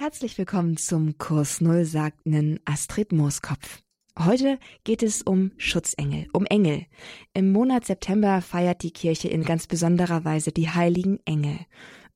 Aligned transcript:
Herzlich 0.00 0.38
willkommen 0.38 0.76
zum 0.76 1.18
Kurs 1.18 1.60
Null, 1.60 1.84
sagt 1.84 2.20
Astrid 2.64 3.10
Mooskopf. 3.10 3.80
Heute 4.16 4.60
geht 4.84 5.02
es 5.02 5.22
um 5.22 5.50
Schutzengel, 5.56 6.28
um 6.32 6.46
Engel. 6.46 6.86
Im 7.34 7.50
Monat 7.50 7.84
September 7.84 8.40
feiert 8.40 8.84
die 8.84 8.92
Kirche 8.92 9.26
in 9.26 9.42
ganz 9.42 9.66
besonderer 9.66 10.24
Weise 10.24 10.52
die 10.52 10.70
heiligen 10.70 11.18
Engel. 11.24 11.58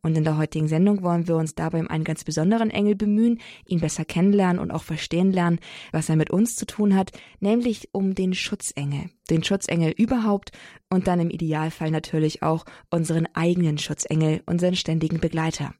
Und 0.00 0.16
in 0.16 0.22
der 0.22 0.38
heutigen 0.38 0.68
Sendung 0.68 1.02
wollen 1.02 1.26
wir 1.26 1.34
uns 1.34 1.56
dabei 1.56 1.80
um 1.80 1.88
einen 1.88 2.04
ganz 2.04 2.22
besonderen 2.22 2.70
Engel 2.70 2.94
bemühen, 2.94 3.40
ihn 3.66 3.80
besser 3.80 4.04
kennenlernen 4.04 4.60
und 4.60 4.70
auch 4.70 4.84
verstehen 4.84 5.32
lernen, 5.32 5.58
was 5.90 6.08
er 6.08 6.14
mit 6.14 6.30
uns 6.30 6.54
zu 6.54 6.66
tun 6.66 6.94
hat, 6.94 7.10
nämlich 7.40 7.88
um 7.90 8.14
den 8.14 8.32
Schutzengel. 8.32 9.10
Den 9.28 9.42
Schutzengel 9.42 9.90
überhaupt 9.90 10.52
und 10.88 11.08
dann 11.08 11.18
im 11.18 11.30
Idealfall 11.30 11.90
natürlich 11.90 12.44
auch 12.44 12.64
unseren 12.90 13.26
eigenen 13.34 13.78
Schutzengel, 13.78 14.40
unseren 14.46 14.76
ständigen 14.76 15.18
Begleiter. 15.18 15.74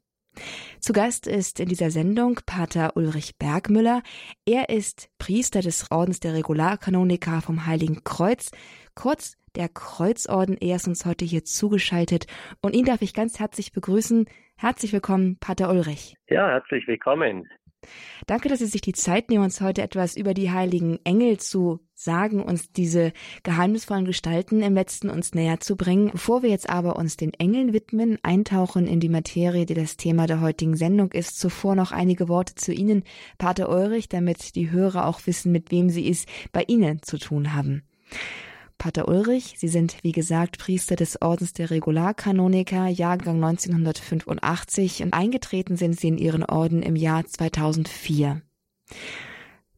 Zu 0.79 0.93
Gast 0.93 1.27
ist 1.27 1.59
in 1.59 1.69
dieser 1.69 1.91
Sendung 1.91 2.39
Pater 2.45 2.95
Ulrich 2.95 3.37
Bergmüller. 3.37 4.01
Er 4.45 4.69
ist 4.69 5.09
Priester 5.17 5.61
des 5.61 5.91
Ordens 5.91 6.19
der 6.19 6.33
Regularkanoniker 6.33 7.41
vom 7.41 7.65
Heiligen 7.65 8.03
Kreuz, 8.03 8.51
kurz 8.95 9.37
der 9.55 9.69
Kreuzorden. 9.69 10.57
Er 10.59 10.77
ist 10.77 10.87
uns 10.87 11.05
heute 11.05 11.25
hier 11.25 11.45
zugeschaltet 11.45 12.27
und 12.61 12.75
ihn 12.75 12.85
darf 12.85 13.01
ich 13.01 13.13
ganz 13.13 13.39
herzlich 13.39 13.71
begrüßen. 13.71 14.25
Herzlich 14.57 14.93
willkommen, 14.93 15.37
Pater 15.39 15.69
Ulrich. 15.69 16.15
Ja, 16.27 16.47
herzlich 16.47 16.87
willkommen. 16.87 17.47
Danke, 18.27 18.49
dass 18.49 18.59
Sie 18.59 18.65
sich 18.65 18.81
die 18.81 18.93
Zeit 18.93 19.29
nehmen, 19.29 19.43
uns 19.43 19.61
heute 19.61 19.81
etwas 19.81 20.15
über 20.15 20.33
die 20.33 20.51
heiligen 20.51 20.99
Engel 21.03 21.37
zu 21.37 21.79
sagen, 22.03 22.41
uns 22.41 22.71
diese 22.71 23.13
geheimnisvollen 23.43 24.05
Gestalten 24.05 24.61
im 24.61 24.73
Letzten 24.73 25.09
uns 25.09 25.33
näher 25.33 25.59
zu 25.59 25.75
bringen. 25.75 26.11
Bevor 26.11 26.43
wir 26.43 26.49
jetzt 26.49 26.69
aber 26.69 26.95
uns 26.97 27.17
den 27.17 27.33
Engeln 27.33 27.73
widmen, 27.73 28.17
eintauchen 28.23 28.87
in 28.87 28.99
die 28.99 29.09
Materie, 29.09 29.65
die 29.65 29.73
das 29.73 29.97
Thema 29.97 30.27
der 30.27 30.41
heutigen 30.41 30.75
Sendung 30.75 31.11
ist, 31.11 31.39
zuvor 31.39 31.75
noch 31.75 31.91
einige 31.91 32.27
Worte 32.27 32.55
zu 32.55 32.73
Ihnen, 32.73 33.03
Pater 33.37 33.69
Ulrich, 33.69 34.09
damit 34.09 34.55
die 34.55 34.71
Hörer 34.71 35.07
auch 35.07 35.21
wissen, 35.25 35.51
mit 35.51 35.71
wem 35.71 35.89
Sie 35.89 36.09
es 36.09 36.25
bei 36.51 36.63
Ihnen 36.67 37.01
zu 37.01 37.17
tun 37.17 37.53
haben. 37.53 37.83
Pater 38.77 39.07
Ulrich. 39.07 39.55
Sie 39.57 39.69
sind, 39.69 39.95
wie 40.01 40.11
gesagt, 40.11 40.57
Priester 40.57 40.97
des 40.97 41.21
Ordens 41.21 41.53
der 41.53 41.71
Regularkanoniker, 41.71 42.87
Jahrgang 42.87 43.41
1985 43.41 45.03
und 45.03 45.13
eingetreten 45.13 45.77
sind 45.77 45.97
Sie 45.97 46.09
in 46.09 46.17
Ihren 46.17 46.43
Orden 46.43 46.83
im 46.83 46.97
Jahr 46.97 47.25
2004. 47.25 48.41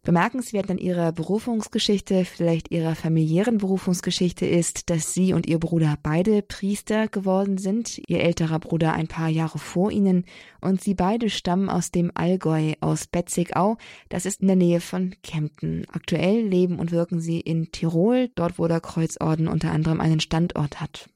Bemerkenswert 0.05 0.69
an 0.69 0.77
ihrer 0.77 1.11
Berufungsgeschichte, 1.11 2.25
vielleicht 2.25 2.69
ihrer 2.69 2.93
familiären 2.93 3.57
Berufungsgeschichte 3.57 4.45
ist, 4.45 4.91
dass 4.91 5.15
sie 5.15 5.33
und 5.33 5.47
ihr 5.47 5.57
Bruder 5.57 5.97
beide 6.03 6.43
Priester 6.43 7.07
geworden 7.07 7.57
sind, 7.57 7.99
ihr 8.07 8.21
älterer 8.21 8.59
Bruder 8.59 8.93
ein 8.93 9.07
paar 9.07 9.29
Jahre 9.29 9.57
vor 9.57 9.91
ihnen, 9.91 10.25
und 10.61 10.79
sie 10.79 10.93
beide 10.93 11.31
stammen 11.31 11.69
aus 11.69 11.89
dem 11.89 12.11
Allgäu, 12.13 12.73
aus 12.81 13.07
Betzigau, 13.07 13.77
das 14.09 14.27
ist 14.27 14.41
in 14.41 14.47
der 14.47 14.55
Nähe 14.55 14.79
von 14.79 15.15
Kempten. 15.23 15.87
Aktuell 15.91 16.47
leben 16.47 16.77
und 16.77 16.91
wirken 16.91 17.19
sie 17.19 17.39
in 17.39 17.71
Tirol, 17.71 18.29
dort 18.35 18.59
wo 18.59 18.67
der 18.67 18.81
Kreuzorden 18.81 19.47
unter 19.47 19.71
anderem 19.71 19.99
einen 20.01 20.19
Standort 20.19 20.81
hat. 20.81 21.09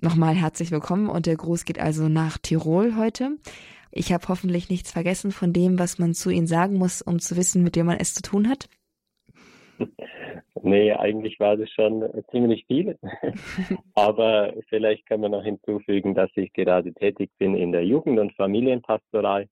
Nochmal 0.00 0.36
herzlich 0.36 0.70
willkommen 0.70 1.08
und 1.08 1.26
der 1.26 1.34
Gruß 1.34 1.64
geht 1.64 1.80
also 1.80 2.08
nach 2.08 2.38
Tirol 2.38 2.94
heute. 2.96 3.30
Ich 3.90 4.12
habe 4.12 4.28
hoffentlich 4.28 4.70
nichts 4.70 4.92
vergessen 4.92 5.32
von 5.32 5.52
dem, 5.52 5.80
was 5.80 5.98
man 5.98 6.14
zu 6.14 6.30
Ihnen 6.30 6.46
sagen 6.46 6.76
muss, 6.76 7.02
um 7.02 7.18
zu 7.18 7.36
wissen, 7.36 7.64
mit 7.64 7.74
wem 7.74 7.86
man 7.86 7.98
es 7.98 8.14
zu 8.14 8.22
tun 8.22 8.48
hat. 8.48 8.68
Nee, 10.62 10.92
eigentlich 10.92 11.40
war 11.40 11.56
das 11.56 11.68
schon 11.70 12.04
ziemlich 12.30 12.64
viel. 12.66 12.96
Aber 13.94 14.52
vielleicht 14.68 15.04
kann 15.06 15.20
man 15.20 15.32
noch 15.32 15.42
hinzufügen, 15.42 16.14
dass 16.14 16.30
ich 16.36 16.52
gerade 16.52 16.94
tätig 16.94 17.30
bin 17.38 17.56
in 17.56 17.72
der 17.72 17.84
Jugend- 17.84 18.20
und 18.20 18.34
Familienpastoral, 18.34 19.48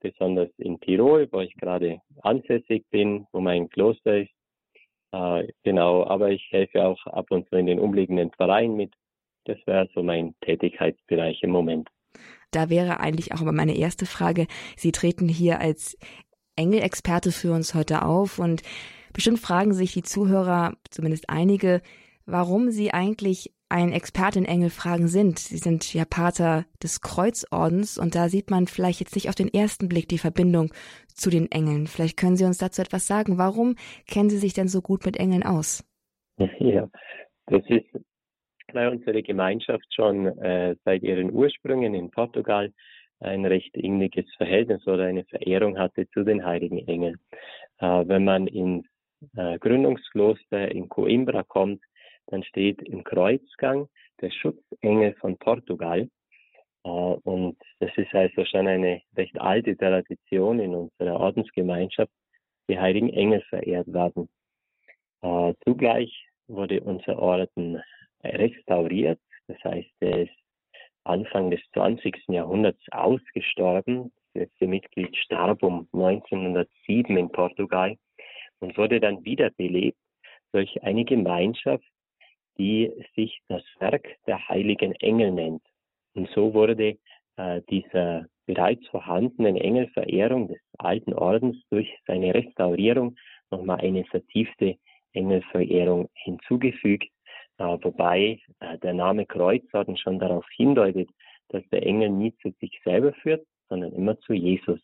besonders 0.00 0.48
in 0.56 0.80
Tirol, 0.80 1.28
wo 1.30 1.40
ich 1.40 1.54
gerade 1.56 2.00
ansässig 2.22 2.86
bin, 2.90 3.26
wo 3.32 3.40
mein 3.40 3.68
Kloster 3.68 4.18
ist. 4.18 4.32
Äh, 5.12 5.48
genau, 5.62 6.06
aber 6.06 6.30
ich 6.30 6.46
helfe 6.50 6.86
auch 6.86 7.04
ab 7.06 7.26
und 7.30 7.46
zu 7.50 7.56
in 7.56 7.66
den 7.66 7.80
umliegenden 7.80 8.30
Vereinen 8.30 8.76
mit. 8.76 8.94
Das 9.50 9.58
wäre 9.66 9.88
so 9.96 10.04
mein 10.04 10.36
Tätigkeitsbereich 10.42 11.42
im 11.42 11.50
Moment. 11.50 11.88
Da 12.52 12.70
wäre 12.70 13.00
eigentlich 13.00 13.32
auch 13.32 13.40
aber 13.40 13.50
meine 13.50 13.76
erste 13.76 14.06
Frage. 14.06 14.46
Sie 14.76 14.92
treten 14.92 15.28
hier 15.28 15.60
als 15.60 15.98
Engelexperte 16.54 17.32
für 17.32 17.52
uns 17.52 17.74
heute 17.74 18.04
auf 18.04 18.38
und 18.38 18.62
bestimmt 19.12 19.40
fragen 19.40 19.72
sich 19.72 19.92
die 19.92 20.04
Zuhörer, 20.04 20.74
zumindest 20.88 21.28
einige, 21.30 21.82
warum 22.26 22.70
sie 22.70 22.92
eigentlich 22.92 23.52
ein 23.68 23.92
Experte 23.92 24.38
in 24.38 24.44
Engelfragen 24.44 25.08
sind. 25.08 25.40
Sie 25.40 25.58
sind 25.58 25.92
ja 25.94 26.04
Pater 26.04 26.64
des 26.80 27.00
Kreuzordens 27.00 27.98
und 27.98 28.14
da 28.14 28.28
sieht 28.28 28.50
man 28.50 28.68
vielleicht 28.68 29.00
jetzt 29.00 29.16
nicht 29.16 29.28
auf 29.28 29.34
den 29.34 29.52
ersten 29.52 29.88
Blick 29.88 30.08
die 30.08 30.18
Verbindung 30.18 30.72
zu 31.12 31.28
den 31.28 31.50
Engeln. 31.50 31.88
Vielleicht 31.88 32.16
können 32.16 32.36
Sie 32.36 32.44
uns 32.44 32.58
dazu 32.58 32.82
etwas 32.82 33.08
sagen. 33.08 33.36
Warum 33.36 33.74
kennen 34.06 34.30
Sie 34.30 34.38
sich 34.38 34.54
denn 34.54 34.68
so 34.68 34.80
gut 34.80 35.04
mit 35.06 35.16
Engeln 35.16 35.42
aus? 35.42 35.84
Ja, 36.60 36.88
das 37.46 37.62
ist 37.68 37.84
weil 38.74 38.88
unsere 38.88 39.22
Gemeinschaft 39.22 39.86
schon 39.94 40.26
äh, 40.38 40.76
seit 40.84 41.02
ihren 41.02 41.32
Ursprüngen 41.32 41.94
in 41.94 42.10
Portugal 42.10 42.72
ein 43.20 43.44
recht 43.44 43.76
inniges 43.76 44.26
Verhältnis 44.36 44.86
oder 44.86 45.04
eine 45.04 45.24
Verehrung 45.24 45.78
hatte 45.78 46.08
zu 46.10 46.24
den 46.24 46.44
heiligen 46.44 46.86
Engeln. 46.86 47.18
Äh, 47.78 48.04
wenn 48.06 48.24
man 48.24 48.46
ins 48.46 48.86
äh, 49.36 49.58
Gründungskloster 49.58 50.70
in 50.70 50.88
Coimbra 50.88 51.42
kommt, 51.42 51.82
dann 52.28 52.42
steht 52.42 52.80
im 52.82 53.04
Kreuzgang 53.04 53.88
der 54.20 54.30
Schutzengel 54.30 55.14
von 55.14 55.36
Portugal. 55.36 56.08
Äh, 56.84 56.88
und 56.88 57.58
das 57.80 57.90
ist 57.96 58.14
also 58.14 58.44
schon 58.44 58.66
eine 58.66 59.02
recht 59.16 59.38
alte 59.38 59.76
Tradition 59.76 60.60
in 60.60 60.74
unserer 60.74 61.20
Ordensgemeinschaft, 61.20 62.12
die 62.68 62.78
heiligen 62.78 63.10
Engel 63.10 63.42
verehrt 63.42 63.92
werden. 63.92 64.28
Äh, 65.22 65.54
zugleich 65.64 66.26
wurde 66.48 66.80
unser 66.80 67.18
Orden 67.18 67.82
restauriert. 68.24 69.20
Das 69.46 69.62
heißt, 69.64 69.90
er 70.00 70.22
ist 70.22 70.36
Anfang 71.04 71.50
des 71.50 71.60
20. 71.72 72.28
Jahrhunderts 72.28 72.80
ausgestorben. 72.90 74.12
Das 74.32 74.42
letzte 74.42 74.66
Mitglied 74.66 75.16
starb 75.16 75.62
um 75.62 75.88
1907 75.92 77.16
in 77.16 77.30
Portugal 77.30 77.96
und 78.60 78.76
wurde 78.76 79.00
dann 79.00 79.24
wiederbelebt 79.24 79.98
durch 80.52 80.82
eine 80.82 81.04
Gemeinschaft, 81.04 81.84
die 82.58 82.92
sich 83.16 83.40
das 83.48 83.62
Werk 83.78 84.06
der 84.26 84.48
heiligen 84.48 84.92
Engel 84.96 85.32
nennt. 85.32 85.62
Und 86.14 86.28
so 86.30 86.52
wurde 86.52 86.98
äh, 87.36 87.62
dieser 87.70 88.26
bereits 88.46 88.86
vorhandenen 88.88 89.56
Engelverehrung 89.56 90.48
des 90.48 90.60
alten 90.78 91.14
Ordens 91.14 91.56
durch 91.70 91.88
seine 92.06 92.34
Restaurierung 92.34 93.16
nochmal 93.50 93.80
eine 93.80 94.04
vertiefte 94.04 94.76
Engelverehrung 95.12 96.08
hinzugefügt, 96.14 97.08
wobei 97.66 98.40
äh, 98.60 98.78
der 98.78 98.94
Name 98.94 99.26
Kreuzorden 99.26 99.96
schon 99.96 100.18
darauf 100.18 100.46
hindeutet, 100.56 101.08
dass 101.48 101.62
der 101.70 101.84
Engel 101.84 102.10
nie 102.10 102.34
zu 102.42 102.50
sich 102.60 102.80
selber 102.84 103.12
führt, 103.12 103.46
sondern 103.68 103.92
immer 103.92 104.18
zu 104.20 104.32
Jesus, 104.32 104.80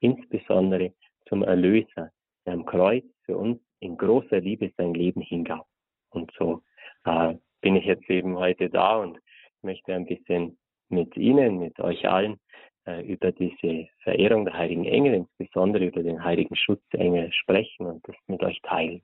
insbesondere 0.00 0.92
zum 1.28 1.42
Erlöser, 1.42 2.10
der 2.46 2.54
am 2.54 2.64
Kreuz 2.64 3.04
für 3.24 3.36
uns 3.36 3.60
in 3.80 3.96
großer 3.96 4.40
Liebe 4.40 4.72
sein 4.76 4.94
Leben 4.94 5.20
hingab. 5.20 5.66
Und 6.10 6.32
so 6.38 6.62
äh, 7.04 7.34
bin 7.60 7.76
ich 7.76 7.84
jetzt 7.84 8.08
eben 8.08 8.36
heute 8.36 8.70
da 8.70 8.96
und 8.96 9.18
möchte 9.62 9.94
ein 9.94 10.06
bisschen 10.06 10.58
mit 10.88 11.16
Ihnen, 11.16 11.58
mit 11.58 11.78
euch 11.80 12.08
allen 12.08 12.38
äh, 12.86 13.02
über 13.02 13.32
diese 13.32 13.88
Verehrung 14.02 14.44
der 14.44 14.54
heiligen 14.54 14.84
Engel, 14.84 15.14
insbesondere 15.14 15.86
über 15.86 16.02
den 16.02 16.22
heiligen 16.24 16.56
Schutzengel 16.56 17.32
sprechen 17.32 17.86
und 17.86 18.06
das 18.08 18.16
mit 18.26 18.42
euch 18.42 18.60
teilen. 18.62 19.02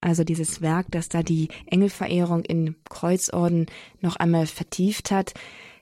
Also 0.00 0.24
dieses 0.24 0.62
Werk, 0.62 0.86
das 0.90 1.08
da 1.08 1.22
die 1.22 1.48
Engelverehrung 1.66 2.44
in 2.44 2.76
Kreuzorden 2.88 3.66
noch 4.00 4.16
einmal 4.16 4.46
vertieft 4.46 5.10
hat. 5.10 5.34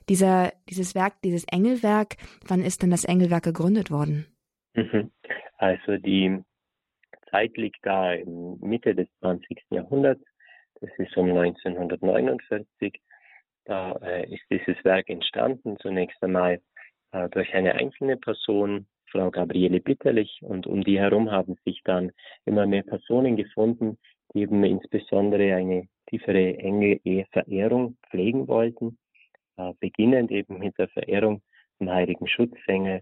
Dieser, 0.09 0.51
dieses 0.69 0.95
Werk, 0.95 1.21
dieses 1.23 1.45
Engelwerk, 1.45 2.17
wann 2.45 2.61
ist 2.61 2.81
denn 2.81 2.89
das 2.89 3.05
Engelwerk 3.05 3.43
gegründet 3.43 3.91
worden? 3.91 4.25
Mhm. 4.73 5.11
Also 5.57 5.97
die 5.97 6.43
Zeit 7.29 7.55
liegt 7.57 7.79
da 7.83 8.13
in 8.13 8.59
Mitte 8.59 8.95
des 8.95 9.07
20. 9.19 9.57
Jahrhunderts. 9.69 10.23
Das 10.81 10.89
ist 10.97 11.15
um 11.15 11.29
1949. 11.29 12.99
Da 13.65 13.91
äh, 14.01 14.33
ist 14.33 14.43
dieses 14.49 14.83
Werk 14.83 15.09
entstanden, 15.09 15.77
zunächst 15.79 16.21
einmal 16.23 16.61
äh, 17.11 17.29
durch 17.29 17.53
eine 17.53 17.75
einzelne 17.75 18.17
Person, 18.17 18.87
Frau 19.11 19.31
Gabriele 19.31 19.79
Bitterlich. 19.79 20.39
Und 20.41 20.67
um 20.67 20.83
die 20.83 20.99
herum 20.99 21.31
haben 21.31 21.55
sich 21.65 21.81
dann 21.83 22.11
immer 22.45 22.65
mehr 22.65 22.83
Personen 22.83 23.35
gefunden, 23.35 23.97
die 24.33 24.41
eben 24.41 24.63
insbesondere 24.63 25.55
eine 25.55 25.87
tiefere 26.07 26.57
Engel-Verehrung 26.57 27.97
pflegen 28.09 28.47
wollten, 28.47 28.97
äh, 29.57 29.73
beginnend 29.79 30.31
eben 30.31 30.59
mit 30.59 30.77
der 30.77 30.89
Verehrung 30.89 31.41
zum 31.77 31.89
heiligen 31.89 32.27
Schutzengel. 32.27 33.01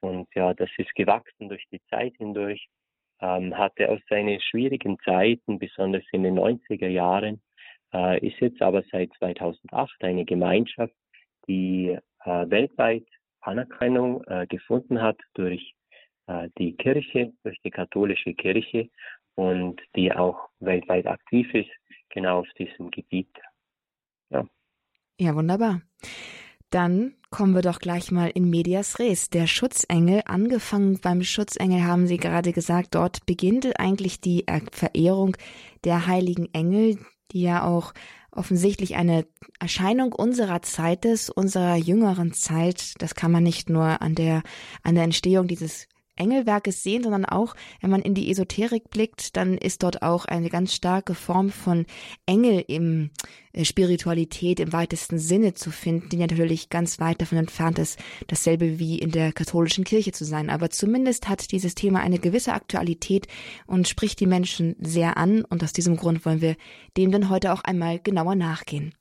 Und 0.00 0.28
ja, 0.34 0.54
das 0.54 0.70
ist 0.78 0.94
gewachsen 0.94 1.48
durch 1.48 1.64
die 1.70 1.80
Zeit 1.90 2.14
hindurch, 2.16 2.68
ähm, 3.20 3.56
hatte 3.56 3.90
aus 3.90 4.00
seinen 4.08 4.40
schwierigen 4.40 4.98
Zeiten, 5.04 5.58
besonders 5.58 6.04
in 6.12 6.22
den 6.22 6.38
90er 6.38 6.88
Jahren, 6.88 7.42
äh, 7.92 8.26
ist 8.26 8.40
jetzt 8.40 8.62
aber 8.62 8.82
seit 8.90 9.12
2008 9.18 10.02
eine 10.04 10.24
Gemeinschaft, 10.24 10.94
die 11.46 11.98
äh, 12.24 12.50
weltweit 12.50 13.04
Anerkennung 13.42 14.24
äh, 14.24 14.46
gefunden 14.46 15.00
hat 15.00 15.18
durch 15.34 15.74
äh, 16.26 16.48
die 16.58 16.76
Kirche, 16.76 17.32
durch 17.42 17.58
die 17.64 17.70
katholische 17.70 18.34
Kirche 18.34 18.88
und 19.34 19.80
die 19.96 20.12
auch 20.12 20.48
weltweit 20.60 21.06
aktiv 21.06 21.52
ist, 21.54 21.70
genau 22.10 22.40
auf 22.40 22.48
diesem 22.58 22.90
Gebiet. 22.90 23.34
Ja, 24.30 24.46
ja 25.18 25.34
wunderbar. 25.34 25.82
Dann 26.70 27.14
kommen 27.30 27.54
wir 27.54 27.62
doch 27.62 27.80
gleich 27.80 28.12
mal 28.12 28.30
in 28.30 28.48
Medias 28.48 29.00
Res. 29.00 29.28
Der 29.28 29.48
Schutzengel, 29.48 30.22
angefangen 30.26 31.00
beim 31.00 31.22
Schutzengel 31.22 31.84
haben 31.84 32.06
Sie 32.06 32.16
gerade 32.16 32.52
gesagt, 32.52 32.94
dort 32.94 33.26
beginnt 33.26 33.80
eigentlich 33.80 34.20
die 34.20 34.44
Verehrung 34.70 35.36
der 35.84 36.06
heiligen 36.06 36.48
Engel, 36.54 36.98
die 37.32 37.42
ja 37.42 37.64
auch 37.64 37.92
offensichtlich 38.32 38.96
eine 38.96 39.26
Erscheinung 39.58 40.12
unserer 40.12 40.62
Zeit 40.62 41.04
ist, 41.04 41.30
unserer 41.30 41.76
jüngeren 41.76 42.32
Zeit. 42.32 42.94
Das 42.98 43.14
kann 43.14 43.30
man 43.32 43.42
nicht 43.42 43.70
nur 43.70 44.02
an 44.02 44.14
der, 44.14 44.42
an 44.82 44.94
der 44.94 45.04
Entstehung 45.04 45.46
dieses 45.46 45.86
Engelwerkes 46.20 46.82
sehen, 46.82 47.02
sondern 47.02 47.24
auch, 47.24 47.54
wenn 47.80 47.90
man 47.90 48.02
in 48.02 48.14
die 48.14 48.30
Esoterik 48.30 48.90
blickt, 48.90 49.36
dann 49.36 49.58
ist 49.58 49.82
dort 49.82 50.02
auch 50.02 50.26
eine 50.26 50.50
ganz 50.50 50.74
starke 50.74 51.14
Form 51.14 51.50
von 51.50 51.86
Engel 52.26 52.64
im 52.68 53.10
äh, 53.52 53.64
Spiritualität 53.64 54.60
im 54.60 54.72
weitesten 54.72 55.18
Sinne 55.18 55.54
zu 55.54 55.70
finden, 55.70 56.10
die 56.10 56.16
natürlich 56.16 56.68
ganz 56.68 57.00
weit 57.00 57.20
davon 57.20 57.38
entfernt 57.38 57.78
ist, 57.78 57.98
dasselbe 58.28 58.78
wie 58.78 58.98
in 58.98 59.10
der 59.10 59.32
katholischen 59.32 59.84
Kirche 59.84 60.12
zu 60.12 60.24
sein. 60.24 60.50
Aber 60.50 60.70
zumindest 60.70 61.28
hat 61.28 61.50
dieses 61.50 61.74
Thema 61.74 62.00
eine 62.00 62.18
gewisse 62.18 62.52
Aktualität 62.52 63.26
und 63.66 63.88
spricht 63.88 64.20
die 64.20 64.26
Menschen 64.26 64.76
sehr 64.78 65.16
an. 65.16 65.44
Und 65.44 65.64
aus 65.64 65.72
diesem 65.72 65.96
Grund 65.96 66.24
wollen 66.24 66.40
wir 66.40 66.56
dem 66.96 67.10
dann 67.10 67.30
heute 67.30 67.52
auch 67.52 67.64
einmal 67.64 67.98
genauer 67.98 68.34
nachgehen. 68.34 68.94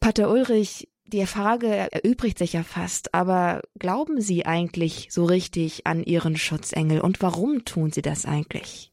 Pater 0.00 0.30
Ulrich, 0.30 0.88
die 1.12 1.26
Frage 1.26 1.66
erübrigt 1.92 2.38
sich 2.38 2.54
ja 2.54 2.62
fast, 2.62 3.14
aber 3.14 3.62
glauben 3.78 4.20
Sie 4.20 4.46
eigentlich 4.46 5.08
so 5.10 5.24
richtig 5.24 5.86
an 5.86 6.02
Ihren 6.02 6.36
Schutzengel 6.36 7.00
und 7.00 7.22
warum 7.22 7.64
tun 7.64 7.90
Sie 7.90 8.02
das 8.02 8.26
eigentlich? 8.26 8.92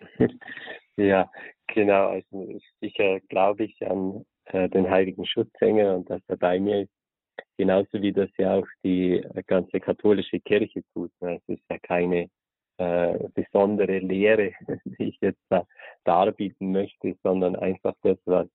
Ja, 0.96 1.28
genau. 1.66 2.10
Also 2.10 2.60
sicher 2.80 3.18
glaube 3.28 3.64
ich 3.64 3.84
an 3.84 4.24
äh, 4.44 4.68
den 4.68 4.88
heiligen 4.88 5.26
Schutzengel 5.26 5.94
und 5.94 6.08
dass 6.08 6.22
er 6.28 6.36
bei 6.36 6.60
mir 6.60 6.82
ist. 6.82 6.92
Genauso 7.56 8.00
wie 8.00 8.12
das 8.12 8.30
ja 8.38 8.54
auch 8.54 8.66
die 8.84 9.16
äh, 9.16 9.42
ganze 9.46 9.80
katholische 9.80 10.38
Kirche 10.38 10.82
tut. 10.92 11.10
Es 11.20 11.42
ist 11.48 11.62
ja 11.68 11.78
keine 11.78 12.28
äh, 12.78 13.18
besondere 13.34 13.98
Lehre, 13.98 14.52
die 14.84 15.04
ich 15.04 15.18
jetzt 15.20 15.42
da 15.48 15.66
darbieten 16.04 16.72
möchte, 16.72 17.16
sondern 17.22 17.56
einfach 17.56 17.94
das, 18.02 18.18
was 18.24 18.48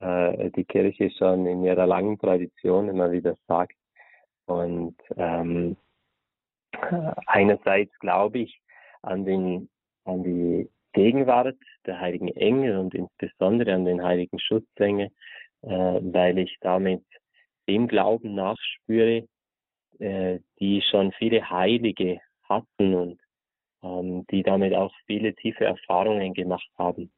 äh, 0.00 0.50
die 0.50 0.64
Kirche 0.64 1.10
schon 1.10 1.46
in 1.46 1.64
ihrer 1.64 1.86
langen 1.86 2.18
Tradition 2.18 2.88
immer 2.88 3.10
wieder 3.12 3.36
sagt. 3.46 3.76
Und 4.46 4.96
ähm, 5.16 5.76
einerseits 7.26 7.96
glaube 7.98 8.40
ich 8.40 8.60
an, 9.02 9.24
den, 9.24 9.68
an 10.04 10.22
die 10.22 10.68
Gegenwart 10.92 11.56
der 11.84 12.00
heiligen 12.00 12.28
Engel 12.28 12.78
und 12.78 12.94
insbesondere 12.94 13.74
an 13.74 13.84
den 13.84 14.02
heiligen 14.02 14.38
Schutzengel, 14.38 15.10
äh, 15.62 15.68
weil 15.68 16.38
ich 16.38 16.56
damit 16.60 17.04
dem 17.68 17.88
Glauben 17.88 18.34
nachspüre, 18.34 19.26
äh, 19.98 20.38
die 20.60 20.82
schon 20.82 21.12
viele 21.12 21.50
Heilige 21.50 22.20
hatten 22.48 22.94
und 22.94 23.20
ähm, 23.82 24.26
die 24.30 24.42
damit 24.42 24.74
auch 24.74 24.94
viele 25.06 25.34
tiefe 25.34 25.64
Erfahrungen 25.64 26.34
gemacht 26.34 26.68
haben. 26.78 27.10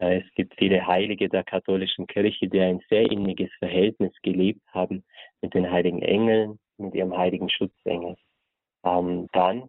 Äh, 0.00 0.20
es 0.20 0.34
gibt 0.34 0.54
viele 0.58 0.86
Heilige 0.86 1.28
der 1.28 1.44
katholischen 1.44 2.06
Kirche, 2.06 2.48
die 2.48 2.60
ein 2.60 2.80
sehr 2.88 3.10
inniges 3.10 3.50
Verhältnis 3.58 4.12
gelebt 4.22 4.62
haben 4.72 5.04
mit 5.42 5.54
den 5.54 5.70
heiligen 5.70 6.02
Engeln, 6.02 6.58
mit 6.78 6.94
ihrem 6.94 7.16
heiligen 7.16 7.50
Schutzengel. 7.50 8.16
Ähm, 8.84 9.28
dann 9.32 9.68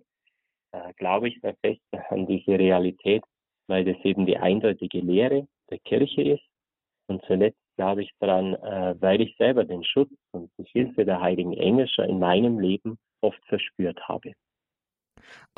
äh, 0.71 0.93
glaube 0.95 1.27
ich 1.27 1.39
sehr 1.41 1.55
fest 1.61 1.81
an 2.09 2.25
diese 2.25 2.57
Realität, 2.57 3.23
weil 3.67 3.85
das 3.85 3.97
eben 4.03 4.25
die 4.25 4.37
eindeutige 4.37 4.99
Lehre 4.99 5.47
der 5.69 5.79
Kirche 5.79 6.21
ist. 6.21 6.43
Und 7.07 7.23
zuletzt 7.25 7.59
glaube 7.75 8.03
ich 8.03 8.11
daran, 8.19 8.55
äh, 8.55 8.95
weil 9.01 9.21
ich 9.21 9.35
selber 9.37 9.65
den 9.65 9.83
Schutz 9.83 10.11
und 10.31 10.49
die 10.57 10.63
Hilfe 10.63 11.03
der 11.03 11.19
heiligen 11.19 11.53
Engel 11.53 11.89
schon 11.89 12.05
in 12.05 12.19
meinem 12.19 12.59
Leben 12.59 12.97
oft 13.21 13.43
verspürt 13.45 14.07
habe. 14.07 14.31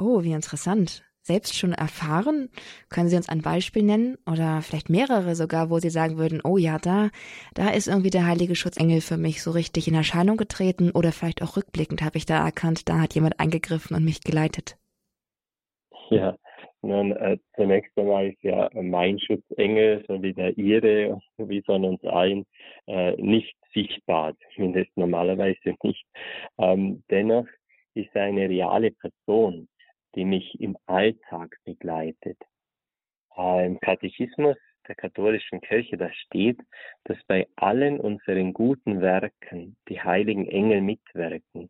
Oh, 0.01 0.23
wie 0.23 0.31
interessant 0.31 1.05
selbst 1.23 1.57
schon 1.57 1.71
erfahren? 1.73 2.49
Können 2.89 3.07
Sie 3.07 3.15
uns 3.15 3.29
ein 3.29 3.41
Beispiel 3.41 3.83
nennen 3.83 4.17
oder 4.29 4.61
vielleicht 4.61 4.89
mehrere 4.89 5.35
sogar, 5.35 5.69
wo 5.69 5.79
Sie 5.79 5.89
sagen 5.89 6.17
würden, 6.17 6.41
oh 6.43 6.57
ja, 6.57 6.77
da, 6.77 7.09
da 7.55 7.69
ist 7.69 7.87
irgendwie 7.87 8.09
der 8.09 8.27
heilige 8.27 8.55
Schutzengel 8.55 9.01
für 9.01 9.17
mich 9.17 9.41
so 9.41 9.51
richtig 9.51 9.87
in 9.87 9.95
Erscheinung 9.95 10.37
getreten 10.37 10.91
oder 10.91 11.11
vielleicht 11.11 11.41
auch 11.41 11.57
rückblickend 11.57 12.01
habe 12.01 12.17
ich 12.17 12.25
da 12.25 12.45
erkannt, 12.45 12.89
da 12.89 12.99
hat 12.99 13.15
jemand 13.15 13.39
eingegriffen 13.39 13.95
und 13.95 14.03
mich 14.03 14.21
geleitet. 14.21 14.77
Ja, 16.09 16.35
nun, 16.81 17.13
äh, 17.13 17.37
zunächst 17.55 17.97
einmal 17.97 18.27
ist 18.27 18.43
ja 18.43 18.69
mein 18.73 19.17
Schutzengel, 19.17 20.03
so 20.07 20.21
wie 20.21 20.33
der 20.33 20.57
Ihre, 20.57 21.17
wie 21.37 21.61
von 21.61 21.85
uns 21.85 22.03
allen, 22.03 22.45
äh, 22.87 23.13
nicht 23.13 23.55
sichtbar, 23.73 24.33
zumindest 24.53 24.91
normalerweise 24.97 25.75
nicht. 25.81 26.05
Ähm, 26.57 27.01
dennoch 27.09 27.45
ist 27.95 28.09
er 28.13 28.23
eine 28.23 28.49
reale 28.49 28.91
Person 28.91 29.69
die 30.15 30.25
mich 30.25 30.59
im 30.59 30.77
Alltag 30.85 31.57
begleitet. 31.65 32.37
Äh, 33.37 33.65
Im 33.65 33.79
Katechismus 33.79 34.57
der 34.87 34.95
katholischen 34.95 35.61
Kirche, 35.61 35.97
da 35.97 36.11
steht, 36.11 36.59
dass 37.05 37.17
bei 37.27 37.47
allen 37.55 37.99
unseren 37.99 38.53
guten 38.53 39.01
Werken 39.01 39.77
die 39.87 40.01
heiligen 40.01 40.47
Engel 40.47 40.81
mitwirken. 40.81 41.69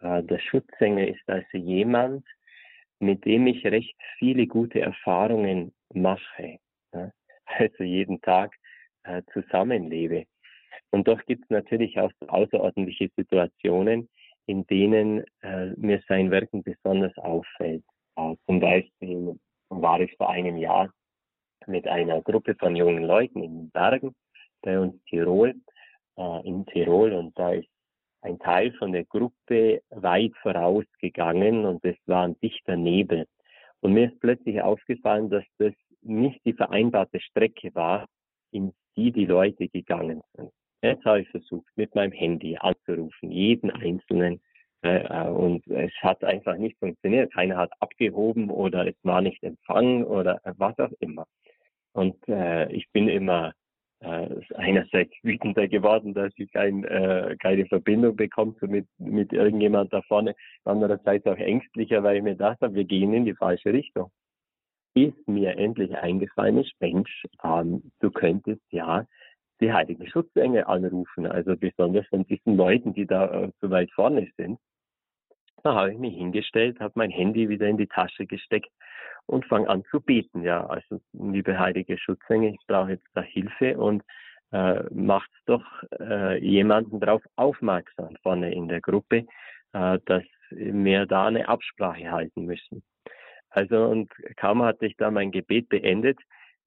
Äh, 0.00 0.22
der 0.22 0.38
Schutzengel 0.38 1.08
ist 1.08 1.28
also 1.28 1.58
jemand, 1.58 2.26
mit 2.98 3.24
dem 3.24 3.46
ich 3.46 3.64
recht 3.64 3.96
viele 4.18 4.46
gute 4.46 4.80
Erfahrungen 4.80 5.72
mache, 5.92 6.58
also 7.44 7.82
jeden 7.82 8.20
Tag 8.20 8.54
äh, 9.04 9.22
zusammenlebe. 9.32 10.26
Und 10.90 11.08
doch 11.08 11.24
gibt 11.26 11.44
es 11.44 11.50
natürlich 11.50 11.98
auch 11.98 12.12
außerordentliche 12.26 13.10
Situationen, 13.16 14.08
in 14.46 14.66
denen 14.66 15.24
äh, 15.42 15.70
mir 15.76 16.02
sein 16.08 16.30
Wirken 16.30 16.62
besonders 16.62 17.16
auffällt. 17.18 17.84
Äh, 18.16 18.34
zum 18.46 18.60
Beispiel 18.60 19.38
war 19.68 20.00
ich 20.00 20.14
vor 20.16 20.30
einem 20.30 20.56
Jahr 20.56 20.92
mit 21.66 21.86
einer 21.86 22.20
Gruppe 22.22 22.54
von 22.56 22.74
jungen 22.74 23.04
Leuten 23.04 23.42
in 23.42 23.54
den 23.54 23.70
Bergen 23.70 24.14
bei 24.62 24.78
uns 24.78 24.94
Tirol, 25.04 25.54
äh, 26.16 26.48
in 26.48 26.66
Tirol 26.66 27.12
und 27.12 27.38
da 27.38 27.52
ist 27.52 27.68
ein 28.22 28.38
Teil 28.38 28.72
von 28.72 28.92
der 28.92 29.04
Gruppe 29.04 29.82
weit 29.90 30.32
vorausgegangen 30.42 31.64
und 31.64 31.84
es 31.84 31.96
war 32.06 32.24
ein 32.24 32.38
dichter 32.40 32.76
Nebel. 32.76 33.26
Und 33.80 33.94
mir 33.94 34.10
ist 34.10 34.20
plötzlich 34.20 34.60
aufgefallen, 34.60 35.30
dass 35.30 35.44
das 35.58 35.72
nicht 36.02 36.44
die 36.44 36.52
vereinbarte 36.52 37.20
Strecke 37.20 37.74
war, 37.74 38.06
in 38.50 38.72
die 38.96 39.12
die 39.12 39.26
Leute 39.26 39.68
gegangen 39.68 40.22
sind. 40.34 40.50
Jetzt 40.82 41.04
habe 41.04 41.20
ich 41.20 41.28
versucht, 41.28 41.68
mit 41.76 41.94
meinem 41.94 42.12
Handy 42.12 42.56
anzurufen, 42.58 43.30
jeden 43.30 43.70
einzelnen. 43.70 44.40
Äh, 44.82 45.28
und 45.28 45.66
es 45.66 45.92
hat 46.00 46.24
einfach 46.24 46.56
nicht 46.56 46.78
funktioniert. 46.78 47.32
Keiner 47.34 47.56
hat 47.58 47.72
abgehoben 47.80 48.50
oder 48.50 48.86
es 48.86 48.96
war 49.02 49.20
nicht 49.20 49.42
empfangen 49.42 50.04
oder 50.04 50.40
was 50.56 50.78
auch 50.78 50.92
immer. 51.00 51.26
Und 51.92 52.16
äh, 52.28 52.72
ich 52.72 52.90
bin 52.92 53.08
immer 53.08 53.52
äh, 54.00 54.40
einerseits 54.54 55.12
wütender 55.22 55.68
geworden, 55.68 56.14
dass 56.14 56.32
ich 56.36 56.54
ein, 56.56 56.84
äh, 56.84 57.36
keine 57.38 57.66
Verbindung 57.66 58.16
bekomme 58.16 58.54
mit, 58.62 58.86
mit 58.98 59.32
irgendjemand 59.32 59.92
da 59.92 60.00
vorne. 60.02 60.34
Andererseits 60.64 61.26
auch 61.26 61.36
ängstlicher, 61.36 62.02
weil 62.02 62.16
ich 62.16 62.22
mir 62.22 62.36
dachte, 62.36 62.72
wir 62.72 62.84
gehen 62.84 63.12
in 63.12 63.26
die 63.26 63.34
falsche 63.34 63.72
Richtung. 63.72 64.10
Bis 64.94 65.12
mir 65.26 65.56
endlich 65.58 65.94
eingefallen 65.94 66.58
ist, 66.58 66.72
Mensch, 66.80 67.26
ähm, 67.44 67.92
du 68.00 68.10
könntest 68.10 68.62
ja 68.70 69.06
die 69.60 69.72
heiligen 69.72 70.06
Schutzengel 70.08 70.64
anrufen, 70.64 71.26
also 71.26 71.56
besonders 71.56 72.06
von 72.08 72.24
diesen 72.24 72.56
Leuten, 72.56 72.94
die 72.94 73.06
da 73.06 73.26
äh, 73.26 73.50
so 73.60 73.70
weit 73.70 73.90
vorne 73.92 74.28
sind. 74.36 74.58
Da 75.62 75.74
habe 75.74 75.92
ich 75.92 75.98
mich 75.98 76.14
hingestellt, 76.14 76.80
habe 76.80 76.92
mein 76.96 77.10
Handy 77.10 77.48
wieder 77.48 77.66
in 77.66 77.76
die 77.76 77.86
Tasche 77.86 78.26
gesteckt 78.26 78.70
und 79.26 79.44
fange 79.46 79.68
an 79.68 79.84
zu 79.90 80.00
beten. 80.00 80.42
Ja, 80.42 80.66
also 80.66 81.00
liebe 81.12 81.58
heilige 81.58 81.98
Schutzengel, 81.98 82.54
ich 82.54 82.66
brauche 82.66 82.92
jetzt 82.92 83.06
da 83.14 83.22
Hilfe 83.22 83.76
und 83.76 84.02
äh, 84.52 84.82
macht 84.90 85.30
doch 85.46 85.64
äh, 86.00 86.38
jemanden 86.42 87.00
darauf 87.00 87.22
aufmerksam 87.36 88.16
vorne 88.22 88.52
in 88.52 88.68
der 88.68 88.80
Gruppe, 88.80 89.26
äh, 89.72 89.98
dass 90.06 90.24
wir 90.50 91.06
da 91.06 91.26
eine 91.26 91.48
Absprache 91.48 92.10
halten 92.10 92.46
müssen. 92.46 92.82
Also 93.50 93.84
und 93.84 94.10
kaum 94.36 94.62
hatte 94.62 94.86
ich 94.86 94.96
da 94.96 95.10
mein 95.10 95.30
Gebet 95.30 95.68
beendet, 95.68 96.18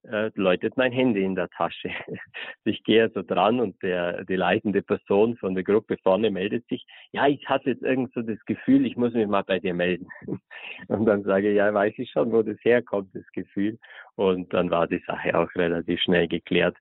äh, 0.03 0.31
läutet 0.35 0.77
mein 0.77 0.91
Handy 0.91 1.23
in 1.23 1.35
der 1.35 1.49
Tasche. 1.49 1.89
Ich 2.65 2.83
gehe 2.83 3.03
also 3.03 3.23
dran 3.23 3.59
und 3.59 3.81
der, 3.83 4.23
die 4.23 4.37
leitende 4.37 4.81
Person 4.81 5.35
von 5.37 5.53
der 5.53 5.63
Gruppe 5.63 5.97
vorne 6.01 6.31
meldet 6.31 6.65
sich, 6.67 6.85
ja, 7.11 7.27
ich 7.27 7.47
hatte 7.47 7.71
jetzt 7.71 7.83
irgend 7.83 8.13
so 8.13 8.21
das 8.21 8.39
Gefühl, 8.45 8.85
ich 8.85 8.95
muss 8.95 9.13
mich 9.13 9.27
mal 9.27 9.43
bei 9.43 9.59
dir 9.59 9.73
melden. 9.73 10.07
Und 10.87 11.05
dann 11.05 11.23
sage 11.23 11.49
ich, 11.49 11.57
ja, 11.57 11.73
weiß 11.73 11.93
ich 11.97 12.09
schon, 12.09 12.31
wo 12.31 12.41
das 12.41 12.57
herkommt, 12.63 13.13
das 13.13 13.27
Gefühl. 13.33 13.77
Und 14.15 14.53
dann 14.53 14.71
war 14.71 14.87
die 14.87 15.03
Sache 15.05 15.37
auch 15.37 15.53
relativ 15.55 16.01
schnell 16.01 16.27
geklärt. 16.27 16.77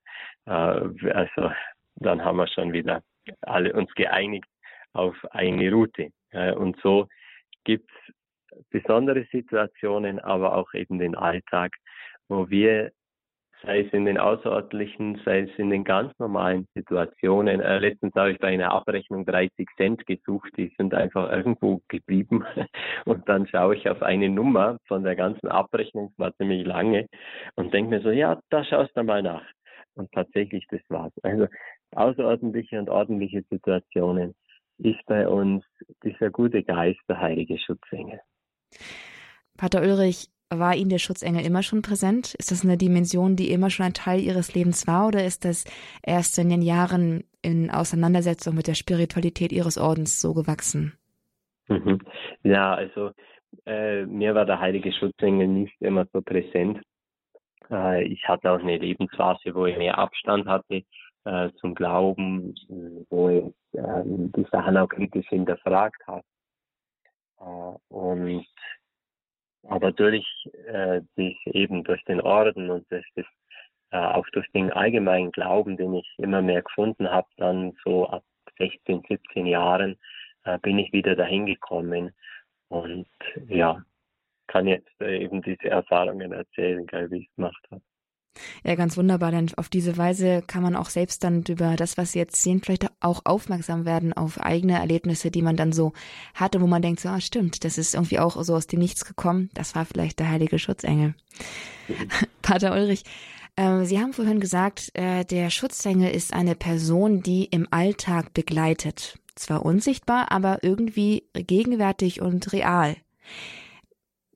Äh, 0.46 0.50
also 0.50 1.50
dann 1.96 2.24
haben 2.24 2.36
wir 2.36 2.46
schon 2.46 2.72
wieder 2.72 3.02
alle 3.40 3.72
uns 3.72 3.92
geeinigt 3.94 4.48
auf 4.92 5.16
eine 5.32 5.70
Route. 5.72 6.10
Und 6.56 6.80
so 6.82 7.08
gibt 7.64 7.90
es 7.90 8.14
besondere 8.70 9.26
Situationen, 9.30 10.18
aber 10.20 10.56
auch 10.56 10.72
eben 10.74 10.98
den 10.98 11.14
Alltag, 11.14 11.72
wo 12.28 12.48
wir 12.48 12.92
sei 13.62 13.80
es 13.80 13.92
in 13.92 14.04
den 14.04 14.18
außerordentlichen, 14.18 15.20
sei 15.24 15.40
es 15.40 15.50
in 15.58 15.70
den 15.70 15.84
ganz 15.84 16.12
normalen 16.18 16.66
Situationen. 16.74 17.60
Äh, 17.60 17.78
letztens 17.78 18.14
habe 18.14 18.32
ich 18.32 18.38
bei 18.38 18.48
einer 18.48 18.72
Abrechnung 18.72 19.24
30 19.24 19.68
Cent 19.76 20.06
gesucht, 20.06 20.50
die 20.56 20.72
sind 20.76 20.94
einfach 20.94 21.30
irgendwo 21.30 21.80
geblieben. 21.88 22.44
Und 23.04 23.28
dann 23.28 23.46
schaue 23.46 23.76
ich 23.76 23.88
auf 23.88 24.02
eine 24.02 24.28
Nummer 24.28 24.78
von 24.86 25.04
der 25.04 25.16
ganzen 25.16 25.48
Abrechnung, 25.48 26.08
das 26.10 26.18
war 26.18 26.36
ziemlich 26.36 26.66
lange, 26.66 27.06
und 27.56 27.72
denke 27.72 27.90
mir 27.90 28.02
so, 28.02 28.10
ja, 28.10 28.40
da 28.50 28.64
schaust 28.64 28.96
du 28.96 29.02
mal 29.02 29.22
nach. 29.22 29.44
Und 29.94 30.10
tatsächlich, 30.12 30.66
das 30.70 30.80
war's. 30.88 31.12
Also 31.22 31.46
außerordentliche 31.94 32.78
und 32.78 32.88
ordentliche 32.88 33.42
Situationen 33.50 34.34
ist 34.78 35.04
bei 35.06 35.28
uns 35.28 35.64
dieser 36.02 36.30
gute 36.30 36.62
Geist, 36.62 37.00
der 37.08 37.20
heilige 37.20 37.58
Schutzengel. 37.58 38.20
Pater 39.56 39.82
Ulrich, 39.82 40.28
war 40.58 40.74
Ihnen 40.74 40.90
der 40.90 40.98
Schutzengel 40.98 41.44
immer 41.44 41.62
schon 41.62 41.82
präsent? 41.82 42.34
Ist 42.34 42.50
das 42.50 42.64
eine 42.64 42.76
Dimension, 42.76 43.36
die 43.36 43.50
immer 43.50 43.70
schon 43.70 43.86
ein 43.86 43.94
Teil 43.94 44.20
Ihres 44.20 44.54
Lebens 44.54 44.86
war 44.86 45.08
oder 45.08 45.24
ist 45.24 45.44
das 45.44 45.64
erst 46.02 46.38
in 46.38 46.50
den 46.50 46.62
Jahren 46.62 47.24
in 47.42 47.70
Auseinandersetzung 47.70 48.54
mit 48.54 48.66
der 48.66 48.74
Spiritualität 48.74 49.52
Ihres 49.52 49.78
Ordens 49.78 50.20
so 50.20 50.34
gewachsen? 50.34 50.96
Mhm. 51.68 52.00
Ja, 52.42 52.74
also 52.74 53.10
äh, 53.66 54.04
mir 54.06 54.34
war 54.34 54.46
der 54.46 54.60
heilige 54.60 54.92
Schutzengel 54.92 55.46
nicht 55.46 55.74
immer 55.80 56.06
so 56.12 56.22
präsent. 56.22 56.80
Äh, 57.70 58.04
ich 58.04 58.26
hatte 58.28 58.50
auch 58.50 58.60
eine 58.60 58.78
Lebensphase, 58.78 59.54
wo 59.54 59.66
ich 59.66 59.76
mehr 59.76 59.98
Abstand 59.98 60.46
hatte 60.46 60.82
äh, 61.24 61.50
zum 61.60 61.74
Glauben, 61.74 62.54
wo 63.10 63.28
ich 63.28 63.78
ähm, 63.78 64.32
die 64.32 64.46
Sachen 64.50 64.76
auch 64.76 64.88
kritisch 64.88 65.28
hinterfragt 65.28 66.02
habe. 66.06 66.24
Äh, 67.40 67.94
und 67.94 68.46
aber 69.68 69.92
durch 69.92 70.26
äh, 70.66 71.00
dich 71.16 71.38
eben 71.46 71.84
durch 71.84 72.02
den 72.04 72.20
Orden 72.20 72.70
und 72.70 72.90
durch 72.90 73.06
das, 73.14 73.26
äh, 73.90 73.98
auch 73.98 74.26
durch 74.30 74.50
den 74.52 74.72
allgemeinen 74.72 75.32
Glauben, 75.32 75.76
den 75.76 75.94
ich 75.94 76.14
immer 76.18 76.42
mehr 76.42 76.62
gefunden 76.62 77.10
habe, 77.10 77.28
dann 77.36 77.72
so 77.84 78.08
ab 78.08 78.24
16, 78.58 79.02
17 79.08 79.46
Jahren 79.46 79.98
äh, 80.44 80.58
bin 80.58 80.78
ich 80.78 80.92
wieder 80.92 81.16
dahin 81.16 81.46
gekommen 81.46 82.12
und 82.68 83.06
ja, 83.48 83.82
kann 84.46 84.66
jetzt 84.66 85.00
äh, 85.00 85.18
eben 85.22 85.42
diese 85.42 85.68
Erfahrungen 85.68 86.32
erzählen, 86.32 86.86
wie 87.10 87.18
ich 87.18 87.28
es 87.28 87.36
gemacht 87.36 87.64
habe. 87.70 87.82
Ja, 88.64 88.74
ganz 88.76 88.96
wunderbar, 88.96 89.30
denn 89.30 89.50
auf 89.56 89.68
diese 89.68 89.96
Weise 89.96 90.42
kann 90.46 90.62
man 90.62 90.74
auch 90.74 90.88
selbst 90.88 91.22
dann 91.22 91.44
über 91.48 91.76
das, 91.76 91.96
was 91.96 92.12
Sie 92.12 92.18
jetzt 92.18 92.42
sehen, 92.42 92.62
vielleicht 92.64 92.86
auch 93.00 93.22
aufmerksam 93.24 93.84
werden 93.84 94.12
auf 94.12 94.40
eigene 94.40 94.78
Erlebnisse, 94.78 95.30
die 95.30 95.42
man 95.42 95.56
dann 95.56 95.72
so 95.72 95.92
hatte, 96.34 96.60
wo 96.60 96.66
man 96.66 96.82
denkt, 96.82 97.00
so, 97.00 97.08
ah, 97.08 97.20
stimmt, 97.20 97.64
das 97.64 97.78
ist 97.78 97.94
irgendwie 97.94 98.18
auch 98.18 98.42
so 98.42 98.54
aus 98.54 98.66
dem 98.66 98.80
Nichts 98.80 99.04
gekommen. 99.04 99.50
Das 99.54 99.74
war 99.74 99.84
vielleicht 99.84 100.18
der 100.18 100.30
heilige 100.30 100.58
Schutzengel. 100.58 101.14
Pater 102.42 102.72
Ulrich, 102.72 103.04
äh, 103.56 103.84
Sie 103.84 103.98
haben 103.98 104.12
vorhin 104.12 104.40
gesagt, 104.40 104.90
äh, 104.94 105.24
der 105.24 105.50
Schutzengel 105.50 106.10
ist 106.10 106.32
eine 106.32 106.54
Person, 106.54 107.22
die 107.22 107.44
im 107.44 107.68
Alltag 107.70 108.32
begleitet. 108.32 109.18
Zwar 109.34 109.64
unsichtbar, 109.64 110.30
aber 110.30 110.62
irgendwie 110.62 111.24
gegenwärtig 111.34 112.20
und 112.20 112.52
real. 112.52 112.96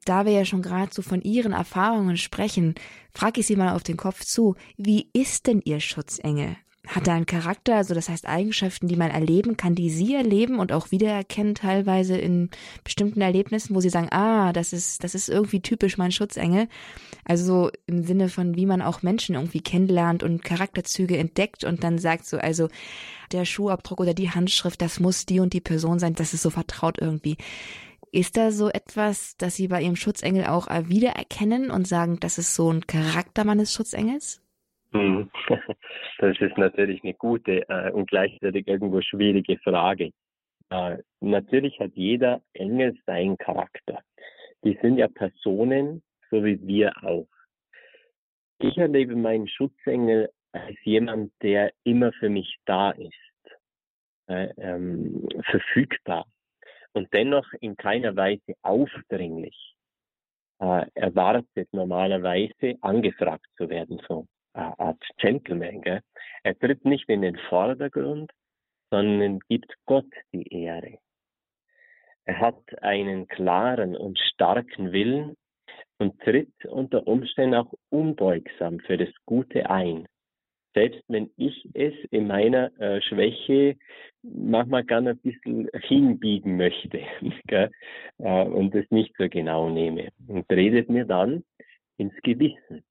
Da 0.07 0.25
wir 0.25 0.33
ja 0.33 0.45
schon 0.45 0.63
gerade 0.63 0.95
so 0.95 1.03
von 1.03 1.21
Ihren 1.21 1.53
Erfahrungen 1.53 2.17
sprechen, 2.17 2.77
frage 3.13 3.41
ich 3.41 3.47
Sie 3.47 3.57
mal 3.57 3.75
auf 3.75 3.83
den 3.83 3.97
Kopf 3.97 4.25
zu, 4.25 4.55
wie 4.77 5.09
ist 5.13 5.49
denn 5.49 5.61
Ihr 5.65 5.81
Schutzengel? 5.81 6.57
Hat 6.87 7.09
er 7.09 7.15
einen 7.15 7.27
Charakter, 7.27 7.75
also 7.75 7.95
das 7.95 8.09
heißt 8.09 8.29
Eigenschaften, 8.29 8.87
die 8.87 8.95
man 8.95 9.11
erleben 9.11 9.57
kann, 9.57 9.75
die 9.75 9.91
Sie 9.91 10.15
erleben 10.15 10.61
und 10.61 10.71
auch 10.71 10.93
wiedererkennen 10.93 11.57
teilweise 11.57 12.17
in 12.17 12.51
bestimmten 12.85 13.21
Erlebnissen, 13.21 13.75
wo 13.75 13.81
Sie 13.81 13.89
sagen, 13.89 14.07
ah, 14.13 14.53
das 14.53 14.73
ist, 14.73 15.03
das 15.03 15.17
ist 15.17 15.29
irgendwie 15.29 15.61
typisch 15.61 15.99
mein 15.99 16.13
Schutzengel. 16.13 16.69
Also 17.25 17.45
so 17.45 17.71
im 17.89 18.05
Sinne 18.05 18.29
von, 18.29 18.55
wie 18.55 18.67
man 18.67 18.83
auch 18.83 19.03
Menschen 19.03 19.35
irgendwie 19.35 19.61
kennenlernt 19.61 20.23
und 20.23 20.45
Charakterzüge 20.45 21.17
entdeckt 21.19 21.65
und 21.65 21.83
dann 21.83 21.99
sagt 21.99 22.27
so, 22.27 22.39
also 22.39 22.69
der 23.33 23.45
Schuhabdruck 23.45 23.99
oder 23.99 24.15
die 24.15 24.31
Handschrift, 24.31 24.81
das 24.81 25.01
muss 25.01 25.27
die 25.27 25.41
und 25.41 25.53
die 25.53 25.61
Person 25.61 25.99
sein, 25.99 26.15
das 26.15 26.33
ist 26.33 26.43
so 26.43 26.51
vertraut 26.51 26.99
irgendwie. 27.01 27.37
Ist 28.13 28.37
da 28.37 28.51
so 28.51 28.69
etwas, 28.69 29.37
dass 29.37 29.57
Sie 29.57 29.69
bei 29.69 29.83
Ihrem 29.83 29.97
Schutzengel 29.97 30.47
auch 30.47 30.69
äh, 30.69 30.89
wiedererkennen 30.89 31.71
und 31.71 31.87
sagen, 31.87 32.19
das 32.21 32.39
ist 32.39 32.55
so 32.55 32.71
ein 32.71 32.87
Charakter 32.87 33.45
meines 33.45 33.73
Schutzengels? 33.73 34.43
Hm. 34.93 35.31
Das 36.19 36.41
ist 36.41 36.57
natürlich 36.57 37.05
eine 37.05 37.13
gute 37.13 37.69
äh, 37.69 37.91
und 37.91 38.09
gleichzeitig 38.09 38.67
irgendwo 38.67 39.03
schwierige 39.03 39.59
Frage. 39.59 40.13
Äh, 40.71 40.97
natürlich 41.21 41.79
hat 41.79 41.91
jeder 41.95 42.41
Engel 42.55 42.97
seinen 43.05 43.37
Charakter. 43.37 44.03
Die 44.65 44.79
sind 44.81 44.97
ja 44.97 45.09
Personen, 45.09 46.03
so 46.31 46.43
wie 46.43 46.59
wir 46.67 46.93
auch. 47.05 47.29
Ich 48.59 48.79
erlebe 48.79 49.15
meinen 49.15 49.47
Schutzengel 49.47 50.31
als 50.53 50.77
jemand, 50.85 51.33
der 51.43 51.73
immer 51.85 52.13
für 52.15 52.31
mich 52.31 52.57
da 52.65 52.93
ist, 52.93 53.13
äh, 54.29 54.49
ähm, 54.57 55.29
verfügbar, 55.51 56.27
und 56.97 57.13
dennoch 57.13 57.47
in 57.61 57.77
keiner 57.77 58.17
Weise 58.17 58.55
aufdringlich 58.63 59.75
äh, 60.61 60.87
erwartet 60.95 61.69
normalerweise 61.73 62.77
angefragt 62.81 63.47
zu 63.59 63.69
werden, 63.69 64.01
so 64.09 64.27
äh, 64.55 64.61
als 64.79 65.01
Gentleman. 65.19 65.83
Gell? 65.83 66.01
Er 66.43 66.59
tritt 66.59 66.87
nicht 66.87 67.09
in 67.11 67.21
den 67.21 67.37
Vordergrund, 67.51 68.33
sondern 68.91 69.41
gibt 69.49 69.75
Gott 69.85 70.11
die 70.33 70.49
Ehre. 70.51 70.99
Er 72.25 72.41
hat 72.41 72.83
einen 72.83 73.29
klaren 73.29 73.95
und 73.95 74.19
starken 74.19 74.93
Willen 74.93 75.37
und 75.99 76.19
tritt 76.23 76.65
unter 76.65 77.07
Umständen 77.07 77.57
auch 77.57 77.73
unbeugsam 77.91 78.81
für 78.81 78.97
das 78.97 79.11
Gute 79.27 79.69
ein 79.69 80.09
selbst 80.77 81.03
wenn 81.09 81.31
ich 81.39 81.69
es 81.73 81.95
in 82.11 82.27
meiner 82.27 82.71
äh, 82.79 83.01
Schwäche 83.01 83.77
manchmal 84.23 84.85
gerne 84.85 85.11
ein 85.11 85.19
bisschen 85.19 85.71
hinbiegen 85.73 86.59
möchte 86.59 87.01
äh, 88.19 88.45
und 88.45 88.75
es 88.75 88.89
nicht 88.91 89.15
so 89.17 89.27
genau 89.29 89.71
nehme 89.71 90.11
und 90.29 90.45
redet 90.51 90.91
mir 90.91 91.07
dann 91.07 91.45
ins 91.97 92.15
Gewissen. 92.23 92.85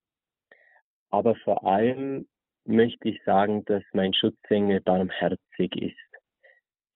Aber 1.12 1.36
vor 1.36 1.64
allem 1.64 2.28
möchte 2.66 3.08
ich 3.08 3.22
sagen, 3.24 3.64
dass 3.66 3.84
mein 3.94 4.16
Schutzengel 4.16 4.82
barmherzig 4.82 5.76
ist. 5.76 5.96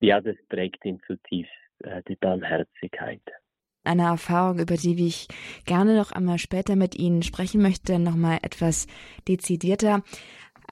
Ja, 0.02 0.20
das 0.22 0.38
prägt 0.50 0.84
ihn 0.86 1.00
zutiefst, 1.06 1.54
äh, 1.84 2.02
die 2.08 2.16
Barmherzigkeit 2.16 3.22
eine 3.84 4.04
Erfahrung, 4.04 4.60
über 4.60 4.76
die 4.76 5.08
ich 5.08 5.28
gerne 5.66 5.96
noch 5.96 6.12
einmal 6.12 6.38
später 6.38 6.76
mit 6.76 6.96
Ihnen 6.96 7.24
sprechen 7.24 7.62
möchte, 7.62 7.98
nochmal 7.98 8.40
etwas 8.44 8.88
dezidierter. 9.28 10.04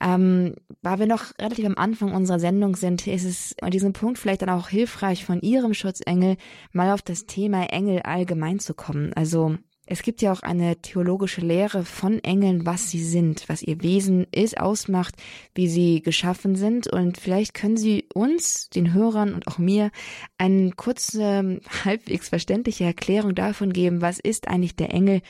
Ähm, 0.00 0.54
weil 0.82 1.00
wir 1.00 1.06
noch 1.06 1.36
relativ 1.40 1.66
am 1.66 1.76
Anfang 1.76 2.12
unserer 2.12 2.38
Sendung 2.38 2.76
sind, 2.76 3.06
ist 3.06 3.24
es 3.24 3.56
an 3.60 3.70
diesem 3.70 3.92
Punkt 3.92 4.18
vielleicht 4.18 4.42
dann 4.42 4.50
auch 4.50 4.68
hilfreich, 4.68 5.24
von 5.24 5.40
Ihrem 5.40 5.74
Schutzengel 5.74 6.36
mal 6.72 6.92
auf 6.92 7.02
das 7.02 7.26
Thema 7.26 7.64
Engel 7.64 8.00
allgemein 8.00 8.60
zu 8.60 8.74
kommen. 8.74 9.12
Also 9.14 9.56
es 9.90 10.02
gibt 10.02 10.20
ja 10.20 10.32
auch 10.32 10.40
eine 10.40 10.76
theologische 10.82 11.40
Lehre 11.40 11.82
von 11.82 12.22
Engeln, 12.22 12.66
was 12.66 12.90
sie 12.90 13.02
sind, 13.02 13.48
was 13.48 13.62
ihr 13.62 13.82
Wesen 13.82 14.26
ist, 14.32 14.60
ausmacht, 14.60 15.14
wie 15.54 15.66
sie 15.66 16.02
geschaffen 16.02 16.56
sind. 16.56 16.88
Und 16.88 17.16
vielleicht 17.16 17.54
können 17.54 17.78
Sie 17.78 18.06
uns, 18.12 18.68
den 18.68 18.92
Hörern 18.92 19.32
und 19.32 19.46
auch 19.48 19.56
mir, 19.56 19.90
eine 20.36 20.72
kurze, 20.72 21.60
halbwegs 21.84 22.28
verständliche 22.28 22.84
Erklärung 22.84 23.34
davon 23.34 23.72
geben, 23.72 24.02
was 24.02 24.18
ist 24.18 24.46
eigentlich 24.48 24.76
der 24.76 24.92
Engel, 24.92 25.22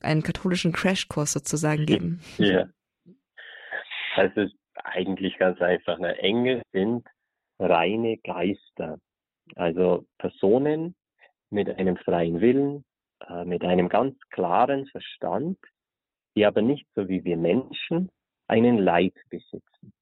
einen 0.00 0.22
katholischen 0.22 0.72
Crashkurs 0.72 1.32
sozusagen 1.32 1.86
geben. 1.86 2.20
Ja. 2.38 2.68
Ist 4.16 4.56
eigentlich 4.74 5.38
ganz 5.38 5.60
einfach. 5.60 5.98
Ne? 5.98 6.16
Engel 6.18 6.62
sind 6.72 7.06
reine 7.58 8.18
Geister. 8.18 8.98
Also 9.56 10.06
Personen 10.18 10.94
mit 11.50 11.68
einem 11.68 11.96
freien 11.96 12.40
Willen, 12.40 12.84
äh, 13.28 13.44
mit 13.44 13.62
einem 13.62 13.88
ganz 13.88 14.18
klaren 14.30 14.86
Verstand, 14.86 15.58
die 16.36 16.46
aber 16.46 16.62
nicht 16.62 16.86
so 16.94 17.08
wie 17.08 17.24
wir 17.24 17.36
Menschen 17.36 18.10
einen 18.48 18.78
Leib 18.78 19.14
besitzen. 19.30 19.92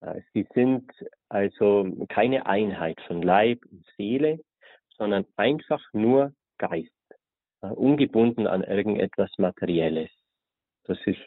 Äh, 0.00 0.20
sie 0.32 0.46
sind 0.54 0.90
also 1.28 1.86
keine 2.08 2.46
Einheit 2.46 3.00
von 3.06 3.22
Leib 3.22 3.60
und 3.70 3.86
Seele, 3.96 4.40
sondern 4.96 5.26
einfach 5.36 5.82
nur 5.92 6.32
Geist, 6.58 6.90
äh, 7.62 7.68
ungebunden 7.68 8.46
an 8.46 8.62
irgendetwas 8.62 9.30
Materielles. 9.38 10.10
Das 10.84 10.98
ist 11.06 11.20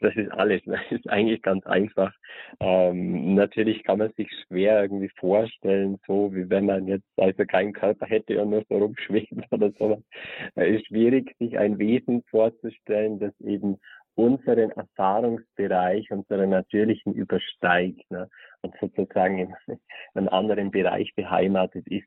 das 0.00 0.14
ist 0.16 0.30
alles. 0.32 0.62
Das 0.66 0.80
ist 0.90 1.08
eigentlich 1.08 1.42
ganz 1.42 1.64
einfach. 1.66 2.12
Ähm, 2.60 3.34
natürlich 3.34 3.82
kann 3.84 3.98
man 3.98 4.12
sich 4.12 4.28
schwer 4.46 4.82
irgendwie 4.82 5.10
vorstellen, 5.18 5.98
so 6.06 6.34
wie 6.34 6.48
wenn 6.50 6.66
man 6.66 6.86
jetzt 6.86 7.08
also 7.16 7.44
keinen 7.44 7.72
Körper 7.72 8.06
hätte 8.06 8.40
und 8.42 8.50
nur 8.50 8.64
so 8.68 8.78
rumschwebt 8.78 9.32
oder 9.50 9.70
so. 9.78 10.02
Es 10.54 10.80
ist 10.80 10.86
schwierig, 10.88 11.34
sich 11.38 11.58
ein 11.58 11.78
Wesen 11.78 12.22
vorzustellen, 12.30 13.18
das 13.18 13.32
eben 13.40 13.78
unseren 14.16 14.70
Erfahrungsbereich, 14.70 16.10
unseren 16.10 16.50
natürlichen 16.50 17.14
übersteigt 17.14 18.08
ne? 18.10 18.28
und 18.62 18.74
sozusagen 18.80 19.38
in 19.38 19.54
einem 20.14 20.28
anderen 20.28 20.70
Bereich 20.70 21.12
beheimatet 21.16 21.86
ist, 21.88 22.06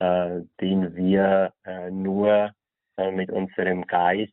äh, 0.00 0.40
den 0.60 0.96
wir 0.96 1.52
äh, 1.64 1.90
nur 1.90 2.52
äh, 2.96 3.10
mit 3.12 3.30
unserem 3.30 3.86
Geist 3.86 4.32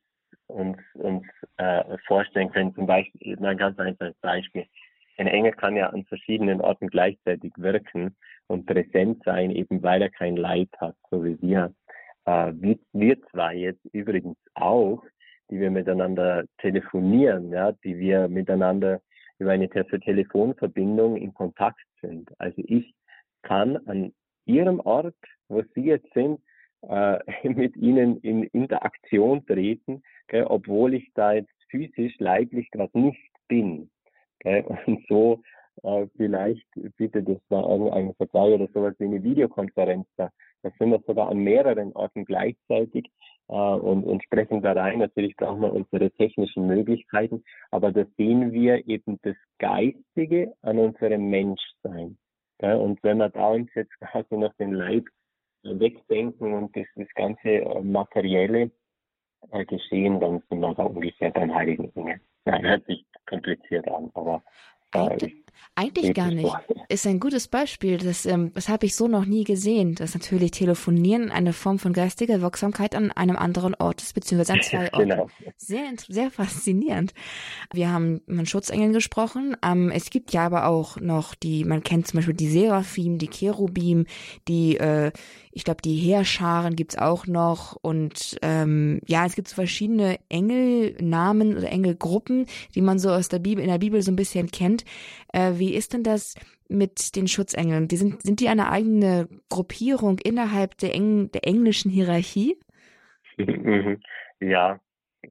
uns, 0.51 0.77
uns 0.93 1.25
äh, 1.57 1.97
vorstellen 2.05 2.51
können. 2.51 2.73
Zum 2.75 2.85
Beispiel, 2.85 3.37
ein 3.43 3.57
ganz 3.57 3.77
einfaches 3.79 4.15
Beispiel. 4.21 4.65
Ein 5.17 5.27
Engel 5.27 5.51
kann 5.51 5.75
ja 5.75 5.87
an 5.89 6.05
verschiedenen 6.05 6.61
Orten 6.61 6.87
gleichzeitig 6.87 7.51
wirken 7.57 8.15
und 8.47 8.65
präsent 8.65 9.21
sein, 9.23 9.51
eben 9.51 9.81
weil 9.83 10.01
er 10.01 10.09
kein 10.09 10.35
Leid 10.35 10.69
hat, 10.79 10.95
so 11.09 11.23
wie 11.23 11.39
wir. 11.41 11.73
Äh, 12.25 12.53
wir, 12.55 12.79
wir 12.93 13.21
zwei 13.27 13.55
jetzt 13.55 13.85
übrigens 13.93 14.37
auch, 14.55 15.03
die 15.49 15.59
wir 15.59 15.71
miteinander 15.71 16.45
telefonieren, 16.59 17.51
ja, 17.51 17.71
die 17.83 17.97
wir 17.97 18.27
miteinander 18.27 19.01
über 19.37 19.51
eine 19.51 19.69
Telefonverbindung 19.69 21.17
in 21.17 21.33
Kontakt 21.33 21.85
sind. 22.01 22.31
Also 22.39 22.61
ich 22.65 22.93
kann 23.41 23.77
an 23.87 24.13
Ihrem 24.45 24.79
Ort, 24.79 25.15
wo 25.49 25.63
Sie 25.73 25.81
jetzt 25.81 26.11
sind, 26.13 26.39
äh, 26.87 27.19
mit 27.49 27.75
Ihnen 27.77 28.17
in 28.17 28.43
Interaktion 28.43 29.45
treten, 29.45 30.03
gell, 30.27 30.45
obwohl 30.45 30.93
ich 30.93 31.11
da 31.13 31.33
jetzt 31.33 31.53
physisch, 31.69 32.15
leiblich 32.19 32.69
gerade 32.71 32.99
nicht 32.99 33.31
bin. 33.47 33.89
Gell. 34.39 34.63
Und 34.85 35.05
so 35.07 35.41
äh, 35.83 36.07
vielleicht 36.17 36.67
bitte 36.97 37.23
das 37.23 37.39
war 37.49 37.69
irgendein 37.69 38.13
Vergleich 38.15 38.53
oder 38.53 38.67
sowas 38.73 38.95
wie 38.99 39.05
eine 39.05 39.23
Videokonferenz 39.23 40.07
da. 40.17 40.29
Da 40.63 40.69
sind 40.77 40.91
wir 40.91 41.01
sogar 41.07 41.29
an 41.29 41.39
mehreren 41.39 41.91
Orten 41.93 42.23
gleichzeitig 42.23 43.09
äh, 43.47 43.53
und, 43.53 44.03
und 44.03 44.23
sprechen 44.23 44.61
da 44.61 44.73
rein. 44.73 44.99
Natürlich 44.99 45.35
brauchen 45.35 45.61
wir 45.61 45.73
unsere 45.73 46.11
technischen 46.11 46.67
Möglichkeiten, 46.67 47.43
aber 47.71 47.91
da 47.91 48.05
sehen 48.17 48.51
wir 48.51 48.87
eben 48.87 49.17
das 49.23 49.35
Geistige 49.57 50.53
an 50.61 50.77
unserem 50.77 51.29
Menschsein. 51.29 52.17
Ja, 52.61 52.75
und 52.75 53.01
wenn 53.01 53.17
wir 53.17 53.29
da 53.29 53.47
uns 53.47 53.73
jetzt 53.73 53.97
quasi 53.99 54.37
noch 54.37 54.53
den 54.55 54.73
Leib 54.73 55.05
wegdenken 55.63 56.53
und 56.53 56.75
das, 56.75 56.85
das 56.95 57.07
ganze 57.15 57.49
äh, 57.49 57.81
Materielle 57.81 58.71
äh, 59.51 59.65
geschehen, 59.65 60.19
dann 60.19 60.41
sind 60.49 60.59
wir 60.59 60.73
da 60.73 60.83
ungefähr 60.83 61.31
beim 61.31 61.53
Heiligen 61.53 61.91
Engel. 61.95 62.21
Nein, 62.45 62.65
hört 62.65 62.85
sich 62.85 63.05
kompliziert 63.27 63.87
an, 63.87 64.09
aber 64.13 64.43
eigentlich, 64.91 65.40
eigentlich 65.75 66.13
gar 66.13 66.31
nicht. 66.31 66.53
Ist 66.89 67.07
ein 67.07 67.19
gutes 67.19 67.47
Beispiel. 67.47 67.97
Das, 67.97 68.25
ähm, 68.25 68.51
das 68.53 68.67
habe 68.67 68.85
ich 68.85 68.95
so 68.95 69.07
noch 69.07 69.25
nie 69.25 69.43
gesehen, 69.43 69.95
dass 69.95 70.13
natürlich 70.13 70.51
Telefonieren 70.51 71.31
eine 71.31 71.53
Form 71.53 71.79
von 71.79 71.93
geistiger 71.93 72.41
Wirksamkeit 72.41 72.93
an 72.93 73.11
einem 73.11 73.37
anderen 73.37 73.75
Ort 73.75 74.01
ist, 74.01 74.13
beziehungsweise 74.13 74.53
an 74.53 74.61
zwei 74.61 74.83
Orten. 74.93 75.09
Genau. 75.09 75.27
Sehr, 75.57 75.85
sehr 76.07 76.29
faszinierend. 76.29 77.13
Wir 77.73 77.91
haben 77.91 78.21
von 78.27 78.45
Schutzengeln 78.45 78.93
gesprochen. 78.93 79.55
Ähm, 79.63 79.91
es 79.91 80.09
gibt 80.09 80.33
ja 80.33 80.45
aber 80.45 80.67
auch 80.67 80.97
noch 80.97 81.35
die, 81.35 81.63
man 81.63 81.83
kennt 81.83 82.07
zum 82.07 82.17
Beispiel 82.17 82.35
die 82.35 82.49
Seraphim, 82.49 83.17
die 83.17 83.29
Cherubim, 83.29 84.05
die 84.47 84.77
äh, 84.77 85.11
ich 85.51 85.63
glaube, 85.63 85.81
die 85.81 85.97
Heerscharen 85.97 86.75
gibt's 86.75 86.97
auch 86.97 87.27
noch 87.27 87.77
und 87.81 88.37
ähm, 88.41 89.01
ja, 89.05 89.25
es 89.25 89.35
gibt 89.35 89.49
so 89.49 89.55
verschiedene 89.55 90.17
Engelnamen 90.29 91.57
oder 91.57 91.69
Engelgruppen, 91.69 92.45
die 92.73 92.81
man 92.81 92.99
so 92.99 93.09
aus 93.09 93.27
der 93.27 93.39
Bibel, 93.39 93.63
in 93.63 93.69
der 93.69 93.77
Bibel 93.77 94.01
so 94.01 94.11
ein 94.11 94.15
bisschen 94.15 94.49
kennt. 94.49 94.85
Äh, 95.33 95.53
wie 95.55 95.73
ist 95.73 95.93
denn 95.93 96.03
das 96.03 96.35
mit 96.69 97.15
den 97.15 97.27
Schutzengeln? 97.27 97.87
Die 97.87 97.97
sind, 97.97 98.21
sind 98.21 98.39
die 98.39 98.49
eine 98.49 98.69
eigene 98.69 99.27
Gruppierung 99.49 100.19
innerhalb 100.19 100.77
der, 100.77 100.93
Eng 100.93 101.31
der 101.31 101.45
englischen 101.47 101.91
Hierarchie? 101.91 102.57
Ja, 104.43 104.79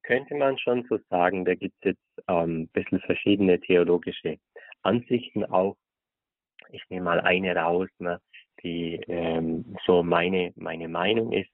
könnte 0.05 0.37
man 0.37 0.57
schon 0.57 0.87
so 0.89 0.97
sagen. 1.11 1.45
Da 1.45 1.57
gibt's 1.57 1.83
jetzt 1.83 1.99
ähm, 2.29 2.61
ein 2.61 2.69
bisschen 2.69 3.01
verschiedene 3.01 3.59
theologische 3.59 4.39
Ansichten 4.83 5.45
auch. 5.45 5.77
Ich 6.71 6.85
nehme 6.91 7.07
mal 7.07 7.21
eine 7.21 7.57
raus. 7.57 7.89
Ne? 7.99 8.21
die 8.63 9.01
ähm, 9.09 9.77
so 9.87 10.03
meine, 10.03 10.53
meine 10.57 10.89
Meinung 10.89 11.33
ist, 11.33 11.51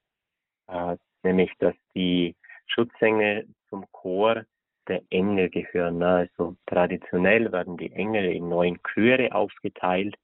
äh, 0.69 0.97
nämlich 1.23 1.51
dass 1.59 1.75
die 1.95 2.35
Schutzengel 2.67 3.47
zum 3.69 3.87
Chor 3.93 4.45
der 4.89 5.03
Engel 5.11 5.51
gehören. 5.51 6.03
Also 6.03 6.57
traditionell 6.67 7.53
werden 7.53 7.77
die 7.77 7.93
Engel 7.93 8.33
in 8.33 8.49
neun 8.49 8.79
Chöre 8.83 9.33
aufgeteilt 9.33 10.17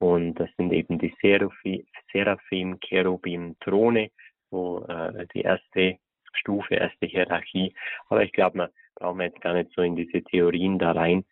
und 0.00 0.34
das 0.34 0.48
sind 0.56 0.72
eben 0.72 0.98
die 0.98 1.14
Seraphim, 1.20 1.84
Seraphim 2.10 2.80
Cherubim, 2.80 3.54
Throne, 3.60 4.10
wo 4.50 4.80
äh, 4.84 5.26
die 5.34 5.42
erste 5.42 5.98
Stufe, 6.32 6.74
erste 6.74 7.06
Hierarchie. 7.06 7.74
Aber 8.08 8.24
ich 8.24 8.32
glaube, 8.32 8.56
man 8.56 8.68
braucht 8.94 9.16
man 9.16 9.26
jetzt 9.26 9.42
gar 9.42 9.52
nicht 9.52 9.70
so 9.76 9.82
in 9.82 9.96
diese 9.96 10.22
Theorien 10.22 10.78
da 10.78 10.92
rein. 10.92 11.24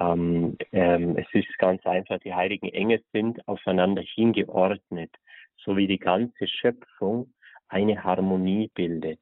Ähm, 0.00 0.56
ähm, 0.72 1.16
es 1.16 1.26
ist 1.32 1.56
ganz 1.58 1.86
einfach, 1.86 2.18
die 2.18 2.34
heiligen 2.34 2.68
Engel 2.68 3.00
sind 3.12 3.46
aufeinander 3.46 4.02
hingeordnet, 4.02 5.14
so 5.64 5.76
wie 5.76 5.86
die 5.86 5.98
ganze 5.98 6.48
Schöpfung 6.48 7.32
eine 7.68 8.02
Harmonie 8.02 8.70
bildet. 8.74 9.20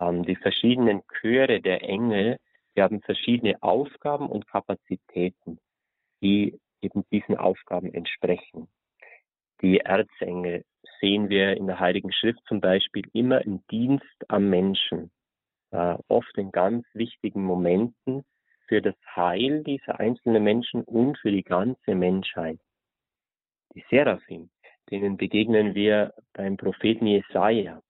Ähm, 0.00 0.24
die 0.24 0.36
verschiedenen 0.36 1.02
Chöre 1.20 1.60
der 1.60 1.82
Engel, 1.82 2.38
die 2.74 2.82
haben 2.82 3.02
verschiedene 3.02 3.62
Aufgaben 3.62 4.28
und 4.28 4.46
Kapazitäten, 4.46 5.58
die 6.22 6.58
eben 6.80 7.04
diesen 7.12 7.36
Aufgaben 7.36 7.92
entsprechen. 7.92 8.68
Die 9.62 9.80
Erzengel 9.80 10.64
sehen 11.00 11.28
wir 11.28 11.56
in 11.56 11.66
der 11.66 11.78
Heiligen 11.78 12.12
Schrift 12.12 12.40
zum 12.46 12.60
Beispiel 12.60 13.04
immer 13.12 13.44
im 13.44 13.62
Dienst 13.70 14.24
am 14.28 14.48
Menschen, 14.48 15.10
äh, 15.70 15.96
oft 16.08 16.36
in 16.38 16.50
ganz 16.50 16.86
wichtigen 16.94 17.44
Momenten, 17.44 18.24
für 18.66 18.80
das 18.80 18.94
Heil 19.16 19.64
dieser 19.64 19.98
einzelnen 19.98 20.44
Menschen 20.44 20.84
und 20.84 21.18
für 21.18 21.32
die 21.32 21.42
ganze 21.42 21.96
Menschheit. 21.96 22.60
Die 23.74 23.84
Seraphim, 23.90 24.48
denen 24.90 25.16
begegnen 25.16 25.74
wir 25.74 26.14
beim 26.32 26.56
Propheten 26.56 27.08
Jesaja. 27.08 27.82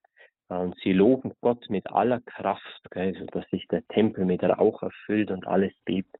Und 0.50 0.76
sie 0.82 0.92
loben 0.92 1.32
Gott 1.40 1.70
mit 1.70 1.86
aller 1.92 2.20
Kraft, 2.22 2.82
also 2.90 3.24
dass 3.26 3.48
sich 3.50 3.68
der 3.68 3.86
Tempel 3.86 4.24
mit 4.24 4.42
Rauch 4.42 4.82
erfüllt 4.82 5.30
und 5.30 5.46
alles 5.46 5.72
bebt. 5.84 6.16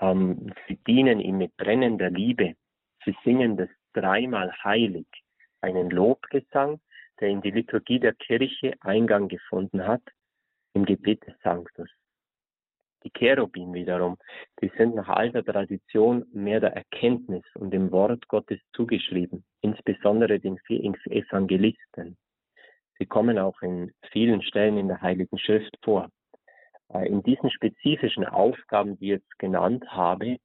Ähm, 0.00 0.52
sie 0.68 0.76
dienen 0.86 1.18
ihm 1.18 1.38
mit 1.38 1.56
brennender 1.56 2.08
Liebe. 2.08 2.54
Sie 3.04 3.16
singen 3.24 3.56
das 3.56 3.68
dreimal 3.92 4.52
heilig. 4.62 5.06
Einen 5.60 5.90
Lobgesang, 5.90 6.80
der 7.18 7.30
in 7.30 7.40
die 7.40 7.50
Liturgie 7.50 7.98
der 7.98 8.14
Kirche 8.14 8.74
Eingang 8.80 9.26
gefunden 9.26 9.84
hat, 9.84 10.02
im 10.74 10.84
Gebet 10.84 11.26
des 11.26 11.34
Sanctus. 11.42 11.90
Die 13.02 13.10
Cherubim 13.10 13.74
wiederum, 13.74 14.18
die 14.62 14.70
sind 14.78 14.94
nach 14.94 15.08
alter 15.08 15.44
Tradition 15.44 16.24
mehr 16.32 16.60
der 16.60 16.74
Erkenntnis 16.74 17.44
und 17.56 17.72
dem 17.72 17.90
Wort 17.90 18.28
Gottes 18.28 18.60
zugeschrieben, 18.72 19.44
insbesondere 19.62 20.38
den 20.38 20.58
vier 20.58 20.84
Evangelisten. 20.84 22.16
Sie 22.98 23.06
kommen 23.06 23.38
auch 23.38 23.60
in 23.62 23.92
vielen 24.12 24.42
Stellen 24.42 24.78
in 24.78 24.88
der 24.88 25.02
Heiligen 25.02 25.38
Schrift 25.38 25.76
vor. 25.82 26.10
Äh, 26.92 27.08
in 27.08 27.22
diesen 27.22 27.50
spezifischen 27.50 28.24
Aufgaben, 28.24 28.98
die 28.98 29.06
ich 29.06 29.10
jetzt 29.20 29.38
genannt 29.38 29.84
habe, 29.88 30.38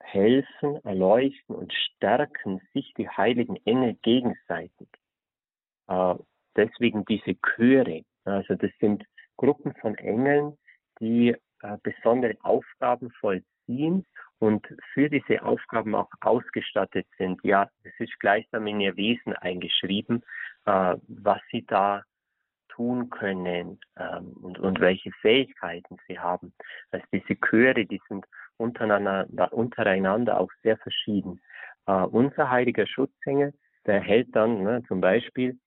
helfen, 0.00 0.82
erleuchten 0.84 1.54
und 1.54 1.72
stärken 1.72 2.60
sich 2.72 2.92
die 2.96 3.08
heiligen 3.08 3.56
Engel 3.64 3.94
gegenseitig. 4.02 4.88
Äh, 5.88 6.14
deswegen 6.56 7.04
diese 7.04 7.36
Chöre, 7.36 8.02
also 8.24 8.54
das 8.54 8.70
sind 8.80 9.04
Gruppen 9.36 9.74
von 9.80 9.96
Engeln, 9.96 10.56
die 11.00 11.36
äh, 11.62 11.76
besondere 11.82 12.36
Aufgaben 12.42 13.10
vollziehen 13.20 14.06
und 14.40 14.66
für 14.94 15.08
diese 15.08 15.42
Aufgaben 15.42 15.94
auch 15.94 16.08
ausgestattet 16.22 17.06
sind. 17.18 17.38
Ja, 17.44 17.70
es 17.84 17.92
ist 17.98 18.18
gleichsam 18.18 18.66
in 18.66 18.80
ihr 18.80 18.96
Wesen 18.96 19.34
eingeschrieben, 19.34 20.24
äh, 20.64 20.96
was 21.06 21.40
sie 21.52 21.64
da 21.66 22.02
tun 22.70 23.10
können 23.10 23.78
ähm, 23.98 24.32
und, 24.42 24.58
und 24.58 24.80
welche 24.80 25.12
Fähigkeiten 25.20 25.98
sie 26.08 26.18
haben. 26.18 26.54
Also 26.90 27.04
diese 27.12 27.38
Chöre, 27.38 27.84
die 27.84 28.00
sind 28.08 28.24
untereinander, 28.56 29.52
untereinander 29.52 30.40
auch 30.40 30.50
sehr 30.62 30.78
verschieden. 30.78 31.40
Äh, 31.86 31.92
unser 31.92 32.50
heiliger 32.50 32.86
Schutzengel, 32.86 33.52
der 33.84 34.00
hält 34.00 34.34
dann 34.34 34.62
ne, 34.62 34.82
zum 34.88 35.02
Beispiel, 35.02 35.58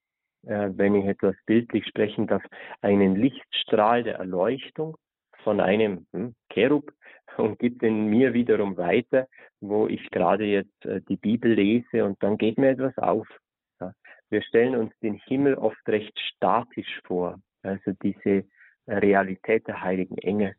äh, 0.47 0.69
wenn 0.73 0.95
ich 0.95 1.05
etwas 1.05 1.35
bildlich 1.45 1.85
sprechen 1.85 2.25
darf, 2.25 2.43
einen 2.81 3.15
Lichtstrahl 3.15 4.01
der 4.01 4.15
Erleuchtung 4.15 4.97
von 5.43 5.59
einem 5.59 6.07
hm, 6.11 6.33
Cherub 6.51 6.91
und 7.37 7.59
gibt 7.59 7.81
den 7.81 8.07
mir 8.07 8.33
wiederum 8.33 8.77
weiter, 8.77 9.27
wo 9.61 9.87
ich 9.87 10.09
gerade 10.11 10.45
jetzt 10.45 10.85
äh, 10.85 11.01
die 11.01 11.17
Bibel 11.17 11.53
lese 11.53 12.05
und 12.05 12.21
dann 12.21 12.37
geht 12.37 12.57
mir 12.57 12.69
etwas 12.69 12.97
auf. 12.97 13.27
Wir 14.29 14.41
stellen 14.41 14.75
uns 14.75 14.91
den 14.99 15.13
Himmel 15.27 15.53
oft 15.53 15.87
recht 15.87 16.17
statisch 16.19 16.99
vor, 17.05 17.39
also 17.61 17.91
diese 18.01 18.45
Realität 18.87 19.67
der 19.67 19.81
heiligen 19.81 20.17
Engel, 20.17 20.55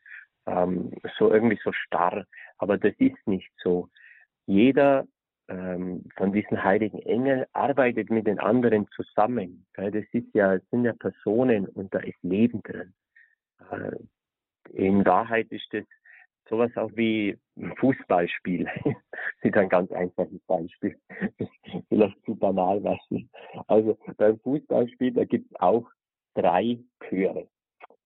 ähm, 0.47 0.93
so 1.19 1.33
irgendwie 1.33 1.59
so 1.65 1.73
starr, 1.73 2.25
aber 2.59 2.79
das 2.79 2.95
ist 2.99 3.27
nicht 3.27 3.51
so. 3.63 3.89
Jeder 4.47 5.07
ähm, 5.49 6.05
von 6.17 6.33
diesen 6.33 6.63
heiligen 6.63 7.01
Engeln 7.01 7.47
arbeitet 7.53 8.11
mit 8.11 8.27
den 8.27 8.39
anderen 8.39 8.87
zusammen. 8.95 9.67
Das 9.75 9.93
ist 10.13 10.33
ja, 10.35 10.59
sind 10.71 10.85
ja 10.85 10.93
Personen 10.93 11.67
und 11.67 11.93
da 11.93 11.99
ist 11.99 12.23
Leben 12.23 12.63
drin. 12.63 12.95
Äh, 13.71 13.97
in 14.73 15.05
Wahrheit 15.05 15.51
ist 15.51 15.67
das 15.73 15.85
sowas 16.49 16.71
auch 16.77 16.91
wie 16.95 17.39
ein 17.57 17.75
Fußballspiel. 17.77 18.69
ist 19.43 19.57
ein 19.57 19.69
ganz 19.69 19.91
einfaches 19.93 20.41
Beispiel. 20.47 20.99
Vielleicht 21.89 22.25
zu 22.25 22.35
banal, 22.37 22.83
ich. 23.11 23.27
Also 23.67 23.99
beim 24.17 24.39
Fußballspiel, 24.41 25.13
da 25.13 25.25
gibt 25.25 25.51
es 25.51 25.61
auch 25.61 25.89
drei 26.35 26.79
Chöre. 27.09 27.49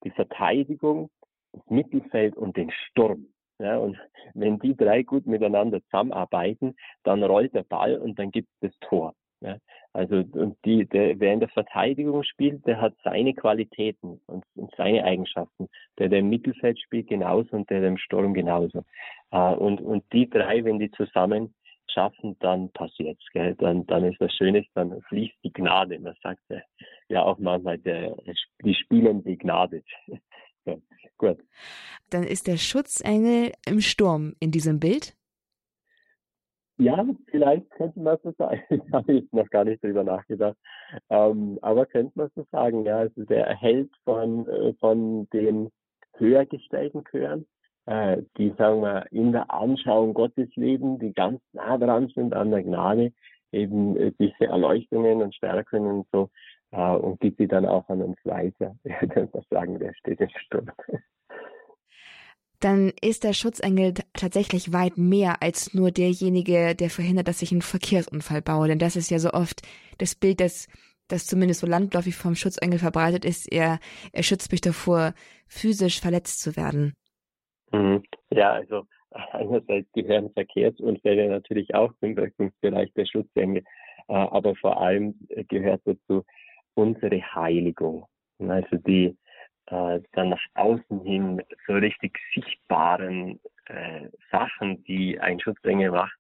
Die 0.05 0.11
Verteidigung, 0.11 1.11
das 1.53 1.63
Mittelfeld 1.69 2.37
und 2.37 2.57
den 2.57 2.71
Sturm. 2.71 3.27
Ja, 3.61 3.79
und 3.79 3.99
wenn 4.35 4.61
die 4.61 4.77
drei 4.77 5.03
gut 5.03 5.27
miteinander 5.27 5.83
zusammenarbeiten, 5.85 6.77
dann 7.03 7.25
rollt 7.25 7.55
der 7.55 7.65
Ball 7.65 7.99
und 7.99 8.17
dann 8.19 8.31
gibt 8.31 8.49
es 8.61 8.71
das 8.71 8.89
Tor. 8.89 9.15
Ja, 9.41 9.59
also 9.93 10.17
und 10.17 10.57
die, 10.65 10.87
der, 10.87 11.19
wer 11.19 11.33
in 11.33 11.41
der 11.41 11.49
Verteidigung 11.49 12.23
spielt, 12.23 12.67
der 12.67 12.81
hat 12.81 12.95
seine 13.03 13.35
Qualitäten 13.35 14.21
und, 14.27 14.45
und 14.55 14.75
seine 14.77 15.05
Eigenschaften. 15.05 15.69
Der, 15.99 16.09
der 16.09 16.21
im 16.21 16.29
Mittelfeld 16.29 16.79
spielt 16.81 17.09
genauso 17.09 17.57
und 17.57 17.69
der, 17.71 17.81
der 17.81 17.89
im 17.91 17.99
Sturm 17.99 18.35
genauso. 18.35 18.85
Äh, 19.31 19.55
und, 19.55 19.81
und 19.81 20.05
die 20.13 20.29
drei, 20.29 20.65
wenn 20.65 20.79
die 20.79 20.91
zusammen 20.91 21.55
schaffen, 21.91 22.37
dann 22.41 22.71
passiert's, 22.73 23.25
gell? 23.33 23.55
Dann, 23.57 23.87
dann 23.87 24.05
ist 24.05 24.21
was 24.21 24.33
Schönes, 24.35 24.67
dann 24.75 25.01
fließt 25.09 25.35
die 25.43 25.53
Gnade. 25.53 25.99
Man 25.99 26.15
sagt 26.23 26.43
ja, 26.49 26.61
ja 27.09 27.23
auch 27.23 27.39
manchmal, 27.39 27.79
der, 27.79 28.15
die 28.63 28.75
spielen 28.75 29.23
begnadet. 29.23 29.85
ja, 30.65 30.77
gut. 31.17 31.39
Dann 32.11 32.25
ist 32.25 32.47
der 32.47 32.57
Schutzengel 32.57 33.53
im 33.67 33.81
Sturm 33.81 34.35
in 34.39 34.51
diesem 34.51 34.81
Bild? 34.81 35.18
Ja, 36.81 37.05
vielleicht 37.27 37.69
könnte 37.71 37.99
man 38.01 38.19
so 38.23 38.33
sagen. 38.39 38.63
Da 38.91 38.99
habe 38.99 39.13
ich 39.15 39.33
noch 39.33 39.51
gar 39.51 39.65
nicht 39.65 39.83
drüber 39.83 40.05
nachgedacht. 40.05 40.57
Ähm, 41.11 41.59
aber 41.61 41.87
könnte 41.87 42.13
man 42.15 42.31
so 42.37 42.47
sagen, 42.53 42.85
ja, 42.85 42.99
also 42.99 43.25
der 43.25 43.47
erhält 43.47 43.91
von, 44.05 44.49
äh, 44.49 44.75
von 44.75 45.29
den 45.31 45.71
höher 46.15 46.47
gestellten 46.47 47.05
Chören, 47.11 47.47
äh, 47.87 48.23
die, 48.37 48.51
sagen 48.59 48.83
wir, 48.83 49.07
in 49.11 49.33
der 49.33 49.51
Anschauung 49.53 50.15
Gottes 50.15 50.49
leben, 50.55 50.99
die 51.01 51.13
ganz 51.13 51.41
nah 51.53 51.77
dran 51.79 52.09
sind 52.15 52.33
an 52.35 52.53
der 52.53 52.63
Gnade, 52.63 53.13
eben 53.51 53.97
äh, 53.97 54.13
diese 54.19 54.47
Erleuchtungen 54.47 55.21
und 55.21 55.35
Stärken 55.35 55.85
und 55.85 56.07
so, 56.13 56.31
äh, 56.71 56.95
und 56.95 57.19
gibt 57.21 57.39
sie 57.39 57.49
dann 57.49 57.67
auch 57.67 57.89
an 57.89 58.03
uns 58.03 58.19
weiter. 58.25 58.77
Ja, 58.85 59.05
dann 59.07 59.29
sagen, 59.51 59.79
der 59.81 59.95
steht 59.95 60.21
im 60.21 60.29
Sturm 60.29 60.71
dann 62.61 62.93
ist 63.01 63.25
der 63.25 63.33
Schutzengel 63.33 63.95
tatsächlich 64.15 64.73
weit 64.73 64.99
mehr 64.99 65.43
als 65.43 65.75
nur 65.75 65.91
derjenige, 65.91 66.75
der 66.75 66.91
verhindert, 66.91 67.29
dass 67.29 67.39
sich 67.39 67.53
ein 67.53 67.63
Verkehrsunfall 67.63 68.43
baue. 68.43 68.69
Denn 68.69 68.79
das 68.79 68.97
ist 68.97 69.11
ja 69.11 69.19
so 69.19 69.31
oft 69.31 69.63
das 69.99 70.15
Bild, 70.15 70.41
das, 70.41 70.69
das 71.07 71.27
zumindest 71.27 71.61
so 71.61 71.67
landläufig 71.67 72.17
vom 72.17 72.35
Schutzengel 72.35 72.79
verbreitet 72.79 73.25
ist. 73.25 73.51
Er, 73.53 73.79
er 74.13 74.23
schützt 74.23 74.51
mich 74.51 74.61
davor, 74.61 75.15
physisch 75.47 76.01
verletzt 76.01 76.41
zu 76.41 76.57
werden. 76.57 76.95
Mhm. 77.73 78.03
Ja, 78.31 78.53
also 78.53 78.87
einerseits 79.33 79.91
gehören 79.93 80.33
Verkehrsunfälle 80.33 81.29
natürlich 81.29 81.75
auch 81.75 81.93
zum 82.01 82.17
Wirkungsbereich 82.17 82.93
der 82.95 83.07
Schutzengel, 83.07 83.63
äh, 84.09 84.13
aber 84.13 84.57
vor 84.57 84.81
allem 84.81 85.15
gehört 85.49 85.83
dazu 85.85 86.25
unsere 86.75 87.21
Heiligung. 87.35 88.07
Also 88.41 88.77
die 88.77 89.17
äh, 89.71 90.01
dann 90.13 90.31
nach 90.31 90.45
außen 90.55 91.05
hin 91.05 91.43
so 91.67 91.75
richtig 91.75 92.19
sichtbaren 92.35 93.39
äh, 93.67 94.09
Sachen, 94.31 94.83
die 94.85 95.21
ein 95.21 95.41
Schutzengel 95.41 95.91
macht, 95.91 96.17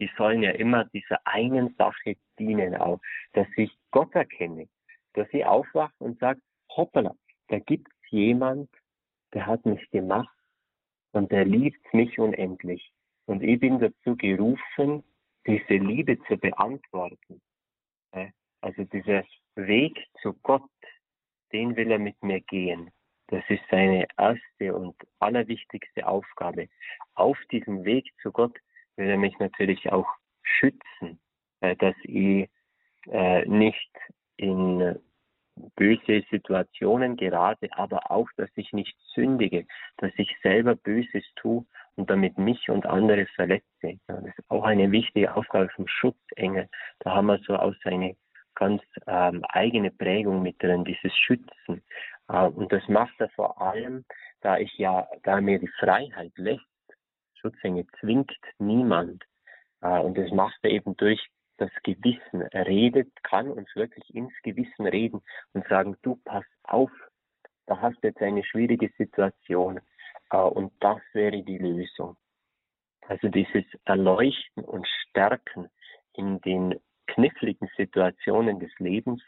die 0.00 0.10
sollen 0.16 0.42
ja 0.42 0.50
immer 0.50 0.84
dieser 0.86 1.24
einen 1.26 1.74
Sache 1.76 2.16
dienen 2.38 2.74
auch, 2.76 3.00
dass 3.32 3.46
ich 3.56 3.70
Gott 3.90 4.14
erkenne, 4.14 4.68
dass 5.14 5.28
ich 5.32 5.44
aufwache 5.44 5.94
und 5.98 6.18
sage, 6.18 6.40
hoppala, 6.76 7.14
da 7.48 7.58
gibt's 7.58 7.94
jemand, 8.10 8.70
der 9.32 9.46
hat 9.46 9.64
mich 9.64 9.88
gemacht 9.90 10.34
und 11.12 11.30
der 11.32 11.44
liebt 11.44 11.92
mich 11.92 12.18
unendlich. 12.18 12.92
Und 13.26 13.42
ich 13.42 13.60
bin 13.60 13.78
dazu 13.78 14.16
gerufen, 14.16 15.04
diese 15.46 15.74
Liebe 15.74 16.18
zu 16.24 16.36
beantworten. 16.36 17.40
Also 18.60 18.84
dieser 18.84 19.24
Weg 19.54 19.98
zu 20.20 20.34
Gott, 20.42 20.62
den 21.52 21.76
will 21.76 21.90
er 21.90 21.98
mit 21.98 22.22
mir 22.22 22.40
gehen. 22.40 22.90
Das 23.28 23.44
ist 23.48 23.62
seine 23.70 24.06
erste 24.16 24.74
und 24.74 24.96
allerwichtigste 25.18 26.06
Aufgabe. 26.06 26.68
Auf 27.14 27.38
diesem 27.50 27.84
Weg 27.84 28.10
zu 28.22 28.32
Gott 28.32 28.56
will 28.96 29.08
er 29.08 29.18
mich 29.18 29.38
natürlich 29.38 29.92
auch 29.92 30.08
schützen, 30.42 31.20
äh, 31.60 31.76
dass 31.76 31.94
ich 32.04 32.48
äh, 33.10 33.44
nicht 33.46 33.90
in 34.36 34.98
böse 35.76 36.24
Situationen 36.30 37.16
gerate, 37.16 37.68
aber 37.72 38.10
auch, 38.10 38.28
dass 38.36 38.50
ich 38.54 38.72
nicht 38.72 38.96
sündige, 39.14 39.66
dass 39.98 40.12
ich 40.16 40.34
selber 40.42 40.76
Böses 40.76 41.24
tue 41.36 41.64
und 41.96 42.08
damit 42.10 42.38
mich 42.38 42.68
und 42.70 42.86
andere 42.86 43.26
verletze. 43.34 43.98
das 44.06 44.24
ist 44.24 44.50
auch 44.50 44.64
eine 44.64 44.90
wichtige 44.92 45.34
Aufgabe 45.34 45.68
vom 45.70 45.88
Schutzengel. 45.88 46.68
Da 47.00 47.14
haben 47.14 47.26
wir 47.26 47.38
so 47.38 47.56
auch 47.56 47.74
seine 47.82 48.16
ganz 48.58 48.82
ähm, 49.06 49.44
eigene 49.48 49.90
Prägung 49.90 50.42
mit 50.42 50.60
drin, 50.62 50.84
dieses 50.84 51.16
Schützen. 51.16 51.82
Äh, 52.28 52.46
und 52.48 52.72
das 52.72 52.86
macht 52.88 53.14
er 53.20 53.30
vor 53.30 53.62
allem, 53.62 54.04
da 54.40 54.58
ich 54.58 54.76
ja, 54.78 55.08
da 55.22 55.40
mir 55.40 55.58
die 55.58 55.70
Freiheit 55.78 56.32
lässt. 56.36 56.64
Schutzengel 57.34 57.86
zwingt 58.00 58.36
niemand. 58.58 59.24
Äh, 59.80 60.00
und 60.00 60.18
das 60.18 60.30
macht 60.32 60.58
er 60.62 60.70
eben 60.70 60.96
durch 60.96 61.24
das 61.58 61.70
Gewissen. 61.84 62.42
Er 62.42 62.66
redet, 62.66 63.10
kann 63.22 63.48
uns 63.48 63.68
wirklich 63.76 64.12
ins 64.12 64.34
Gewissen 64.42 64.86
reden 64.86 65.22
und 65.52 65.66
sagen, 65.68 65.96
du 66.02 66.16
pass 66.24 66.44
auf, 66.64 66.90
da 67.66 67.80
hast 67.80 68.02
du 68.02 68.08
jetzt 68.08 68.20
eine 68.20 68.44
schwierige 68.44 68.90
Situation. 68.98 69.80
Äh, 70.30 70.36
und 70.36 70.72
das 70.80 71.00
wäre 71.12 71.42
die 71.44 71.58
Lösung. 71.58 72.16
Also 73.06 73.28
dieses 73.28 73.64
Erleuchten 73.84 74.64
und 74.64 74.86
Stärken 74.86 75.70
in 76.12 76.40
den 76.40 76.78
kniffligen 77.08 77.68
Situationen 77.76 78.60
des 78.60 78.70
Lebens, 78.78 79.22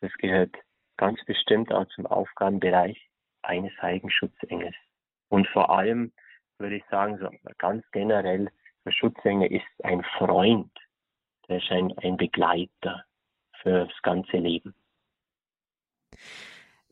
das 0.00 0.12
gehört 0.14 0.54
ganz 0.96 1.22
bestimmt 1.24 1.72
auch 1.72 1.86
zum 1.88 2.06
Aufgabenbereich 2.06 3.08
eines 3.42 3.72
Heiligen 3.82 4.10
Und 5.28 5.48
vor 5.48 5.70
allem 5.70 6.12
würde 6.58 6.76
ich 6.76 6.84
sagen, 6.90 7.18
so 7.18 7.28
ganz 7.58 7.84
generell, 7.92 8.50
der 8.84 8.92
Schutzengel 8.92 9.52
ist 9.52 9.84
ein 9.84 10.02
Freund, 10.18 10.70
der 11.48 11.58
ist 11.58 11.70
ein, 11.70 11.96
ein 11.98 12.16
Begleiter 12.16 13.04
das 13.86 14.02
ganze 14.02 14.36
Leben. 14.38 14.74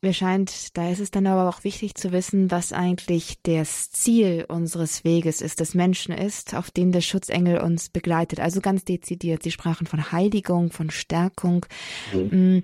Mir 0.02 0.14
scheint, 0.14 0.78
da 0.78 0.90
ist 0.90 1.00
es 1.00 1.10
dann 1.10 1.26
aber 1.26 1.46
auch 1.46 1.62
wichtig 1.62 1.94
zu 1.94 2.10
wissen, 2.10 2.50
was 2.50 2.72
eigentlich 2.72 3.36
das 3.42 3.90
Ziel 3.90 4.46
unseres 4.48 5.04
Weges 5.04 5.42
ist, 5.42 5.60
des 5.60 5.74
Menschen 5.74 6.14
ist, 6.14 6.54
auf 6.54 6.70
dem 6.70 6.90
der 6.90 7.02
Schutzengel 7.02 7.60
uns 7.60 7.90
begleitet. 7.90 8.40
Also 8.40 8.62
ganz 8.62 8.84
dezidiert. 8.84 9.42
Sie 9.42 9.50
sprachen 9.50 9.86
von 9.86 10.10
Heiligung, 10.10 10.72
von 10.72 10.88
Stärkung. 10.88 11.66
Mhm. 12.14 12.56
Mm, 12.56 12.62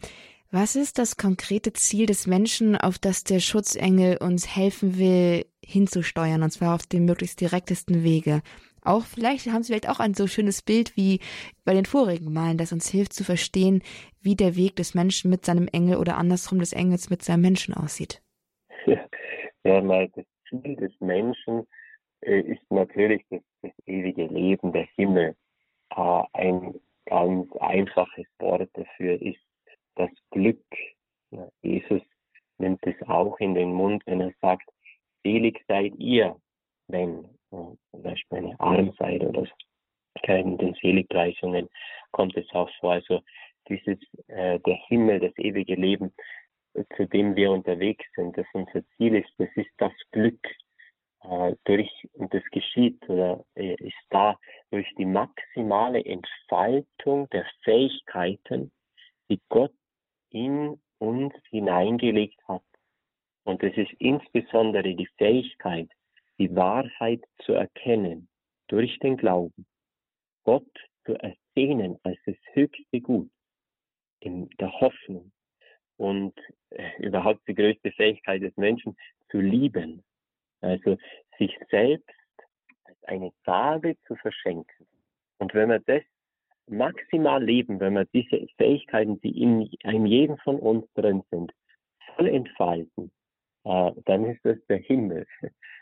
was 0.50 0.76
ist 0.76 0.96
das 0.96 1.18
konkrete 1.18 1.74
Ziel 1.74 2.06
des 2.06 2.26
Menschen, 2.26 2.74
auf 2.74 2.98
das 2.98 3.22
der 3.22 3.40
Schutzengel 3.40 4.16
uns 4.16 4.46
helfen 4.46 4.96
will, 4.96 5.44
hinzusteuern, 5.62 6.42
und 6.42 6.50
zwar 6.50 6.74
auf 6.74 6.86
dem 6.86 7.04
möglichst 7.04 7.42
direktesten 7.42 8.02
Wege? 8.02 8.40
Auch 8.86 9.02
vielleicht 9.02 9.46
haben 9.48 9.62
Sie 9.62 9.72
vielleicht 9.72 9.88
auch 9.88 9.98
ein 9.98 10.14
so 10.14 10.26
schönes 10.28 10.62
Bild 10.62 10.96
wie 10.96 11.20
bei 11.64 11.74
den 11.74 11.86
vorigen 11.86 12.32
Malen, 12.32 12.56
das 12.56 12.72
uns 12.72 12.88
hilft 12.88 13.12
zu 13.12 13.24
verstehen, 13.24 13.82
wie 14.20 14.36
der 14.36 14.54
Weg 14.54 14.76
des 14.76 14.94
Menschen 14.94 15.28
mit 15.28 15.44
seinem 15.44 15.66
Engel 15.68 15.96
oder 15.96 16.16
andersrum 16.16 16.60
des 16.60 16.72
Engels 16.72 17.10
mit 17.10 17.22
seinem 17.22 17.42
Menschen 17.42 17.74
aussieht. 17.74 18.22
Ja, 19.64 19.80
mal 19.82 20.08
das 20.10 20.24
Ziel 20.48 20.76
des 20.76 20.92
Menschen 21.00 21.66
äh, 22.20 22.38
ist 22.38 22.62
natürlich 22.70 23.24
das, 23.30 23.40
das, 23.62 23.72
ewige 23.84 24.26
Leben, 24.26 24.72
der 24.72 24.86
Himmel. 24.94 25.34
Äh, 25.90 26.22
ein 26.34 26.80
ganz 27.06 27.50
einfaches 27.56 28.26
Wort 28.38 28.70
dafür 28.74 29.20
ist 29.20 29.40
das 29.96 30.10
Glück. 30.30 30.64
Ja, 31.32 31.48
Jesus 31.62 32.00
nimmt 32.58 32.78
es 32.86 32.94
auch 33.08 33.36
in 33.40 33.56
den 33.56 33.72
Mund, 33.72 34.04
wenn 34.06 34.20
er 34.20 34.32
sagt, 34.40 34.70
selig 35.24 35.60
seid 35.66 35.96
ihr, 35.96 36.36
wenn 36.86 37.28
zum 37.50 38.02
Beispiel 38.02 38.38
eine 38.38 38.60
arm 38.60 38.92
seid 38.98 39.22
oder 39.22 39.46
in 40.28 40.58
den 40.58 40.74
Seligpreisungen 40.74 41.68
kommt 42.10 42.36
es 42.36 42.50
auch 42.52 42.70
vor. 42.80 42.92
Also 42.92 43.22
dieses, 43.68 43.98
äh, 44.28 44.58
der 44.60 44.78
Himmel, 44.88 45.20
das 45.20 45.36
ewige 45.38 45.74
Leben, 45.74 46.12
zu 46.96 47.06
dem 47.06 47.36
wir 47.36 47.52
unterwegs 47.52 48.04
sind, 48.14 48.36
das 48.36 48.46
unser 48.52 48.82
Ziel 48.96 49.14
ist, 49.14 49.30
das 49.38 49.48
ist 49.54 49.70
das 49.78 49.92
Glück. 50.12 50.40
Äh, 51.22 51.56
durch, 51.64 51.90
und 52.12 52.32
das 52.32 52.44
geschieht 52.52 53.02
oder 53.08 53.44
äh, 53.54 53.74
ist 53.74 53.94
da 54.10 54.38
durch 54.70 54.86
die 54.96 55.06
maximale 55.06 56.04
Entfaltung 56.04 57.28
der 57.30 57.46
Fähigkeiten, 57.62 58.70
die 59.28 59.40
Gott 59.48 59.72
in 60.30 60.80
uns 60.98 61.34
hineingelegt 61.50 62.38
hat. 62.46 62.62
Und 63.44 63.62
es 63.62 63.76
ist 63.76 63.92
insbesondere 63.98 64.94
die 64.94 65.08
Fähigkeit, 65.18 65.88
die 66.38 66.54
Wahrheit 66.54 67.22
zu 67.44 67.52
erkennen 67.52 68.28
durch 68.68 68.98
den 68.98 69.16
Glauben, 69.16 69.66
Gott 70.44 70.68
zu 71.04 71.14
ersehnen 71.14 71.98
als 72.02 72.18
das 72.26 72.36
höchste 72.52 73.00
Gut, 73.00 73.30
in 74.20 74.48
der 74.60 74.72
Hoffnung 74.80 75.32
und 75.96 76.34
äh, 76.70 76.90
überhaupt 76.98 77.46
die 77.48 77.54
größte 77.54 77.92
Fähigkeit 77.92 78.42
des 78.42 78.56
Menschen 78.56 78.96
zu 79.30 79.38
lieben. 79.38 80.02
Also 80.60 80.96
sich 81.38 81.56
selbst 81.70 82.08
als 82.84 83.02
eine 83.04 83.32
Gabe 83.44 83.96
zu 84.06 84.16
verschenken. 84.16 84.86
Und 85.38 85.54
wenn 85.54 85.68
wir 85.68 85.80
das 85.80 86.02
maximal 86.66 87.42
leben, 87.42 87.78
wenn 87.80 87.94
wir 87.94 88.06
diese 88.06 88.46
Fähigkeiten, 88.56 89.20
die 89.20 89.42
in 89.42 89.70
einem 89.84 90.06
jeden 90.06 90.38
von 90.38 90.58
uns 90.58 90.86
drin 90.94 91.22
sind, 91.30 91.52
voll 92.14 92.28
entfalten, 92.28 93.12
äh, 93.64 93.92
dann 94.04 94.24
ist 94.26 94.44
das 94.44 94.58
der 94.68 94.78
Himmel. 94.78 95.26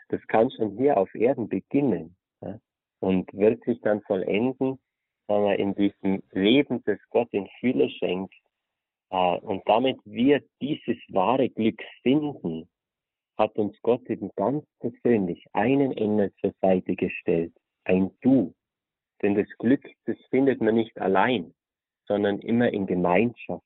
Das 0.09 0.21
kann 0.27 0.51
schon 0.51 0.77
hier 0.77 0.97
auf 0.97 1.13
Erden 1.15 1.49
beginnen 1.49 2.15
ja, 2.41 2.59
und 2.99 3.31
wird 3.33 3.63
sich 3.63 3.79
dann 3.81 4.01
vollenden, 4.01 4.79
wenn 5.27 5.43
wir 5.43 5.57
in 5.57 5.75
diesem 5.75 6.21
Leben, 6.31 6.83
das 6.85 6.99
Gott 7.09 7.29
in 7.31 7.47
Fülle 7.59 7.89
schenkt, 7.89 8.33
äh, 9.09 9.37
und 9.37 9.67
damit 9.67 9.99
wir 10.05 10.43
dieses 10.61 10.97
wahre 11.09 11.49
Glück 11.49 11.81
finden, 12.03 12.67
hat 13.37 13.55
uns 13.57 13.75
Gott 13.81 14.07
eben 14.09 14.29
ganz 14.35 14.65
persönlich 14.79 15.45
einen 15.53 15.91
Engel 15.91 16.33
zur 16.41 16.53
Seite 16.61 16.95
gestellt, 16.95 17.53
ein 17.83 18.11
Du. 18.21 18.53
Denn 19.21 19.35
das 19.35 19.47
Glück, 19.57 19.85
das 20.05 20.17
findet 20.29 20.61
man 20.61 20.75
nicht 20.75 20.97
allein, 20.99 21.53
sondern 22.07 22.39
immer 22.39 22.71
in 22.71 22.85
Gemeinschaft, 22.85 23.63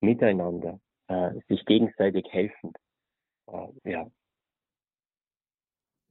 miteinander, 0.00 0.80
äh, 1.08 1.32
sich 1.48 1.64
gegenseitig 1.64 2.26
helfend. 2.30 2.76
Äh, 3.46 3.68
ja. 3.84 4.10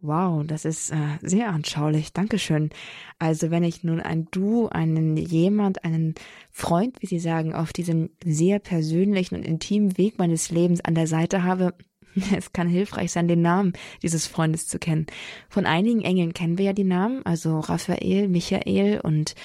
Wow, 0.03 0.43
das 0.47 0.65
ist 0.65 0.91
äh, 0.91 1.19
sehr 1.21 1.49
anschaulich. 1.49 2.11
Dankeschön. 2.11 2.71
Also 3.19 3.51
wenn 3.51 3.63
ich 3.63 3.83
nun 3.83 3.99
ein 3.99 4.27
Du, 4.31 4.67
einen 4.67 5.15
jemand, 5.15 5.83
einen 5.83 6.15
Freund, 6.49 6.99
wie 7.01 7.05
Sie 7.05 7.19
sagen, 7.19 7.53
auf 7.53 7.71
diesem 7.71 8.09
sehr 8.23 8.57
persönlichen 8.57 9.35
und 9.35 9.45
intimen 9.45 9.99
Weg 9.99 10.17
meines 10.17 10.49
Lebens 10.49 10.81
an 10.81 10.95
der 10.95 11.05
Seite 11.05 11.43
habe, 11.43 11.75
es 12.35 12.51
kann 12.51 12.67
hilfreich 12.67 13.11
sein, 13.11 13.27
den 13.27 13.43
Namen 13.43 13.73
dieses 14.01 14.25
Freundes 14.25 14.65
zu 14.65 14.79
kennen. 14.79 15.05
Von 15.49 15.67
einigen 15.67 16.01
Engeln 16.01 16.33
kennen 16.33 16.57
wir 16.57 16.65
ja 16.65 16.73
die 16.73 16.83
Namen, 16.83 17.23
also 17.23 17.59
Raphael, 17.59 18.27
Michael 18.27 19.01
und 19.01 19.35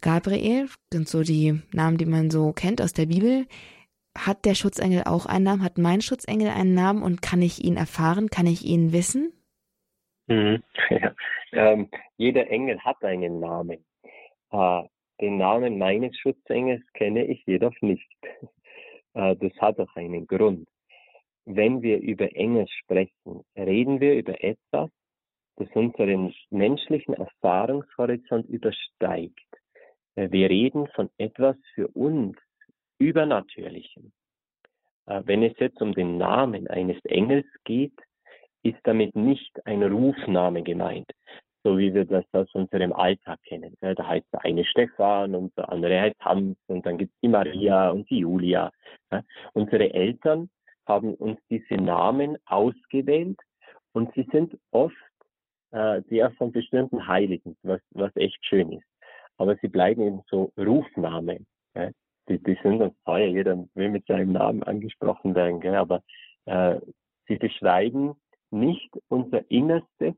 Gabriel 0.00 0.68
sind 0.92 1.08
so 1.08 1.22
die 1.22 1.60
Namen, 1.72 1.98
die 1.98 2.06
man 2.06 2.30
so 2.30 2.52
kennt 2.52 2.82
aus 2.82 2.94
der 2.94 3.06
Bibel. 3.06 3.46
Hat 4.16 4.44
der 4.44 4.56
Schutzengel 4.56 5.04
auch 5.04 5.26
einen 5.26 5.44
Namen? 5.44 5.62
Hat 5.62 5.78
mein 5.78 6.00
Schutzengel 6.00 6.48
einen 6.48 6.74
Namen 6.74 7.04
und 7.04 7.22
kann 7.22 7.42
ich 7.42 7.64
ihn 7.64 7.76
erfahren? 7.76 8.28
Kann 8.28 8.46
ich 8.46 8.64
ihn 8.64 8.92
wissen? 8.92 9.32
Mhm. 10.28 10.62
Ja. 10.90 11.14
Ähm, 11.52 11.88
jeder 12.16 12.48
Engel 12.50 12.78
hat 12.80 13.02
einen 13.02 13.40
Namen. 13.40 13.84
Äh, 14.50 14.82
den 15.20 15.38
Namen 15.38 15.78
meines 15.78 16.16
Schutzengels 16.18 16.82
kenne 16.94 17.24
ich 17.24 17.44
jedoch 17.46 17.74
nicht. 17.80 18.08
Äh, 19.14 19.36
das 19.36 19.52
hat 19.58 19.80
auch 19.80 19.96
einen 19.96 20.26
Grund. 20.26 20.68
Wenn 21.46 21.80
wir 21.80 21.98
über 21.98 22.36
Engel 22.36 22.66
sprechen, 22.68 23.42
reden 23.56 24.00
wir 24.00 24.14
über 24.16 24.44
etwas, 24.44 24.90
das 25.56 25.68
unseren 25.72 26.34
menschlichen 26.50 27.14
Erfahrungshorizont 27.14 28.46
übersteigt. 28.50 29.48
Äh, 30.14 30.30
wir 30.30 30.50
reden 30.50 30.88
von 30.88 31.08
etwas 31.16 31.56
für 31.74 31.88
uns 31.88 32.36
Übernatürlichem. 32.98 34.12
Äh, 35.06 35.22
wenn 35.24 35.42
es 35.42 35.58
jetzt 35.58 35.80
um 35.80 35.94
den 35.94 36.18
Namen 36.18 36.68
eines 36.68 37.02
Engels 37.06 37.46
geht, 37.64 37.98
ist 38.70 38.80
damit 38.84 39.14
nicht 39.16 39.52
ein 39.66 39.82
Rufname 39.82 40.62
gemeint, 40.62 41.10
so 41.64 41.78
wie 41.78 41.92
wir 41.92 42.04
das 42.04 42.24
aus 42.32 42.52
unserem 42.54 42.92
Alltag 42.92 43.38
kennen. 43.44 43.74
Da 43.80 43.94
heißt 43.96 44.26
der 44.32 44.44
eine 44.44 44.64
Stefan 44.64 45.34
und 45.34 45.56
der 45.56 45.70
andere 45.70 46.00
heißt 46.00 46.20
Hans 46.20 46.56
und 46.66 46.86
dann 46.86 46.98
gibt 46.98 47.12
es 47.14 47.20
die 47.20 47.28
Maria 47.28 47.90
und 47.90 48.08
die 48.10 48.18
Julia. 48.18 48.70
Unsere 49.54 49.92
Eltern 49.92 50.50
haben 50.86 51.14
uns 51.14 51.38
diese 51.50 51.74
Namen 51.74 52.38
ausgewählt 52.46 53.38
und 53.92 54.12
sie 54.14 54.26
sind 54.32 54.56
oft 54.70 54.94
äh, 55.70 56.02
der 56.10 56.30
von 56.32 56.52
bestimmten 56.52 57.06
Heiligen, 57.06 57.56
was, 57.62 57.80
was 57.90 58.14
echt 58.16 58.38
schön 58.46 58.72
ist. 58.72 58.86
Aber 59.36 59.56
sie 59.56 59.68
bleiben 59.68 60.02
eben 60.02 60.22
so 60.30 60.52
Rufnamen. 60.56 61.46
Ja? 61.74 61.90
Die, 62.28 62.42
die 62.42 62.58
sind 62.62 62.80
uns 62.80 62.94
teuer, 63.04 63.28
jeder 63.28 63.64
will 63.74 63.90
mit 63.90 64.06
seinem 64.06 64.32
Namen 64.32 64.62
angesprochen 64.62 65.34
werden, 65.34 65.60
gell? 65.60 65.74
aber 65.74 66.02
äh, 66.46 66.80
sie 67.26 67.36
beschreiben 67.36 68.14
nicht 68.50 68.90
unser 69.08 69.50
Innerstes, 69.50 70.14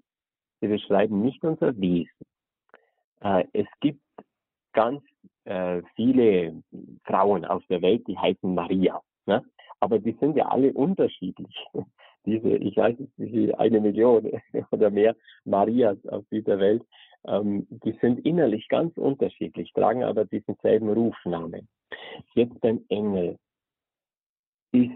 sie 0.60 0.68
beschreiben 0.68 1.22
nicht 1.22 1.44
unser 1.44 1.76
Wesen. 1.78 2.26
Äh, 3.20 3.44
es 3.52 3.66
gibt 3.80 4.02
ganz 4.72 5.02
äh, 5.44 5.82
viele 5.96 6.62
Frauen 7.04 7.44
auf 7.44 7.64
der 7.66 7.82
Welt, 7.82 8.06
die 8.06 8.18
heißen 8.18 8.54
Maria. 8.54 9.00
Ne? 9.26 9.44
Aber 9.80 9.98
die 9.98 10.16
sind 10.20 10.36
ja 10.36 10.46
alle 10.46 10.72
unterschiedlich. 10.72 11.54
Diese, 12.26 12.50
ich 12.56 12.76
weiß 12.76 12.98
nicht, 12.98 13.12
wie 13.16 13.54
eine 13.54 13.80
Million 13.80 14.30
oder 14.70 14.90
mehr 14.90 15.16
Marias 15.44 15.96
auf 16.08 16.22
dieser 16.30 16.58
Welt, 16.58 16.82
ähm, 17.26 17.66
die 17.70 17.92
sind 18.02 18.26
innerlich 18.26 18.68
ganz 18.68 18.94
unterschiedlich, 18.98 19.72
tragen 19.72 20.04
aber 20.04 20.26
diesen 20.26 20.54
selben 20.60 20.90
Rufnamen. 20.90 21.66
Jetzt 22.34 22.62
ein 22.62 22.84
Engel 22.90 23.38
ist 24.72 24.92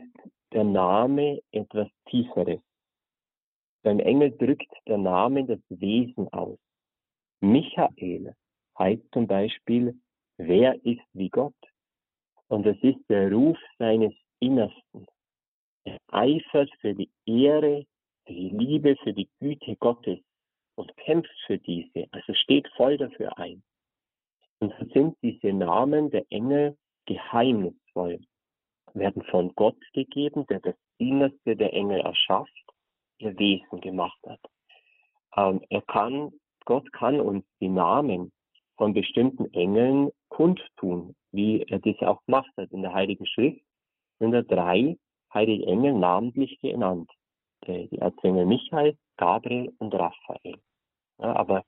der 0.52 0.64
Name 0.64 1.40
etwas 1.50 1.88
Tieferes. 2.10 2.60
Beim 3.84 4.00
Engel 4.00 4.30
drückt 4.38 4.72
der 4.88 4.96
Name 4.96 5.44
das 5.44 5.60
Wesen 5.68 6.26
aus. 6.32 6.58
Michael 7.42 8.34
heißt 8.78 9.02
zum 9.12 9.26
Beispiel, 9.26 9.94
wer 10.38 10.82
ist 10.86 11.04
wie 11.12 11.28
Gott? 11.28 11.54
Und 12.48 12.64
es 12.64 12.82
ist 12.82 12.98
der 13.10 13.30
Ruf 13.30 13.58
seines 13.78 14.14
Innersten. 14.40 15.06
Er 15.84 15.98
eifert 16.08 16.70
für 16.80 16.94
die 16.94 17.10
Ehre, 17.26 17.84
für 18.26 18.32
die 18.32 18.48
Liebe, 18.48 18.96
für 19.02 19.12
die 19.12 19.28
Güte 19.38 19.76
Gottes 19.76 20.18
und 20.76 20.96
kämpft 20.96 21.36
für 21.46 21.58
diese, 21.58 22.06
also 22.10 22.32
steht 22.32 22.66
voll 22.78 22.96
dafür 22.96 23.36
ein. 23.36 23.62
Und 24.60 24.72
so 24.80 24.86
sind 24.94 25.18
diese 25.20 25.52
Namen 25.52 26.10
der 26.10 26.24
Engel 26.30 26.78
geheimnisvoll, 27.04 28.18
werden 28.94 29.22
von 29.24 29.54
Gott 29.54 29.78
gegeben, 29.92 30.46
der 30.46 30.60
das 30.60 30.76
Innerste 30.96 31.54
der 31.54 31.74
Engel 31.74 32.00
erschafft 32.00 32.63
Wesen 33.24 33.80
gemacht 33.80 34.18
hat. 34.26 34.40
Ähm, 35.36 35.60
er 35.70 35.82
kann, 35.82 36.32
Gott 36.64 36.90
kann 36.92 37.20
uns 37.20 37.44
die 37.60 37.68
Namen 37.68 38.32
von 38.76 38.92
bestimmten 38.92 39.52
Engeln 39.52 40.10
kundtun, 40.28 41.14
wie 41.32 41.62
er 41.62 41.78
das 41.78 41.98
auch 42.00 42.24
gemacht 42.26 42.50
hat. 42.56 42.70
In 42.70 42.82
der 42.82 42.92
Heiligen 42.92 43.26
Schrift 43.26 43.60
sind 44.18 44.32
da 44.32 44.42
drei 44.42 44.96
heilige 45.32 45.66
Engel 45.66 45.94
namentlich 45.94 46.58
genannt. 46.60 47.10
Die 47.66 47.98
Erzengel 47.98 48.46
Michael, 48.46 48.96
Gabriel 49.16 49.72
und 49.78 49.94
Raphael. 49.94 50.58
Ja, 51.18 51.36
aber 51.36 51.64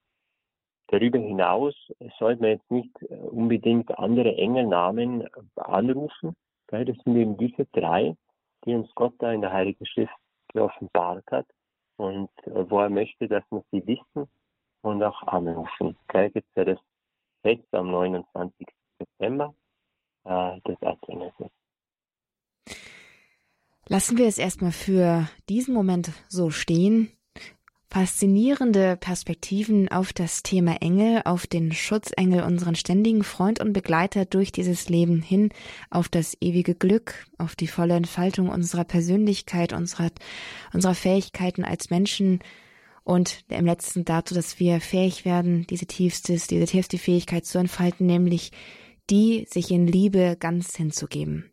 darüber 0.88 1.18
hinaus 1.18 1.74
sollte 2.18 2.42
man 2.42 2.50
jetzt 2.50 2.70
nicht 2.70 2.90
äh, 3.02 3.14
unbedingt 3.14 3.96
andere 3.98 4.36
Engelnamen 4.36 5.22
äh, 5.22 5.28
anrufen. 5.56 6.34
Das 6.68 6.84
sind 7.04 7.16
eben 7.16 7.36
diese 7.36 7.64
drei, 7.72 8.16
die 8.64 8.74
uns 8.74 8.92
Gott 8.94 9.14
da 9.18 9.32
in 9.32 9.40
der 9.40 9.52
Heiligen 9.52 9.86
Schrift 9.86 10.14
geoffenbart 10.56 11.24
hat 11.30 11.46
und 11.96 12.30
äh, 12.44 12.68
wo 12.70 12.80
er 12.80 12.90
möchte, 12.90 13.28
dass 13.28 13.44
wir 13.50 13.62
sie 13.70 13.86
wissen 13.86 14.28
und 14.82 15.02
auch 15.02 15.22
anrufen. 15.22 15.96
Da 16.08 16.28
gibt 16.28 16.48
es 16.48 16.54
ja 16.56 16.64
das 16.64 16.78
Fest 17.42 17.68
am 17.72 17.90
29. 17.90 18.66
September 18.98 19.54
äh, 20.24 20.60
des 20.62 20.80
Erzengels. 20.80 21.34
Lassen 23.88 24.18
wir 24.18 24.26
es 24.26 24.38
erstmal 24.38 24.72
für 24.72 25.28
diesen 25.48 25.72
Moment 25.72 26.10
so 26.28 26.50
stehen 26.50 27.15
faszinierende 27.96 28.98
Perspektiven 28.98 29.88
auf 29.88 30.12
das 30.12 30.42
Thema 30.42 30.82
Engel, 30.82 31.22
auf 31.24 31.46
den 31.46 31.72
Schutzengel, 31.72 32.42
unseren 32.42 32.74
ständigen 32.74 33.24
Freund 33.24 33.58
und 33.58 33.72
Begleiter 33.72 34.26
durch 34.26 34.52
dieses 34.52 34.90
Leben 34.90 35.22
hin, 35.22 35.48
auf 35.88 36.10
das 36.10 36.36
ewige 36.42 36.74
Glück, 36.74 37.26
auf 37.38 37.56
die 37.56 37.68
volle 37.68 37.94
Entfaltung 37.94 38.50
unserer 38.50 38.84
Persönlichkeit, 38.84 39.72
unserer, 39.72 40.10
unserer 40.74 40.94
Fähigkeiten 40.94 41.64
als 41.64 41.88
Menschen 41.88 42.40
und 43.02 43.46
im 43.48 43.64
letzten 43.64 44.04
dazu, 44.04 44.34
dass 44.34 44.60
wir 44.60 44.82
fähig 44.82 45.24
werden, 45.24 45.66
diese 45.66 45.86
tiefste, 45.86 46.34
diese 46.34 46.66
tiefste 46.66 46.98
Fähigkeit 46.98 47.46
zu 47.46 47.56
entfalten, 47.56 48.04
nämlich 48.04 48.52
die, 49.08 49.46
sich 49.48 49.70
in 49.70 49.86
Liebe 49.86 50.36
ganz 50.38 50.76
hinzugeben. 50.76 51.50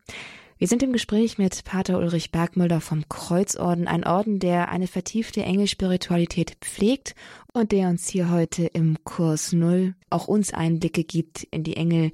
Wir 0.59 0.67
sind 0.67 0.83
im 0.83 0.93
Gespräch 0.93 1.37
mit 1.37 1.63
Pater 1.63 1.97
Ulrich 1.97 2.31
Bergmüller 2.31 2.79
vom 2.79 3.09
Kreuzorden, 3.09 3.87
ein 3.87 4.05
Orden, 4.05 4.39
der 4.39 4.69
eine 4.69 4.87
vertiefte 4.87 5.43
Engelspiritualität 5.43 6.57
pflegt 6.61 7.15
und 7.53 7.71
der 7.71 7.89
uns 7.89 8.07
hier 8.07 8.29
heute 8.29 8.65
im 8.65 9.03
Kurs 9.03 9.51
Null 9.51 9.95
auch 10.11 10.27
uns 10.27 10.53
Einblicke 10.53 11.03
gibt 11.03 11.43
in 11.43 11.63
die 11.63 11.75
Engel 11.75 12.11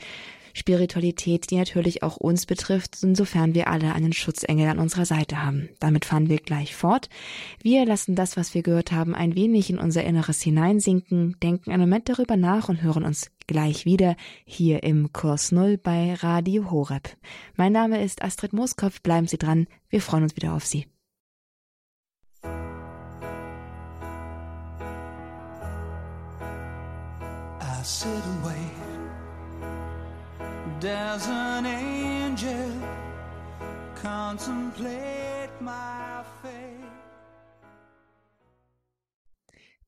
Spiritualität, 0.53 1.49
die 1.51 1.57
natürlich 1.57 2.03
auch 2.03 2.17
uns 2.17 2.45
betrifft, 2.45 2.97
insofern 3.01 3.53
wir 3.53 3.67
alle 3.67 3.93
einen 3.93 4.13
Schutzengel 4.13 4.67
an 4.67 4.79
unserer 4.79 5.05
Seite 5.05 5.43
haben. 5.43 5.69
Damit 5.79 6.05
fahren 6.05 6.29
wir 6.29 6.38
gleich 6.38 6.75
fort. 6.75 7.09
Wir 7.62 7.85
lassen 7.85 8.15
das, 8.15 8.38
was 8.38 8.53
wir 8.53 8.63
gehört 8.63 8.91
haben, 8.91 9.15
ein 9.15 9.35
wenig 9.35 9.69
in 9.69 9.79
unser 9.79 10.03
Inneres 10.03 10.41
hineinsinken, 10.41 11.35
denken 11.41 11.71
einen 11.71 11.81
Moment 11.81 12.09
darüber 12.09 12.38
nach 12.38 12.69
und 12.69 12.81
hören 12.81 13.03
uns 13.03 13.31
gleich 13.47 13.85
wieder 13.85 14.15
hier 14.45 14.83
im 14.83 15.12
Kurs 15.12 15.51
Null 15.51 15.77
bei 15.77 16.13
Radio 16.13 16.69
Horeb. 16.71 17.09
Mein 17.55 17.73
Name 17.73 18.03
ist 18.03 18.23
Astrid 18.23 18.53
Mooskopf, 18.53 19.01
bleiben 19.01 19.27
Sie 19.27 19.38
dran, 19.38 19.67
wir 19.89 20.01
freuen 20.01 20.23
uns 20.23 20.35
wieder 20.35 20.53
auf 20.53 20.65
Sie. 20.65 20.85
I 27.79 27.81
sit 27.81 28.09
and. 28.43 28.59
There's 30.81 31.27
an 31.27 31.65
angel 31.65 32.71
contemplate 34.01 35.49
my 35.59 36.23
fate. 36.41 36.79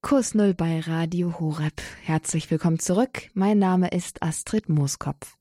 Kurs 0.01 0.35
Null 0.35 0.53
bei 0.53 0.81
Radio 0.81 1.39
Horeb. 1.39 1.81
Herzlich 2.03 2.51
willkommen 2.51 2.77
zurück. 2.79 3.29
Mein 3.33 3.57
Name 3.57 3.87
ist 3.87 4.21
Astrid 4.21 4.67
Mooskopf. 4.67 5.37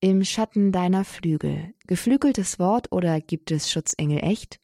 Im 0.00 0.22
Schatten 0.22 0.70
deiner 0.70 1.06
Flügel. 1.06 1.72
Geflügeltes 1.86 2.58
Wort 2.58 2.92
oder 2.92 3.22
gibt 3.22 3.52
es 3.52 3.72
Schutzengel 3.72 4.18
echt? 4.18 4.60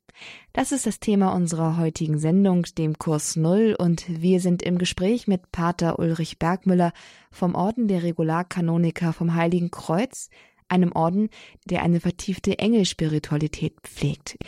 Das 0.53 0.73
ist 0.73 0.87
das 0.87 1.01
Thema 1.01 1.33
unserer 1.35 1.77
heutigen 1.77 2.19
Sendung, 2.19 2.65
dem 2.77 2.99
Kurs 2.99 3.37
Null, 3.37 3.77
und 3.79 4.05
wir 4.09 4.41
sind 4.41 4.63
im 4.63 4.79
Gespräch 4.79 5.27
mit 5.27 5.53
Pater 5.53 5.99
Ulrich 5.99 6.39
Bergmüller 6.39 6.93
vom 7.31 7.55
Orden 7.55 7.89
der 7.89 8.03
Regularkanoniker 8.03 9.13
vom 9.13 9.35
Heiligen 9.35 9.71
Kreuz, 9.71 10.29
einem 10.71 10.93
Orden, 10.93 11.31
der 11.65 11.83
eine 11.83 12.01
vertiefte 12.01 12.59
Engelspiritualität 12.59 13.75
pflegt. 13.83 14.39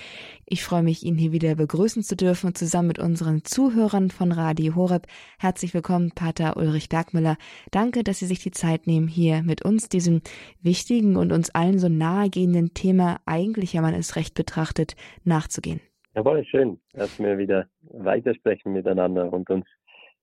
Ich 0.52 0.64
freue 0.64 0.82
mich, 0.82 1.02
ihn 1.02 1.16
hier 1.16 1.32
wieder 1.32 1.54
begrüßen 1.54 2.02
zu 2.02 2.14
dürfen 2.14 2.48
und 2.48 2.58
zusammen 2.58 2.88
mit 2.88 2.98
unseren 2.98 3.42
Zuhörern 3.42 4.10
von 4.10 4.32
Radio 4.32 4.74
Horeb. 4.74 5.06
Herzlich 5.38 5.72
willkommen, 5.72 6.12
Pater 6.14 6.58
Ulrich 6.58 6.90
Bergmüller. 6.90 7.38
Danke, 7.70 8.04
dass 8.04 8.18
Sie 8.18 8.26
sich 8.26 8.40
die 8.40 8.50
Zeit 8.50 8.86
nehmen, 8.86 9.08
hier 9.08 9.42
mit 9.44 9.64
uns 9.64 9.88
diesem 9.88 10.20
wichtigen 10.60 11.16
und 11.16 11.32
uns 11.32 11.54
allen 11.54 11.78
so 11.78 11.88
nahegehenden 11.88 12.74
Thema, 12.74 13.18
eigentlich, 13.24 13.72
wenn 13.72 13.80
man 13.80 13.94
es 13.94 14.14
recht 14.14 14.34
betrachtet, 14.34 14.94
nachzugehen. 15.24 15.80
Jawohl, 16.14 16.44
schön, 16.44 16.78
dass 16.92 17.18
wir 17.18 17.38
wieder 17.38 17.66
weitersprechen 17.84 18.74
miteinander 18.74 19.32
und 19.32 19.48
uns 19.48 19.64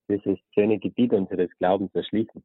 dieses 0.07 0.37
schöne 0.53 0.77
Gebiet 0.77 1.11
unseres 1.11 1.49
Glaubens 1.57 1.89
erschließen. 1.95 2.43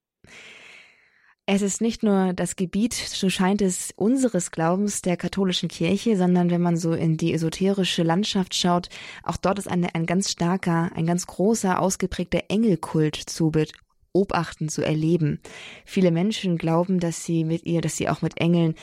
Es 1.47 1.61
ist 1.61 1.83
nicht 1.83 2.03
nur 2.03 2.33
das 2.33 2.57
Gebiet, 2.57 2.95
so 2.95 3.29
scheint 3.29 3.61
es, 3.61 3.93
unseres 3.97 4.51
Glaubens 4.51 5.03
der 5.03 5.19
katholischen 5.19 5.69
Kirche, 5.69 6.17
sondern 6.17 6.51
wenn 6.51 6.63
man 6.63 6.79
so 6.79 6.95
in 6.95 7.19
die 7.19 7.35
esoterische 7.35 8.03
Landschaft 8.03 8.55
schaut, 8.55 8.89
auch 9.23 9.37
dort 9.37 9.59
ist 9.59 9.69
eine, 9.69 9.95
ein 9.95 10.07
ganz 10.07 10.31
starker, 10.31 10.91
ein 10.95 11.05
ganz 11.05 11.27
großer, 11.27 11.81
ausgeprägter 11.81 12.45
Engelkult 12.49 13.17
zu 13.17 13.51
beobachten, 13.51 14.71
zu 14.71 14.81
erleben. 14.81 15.39
Viele 15.85 16.13
Menschen 16.13 16.57
glauben, 16.57 16.99
dass 16.99 17.27
sie 17.27 17.45
mit 17.45 17.67
ihr, 17.67 17.83
dass 17.83 17.99
sie 17.99 18.09
auch 18.09 18.23
mit 18.23 18.41
Engeln 18.41 18.75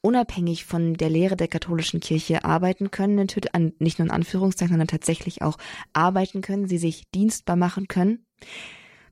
unabhängig 0.00 0.66
von 0.66 0.94
der 0.94 1.10
Lehre 1.10 1.34
der 1.34 1.48
katholischen 1.48 1.98
Kirche 1.98 2.44
arbeiten 2.44 2.92
können, 2.92 3.26
nicht 3.80 3.98
nur 3.98 4.06
in 4.06 4.12
Anführungszeichen, 4.12 4.74
sondern 4.74 4.86
tatsächlich 4.86 5.42
auch 5.42 5.58
arbeiten 5.94 6.42
können, 6.42 6.68
sie 6.68 6.78
sich 6.78 7.10
dienstbar 7.12 7.56
machen 7.56 7.88
können. 7.88 8.24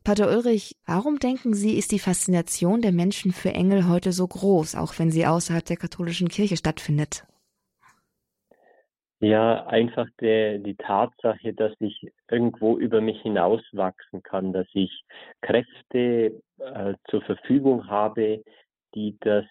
Pater 0.05 0.29
Ulrich, 0.29 0.77
warum 0.85 1.21
denken 1.21 1.55
Sie, 1.55 1.79
ist 1.79 1.93
die 1.93 2.01
Faszination 2.01 2.83
der 2.83 2.91
Menschen 2.91 3.31
für 3.31 3.51
Engel 3.51 3.89
heute 3.89 4.11
so 4.11 4.27
groß, 4.27 4.75
auch 4.75 4.99
wenn 4.99 5.13
sie 5.13 5.27
außerhalb 5.27 5.65
der 5.65 5.77
katholischen 5.77 6.27
Kirche 6.27 6.57
stattfindet? 6.57 7.25
Ja, 9.21 9.65
einfach 9.69 10.09
der, 10.21 10.59
die 10.59 10.75
Tatsache, 10.75 11.55
dass 11.55 11.73
ich 11.79 12.05
irgendwo 12.29 12.77
über 12.79 13.01
mich 13.01 13.23
hinauswachsen 13.23 14.25
kann, 14.25 14.53
dass 14.53 14.67
ich 14.73 15.05
Kräfte 15.41 16.43
äh, 16.59 16.95
zur 17.09 17.23
Verfügung 17.23 17.87
habe, 17.87 18.43
die 18.97 19.17
das 19.21 19.45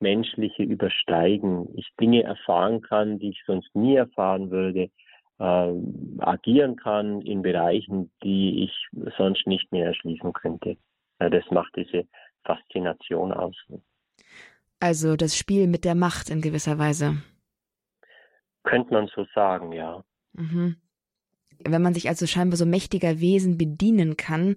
Menschliche 0.00 0.64
übersteigen. 0.64 1.66
Ich 1.78 1.88
Dinge 1.98 2.24
erfahren 2.24 2.82
kann, 2.82 3.18
die 3.18 3.30
ich 3.30 3.42
sonst 3.46 3.74
nie 3.74 3.96
erfahren 3.96 4.50
würde 4.50 4.90
äh, 5.38 5.72
agieren 6.18 6.76
kann 6.76 7.22
in 7.22 7.42
Bereichen, 7.42 8.10
die 8.22 8.64
ich 8.64 8.72
sonst 9.16 9.46
nicht 9.46 9.70
mehr 9.72 9.86
erschließen 9.86 10.32
könnte. 10.32 10.76
Das 11.18 11.44
macht 11.50 11.74
diese 11.76 12.06
Faszination 12.44 13.32
aus. 13.32 13.56
Also 14.80 15.16
das 15.16 15.36
Spiel 15.36 15.66
mit 15.66 15.84
der 15.84 15.94
Macht 15.94 16.28
in 16.30 16.40
gewisser 16.40 16.78
Weise. 16.78 17.22
Könnte 18.64 18.92
man 18.92 19.08
so 19.14 19.24
sagen, 19.34 19.72
ja. 19.72 20.04
Mhm. 20.32 20.76
Wenn 21.58 21.82
man 21.82 21.94
sich 21.94 22.08
also 22.08 22.26
scheinbar 22.26 22.56
so 22.56 22.66
mächtiger 22.66 23.20
Wesen 23.20 23.56
bedienen 23.56 24.16
kann, 24.16 24.56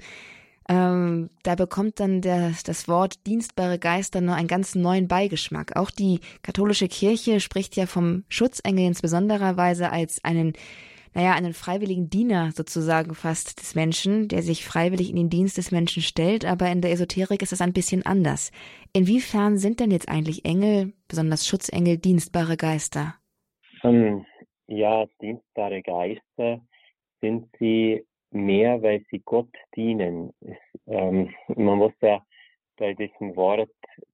ähm, 0.69 1.29
da 1.43 1.55
bekommt 1.55 1.99
dann 1.99 2.21
der, 2.21 2.51
das 2.65 2.87
Wort 2.87 3.25
dienstbare 3.25 3.79
Geister 3.79 4.19
nur 4.19 4.35
einen 4.35 4.49
ganz 4.49 4.75
neuen 4.75 5.07
Beigeschmack. 5.07 5.77
Auch 5.77 5.91
die 5.91 6.19
katholische 6.41 6.89
Kirche 6.89 7.39
spricht 7.39 7.75
ja 7.77 7.85
vom 7.85 8.25
Schutzengel 8.27 8.85
in 8.85 8.93
besonderer 9.01 9.55
Weise 9.55 9.91
als 9.91 10.21
einen, 10.25 10.53
naja, 11.13 11.33
einen 11.33 11.53
freiwilligen 11.53 12.09
Diener 12.09 12.51
sozusagen 12.51 13.15
fast 13.15 13.61
des 13.61 13.75
Menschen, 13.75 14.27
der 14.27 14.41
sich 14.41 14.65
freiwillig 14.65 15.09
in 15.09 15.15
den 15.15 15.29
Dienst 15.29 15.57
des 15.57 15.71
Menschen 15.71 16.03
stellt. 16.03 16.43
Aber 16.43 16.69
in 16.69 16.81
der 16.81 16.91
Esoterik 16.91 17.41
ist 17.41 17.53
das 17.53 17.61
ein 17.61 17.73
bisschen 17.73 18.05
anders. 18.05 18.51
Inwiefern 18.91 19.57
sind 19.57 19.79
denn 19.79 19.91
jetzt 19.91 20.09
eigentlich 20.09 20.43
Engel, 20.43 20.93
besonders 21.07 21.47
Schutzengel, 21.47 21.97
dienstbare 21.97 22.57
Geister? 22.57 23.15
Um, 23.83 24.25
ja, 24.67 25.05
dienstbare 25.21 25.81
Geister 25.81 26.59
sind 27.21 27.47
sie 27.57 28.03
mehr, 28.45 28.81
weil 28.81 29.03
sie 29.09 29.21
Gott 29.25 29.49
dienen. 29.75 30.33
Es, 30.41 30.57
ähm, 30.87 31.33
man 31.55 31.77
muss 31.77 31.93
ja 32.01 32.23
bei 32.77 32.93
diesem 32.93 33.35
Wort 33.35 33.69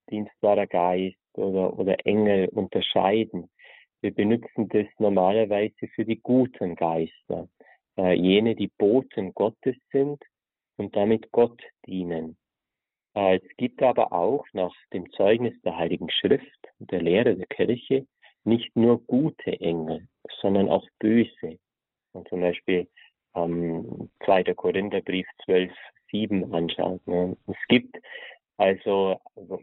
dienstbarer 0.10 0.68
Geist 0.68 1.18
oder, 1.34 1.78
oder 1.78 2.06
Engel 2.06 2.48
unterscheiden. 2.50 3.50
Wir 4.02 4.14
benutzen 4.14 4.68
das 4.70 4.88
normalerweise 5.00 5.88
für 5.96 6.06
die 6.06 6.20
guten 6.22 6.76
Geister, 6.76 7.48
äh, 7.98 8.14
jene, 8.14 8.56
die 8.56 8.72
Boten 8.78 9.34
Gottes 9.34 9.76
sind 9.92 10.22
und 10.78 10.96
damit 10.96 11.32
Gott 11.32 11.62
dienen. 11.86 12.38
Äh, 13.16 13.38
es 13.38 13.58
gibt 13.58 13.82
aber 13.82 14.12
auch 14.12 14.46
nach 14.54 14.74
dem 14.92 15.10
Zeugnis 15.12 15.54
der 15.62 15.78
Heiligen 15.78 16.10
Schrift, 16.10 16.68
der 16.80 17.02
Lehre 17.02 17.36
der 17.36 17.48
Kirche, 17.48 18.08
nicht 18.44 18.76
nur 18.76 19.02
gute 19.06 19.60
Engel, 19.60 20.08
sondern 20.42 20.70
auch 20.70 20.86
böse. 21.00 21.60
Und 22.12 22.28
zum 22.28 22.42
Beispiel 22.42 22.88
ähm, 23.36 24.10
2. 24.26 24.44
Korintherbrief 24.56 25.28
12, 25.46 25.72
7 26.12 26.54
anschaut. 26.54 27.06
Ne? 27.08 27.36
Es 27.48 27.58
gibt 27.68 27.98
also, 28.58 29.20
also 29.36 29.60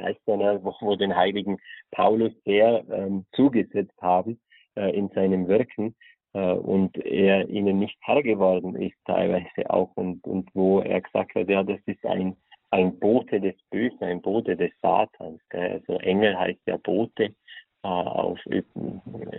heißt 0.00 0.20
ja, 0.26 0.36
ne, 0.36 0.60
wo, 0.62 0.74
wo 0.80 0.96
den 0.96 1.14
heiligen 1.14 1.58
Paulus 1.90 2.32
sehr 2.44 2.84
ähm, 2.90 3.24
zugesetzt 3.32 4.00
haben 4.00 4.40
äh, 4.76 4.90
in 4.96 5.08
seinem 5.10 5.48
Wirken 5.48 5.94
äh, 6.32 6.52
und 6.52 6.96
er 6.98 7.48
ihnen 7.48 7.78
nicht 7.78 7.96
Herr 8.00 8.22
geworden 8.22 8.76
ist 8.76 8.96
teilweise 9.04 9.70
auch 9.70 9.90
und, 9.96 10.24
und 10.26 10.50
wo 10.54 10.80
er 10.80 11.00
gesagt 11.00 11.34
hat, 11.34 11.48
ja, 11.48 11.62
das 11.62 11.80
ist 11.86 12.04
ein, 12.04 12.36
ein 12.70 12.98
Bote 12.98 13.40
des 13.40 13.56
Bösen, 13.70 14.02
ein 14.02 14.20
Bote 14.20 14.56
des 14.56 14.72
Satans. 14.82 15.40
Gell? 15.50 15.72
Also 15.72 15.98
Engel 16.00 16.38
heißt 16.38 16.60
ja 16.66 16.76
Bote 16.76 17.34
äh, 17.82 17.88
auf 17.88 18.38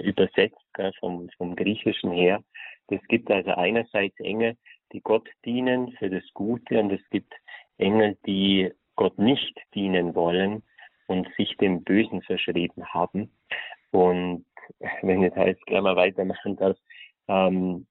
übersetzt 0.01 0.73
gell, 0.73 0.91
vom, 0.99 1.29
vom 1.37 1.55
Griechischen 1.55 2.11
her. 2.11 2.43
Es 2.89 3.05
gibt 3.07 3.29
also 3.31 3.51
einerseits 3.51 4.19
Engel, 4.19 4.55
die 4.93 5.01
Gott 5.01 5.27
dienen 5.45 5.91
für 5.93 6.09
das 6.09 6.23
Gute 6.33 6.79
und 6.79 6.91
es 6.91 7.01
gibt 7.09 7.33
Engel, 7.77 8.17
die 8.25 8.71
Gott 8.95 9.17
nicht 9.17 9.59
dienen 9.75 10.15
wollen 10.15 10.63
und 11.07 11.27
sich 11.37 11.55
dem 11.57 11.83
Bösen 11.83 12.21
verschrieben 12.21 12.85
haben. 12.85 13.31
Und 13.91 14.45
wenn 15.01 15.23
ich 15.23 15.35
jetzt 15.35 15.65
gleich 15.65 15.81
mal 15.81 15.95
weitermachen 15.95 16.55
darf, 16.55 16.77
ähm, 17.27 17.87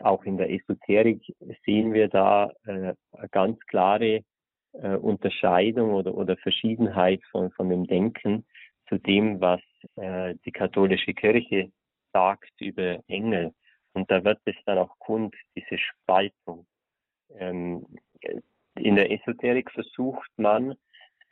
auch 0.00 0.24
in 0.24 0.36
der 0.36 0.50
Esoterik 0.50 1.22
sehen 1.64 1.92
wir 1.92 2.08
da 2.08 2.50
äh, 2.66 2.94
eine 3.12 3.28
ganz 3.30 3.60
klare 3.66 4.24
äh, 4.72 4.96
Unterscheidung 4.96 5.94
oder, 5.94 6.14
oder 6.14 6.36
Verschiedenheit 6.36 7.22
von, 7.30 7.50
von 7.52 7.68
dem 7.68 7.86
Denken 7.86 8.44
zu 8.88 8.98
dem, 8.98 9.40
was 9.40 9.60
äh, 9.96 10.34
die 10.44 10.52
katholische 10.52 11.14
Kirche 11.14 11.70
sagt 12.12 12.60
über 12.60 12.98
Engel. 13.08 13.52
Und 13.94 14.10
da 14.10 14.22
wird 14.24 14.40
es 14.44 14.56
dann 14.66 14.78
auch 14.78 14.98
kund, 14.98 15.34
diese 15.56 15.78
Spaltung. 15.78 16.66
Ähm, 17.30 17.86
in 18.76 18.96
der 18.96 19.10
Esoterik 19.10 19.70
versucht 19.70 20.30
man, 20.36 20.76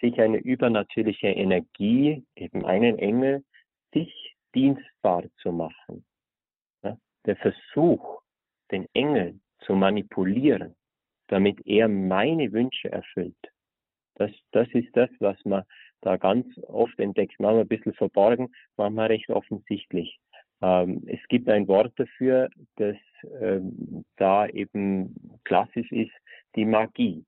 sich 0.00 0.20
eine 0.20 0.38
übernatürliche 0.38 1.28
Energie, 1.28 2.24
eben 2.34 2.64
einen 2.66 2.98
Engel, 2.98 3.44
sich 3.94 4.36
dienstbar 4.54 5.24
zu 5.38 5.52
machen. 5.52 6.04
Ja? 6.82 6.98
Der 7.24 7.36
Versuch, 7.36 8.20
den 8.70 8.86
Engel 8.94 9.40
zu 9.60 9.74
manipulieren, 9.74 10.74
damit 11.28 11.64
er 11.66 11.88
meine 11.88 12.52
Wünsche 12.52 12.90
erfüllt. 12.90 13.52
Das, 14.16 14.30
das 14.50 14.68
ist 14.72 14.94
das, 14.94 15.08
was 15.20 15.42
man 15.44 15.62
da 16.00 16.16
ganz 16.16 16.46
oft 16.64 16.98
entdeckt. 16.98 17.38
Manchmal 17.38 17.62
ein 17.62 17.68
bisschen 17.68 17.94
verborgen, 17.94 18.52
manchmal 18.76 19.06
recht 19.06 19.30
offensichtlich. 19.30 20.18
Ähm, 20.62 21.02
es 21.06 21.20
gibt 21.28 21.48
ein 21.48 21.66
Wort 21.66 21.92
dafür, 21.96 22.48
das 22.76 22.96
ähm, 23.40 24.04
da 24.16 24.46
eben 24.46 25.40
klassisch 25.44 25.90
ist, 25.90 26.12
die 26.54 26.64
Magie. 26.64 27.24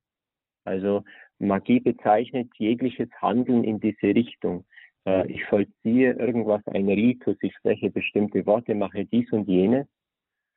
Also 0.64 1.04
Magie 1.38 1.80
bezeichnet 1.80 2.48
jegliches 2.56 3.08
Handeln 3.20 3.64
in 3.64 3.80
diese 3.80 4.14
Richtung. 4.14 4.64
Äh, 5.04 5.30
ich 5.32 5.44
vollziehe 5.46 6.12
irgendwas, 6.12 6.62
ein 6.68 6.88
Ritus, 6.88 7.36
ich 7.42 7.54
spreche 7.56 7.90
bestimmte 7.90 8.46
Worte, 8.46 8.74
mache 8.74 9.04
dies 9.04 9.30
und 9.32 9.48
jenes. 9.48 9.86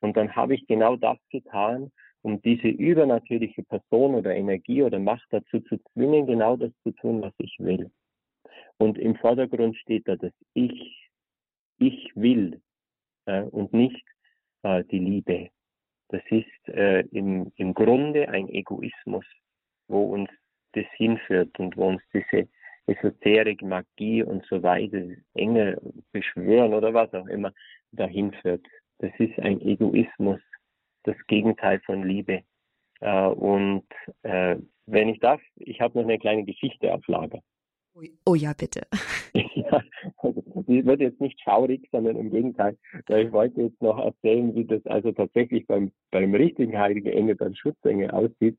Und 0.00 0.16
dann 0.16 0.34
habe 0.36 0.54
ich 0.54 0.64
genau 0.68 0.94
das 0.94 1.18
getan, 1.30 1.90
um 2.22 2.40
diese 2.42 2.68
übernatürliche 2.68 3.64
Person 3.64 4.14
oder 4.14 4.34
Energie 4.34 4.84
oder 4.84 5.00
Macht 5.00 5.26
dazu 5.30 5.60
zu 5.60 5.78
zwingen, 5.92 6.26
genau 6.26 6.56
das 6.56 6.70
zu 6.84 6.92
tun, 6.92 7.22
was 7.22 7.32
ich 7.38 7.56
will. 7.58 7.90
Und 8.76 8.98
im 8.98 9.16
Vordergrund 9.16 9.76
steht 9.76 10.06
da 10.06 10.14
das 10.14 10.32
Ich. 10.54 11.10
Ich 11.80 12.12
will 12.14 12.60
äh, 13.28 13.42
und 13.42 13.72
nicht 13.72 14.04
äh, 14.62 14.82
die 14.84 14.98
Liebe. 14.98 15.50
Das 16.08 16.22
ist 16.30 16.68
äh, 16.68 17.00
im, 17.12 17.52
im 17.56 17.74
Grunde 17.74 18.28
ein 18.28 18.48
Egoismus, 18.48 19.26
wo 19.88 20.14
uns 20.14 20.30
das 20.72 20.86
hinführt 20.96 21.58
und 21.58 21.76
wo 21.76 21.88
uns 21.88 22.02
diese 22.12 22.48
Esoterik, 22.86 23.62
Magie 23.62 24.22
und 24.22 24.44
so 24.46 24.62
weiter, 24.62 25.02
Engel 25.34 25.78
beschwören 26.12 26.72
oder 26.72 26.94
was 26.94 27.12
auch 27.12 27.26
immer 27.26 27.52
dahin 27.92 28.32
führt. 28.32 28.66
Das 28.98 29.12
ist 29.18 29.38
ein 29.38 29.60
Egoismus, 29.60 30.40
das 31.04 31.16
Gegenteil 31.26 31.80
von 31.80 32.02
Liebe. 32.02 32.42
Äh, 33.00 33.26
und 33.26 33.86
äh, 34.22 34.56
wenn 34.86 35.08
ich 35.10 35.20
darf, 35.20 35.40
ich 35.56 35.80
habe 35.80 35.98
noch 35.98 36.04
eine 36.04 36.18
kleine 36.18 36.44
Geschichte 36.44 36.92
auf 36.92 37.06
Lager. 37.06 37.40
Oh 38.24 38.34
ja, 38.34 38.52
bitte. 38.54 38.86
die 40.66 40.84
wird 40.84 41.00
jetzt 41.00 41.20
nicht 41.20 41.40
schaurig, 41.40 41.88
sondern 41.90 42.16
im 42.16 42.30
Gegenteil. 42.30 42.76
Ich 43.08 43.32
wollte 43.32 43.62
jetzt 43.62 43.82
noch 43.82 43.98
erzählen, 43.98 44.54
wie 44.54 44.64
das 44.64 44.84
also 44.86 45.12
tatsächlich 45.12 45.66
beim, 45.66 45.92
beim 46.10 46.34
richtigen 46.34 46.78
Heiligen 46.78 47.12
Engel, 47.12 47.36
beim 47.36 47.54
Schutzengel 47.54 48.10
aussieht. 48.10 48.56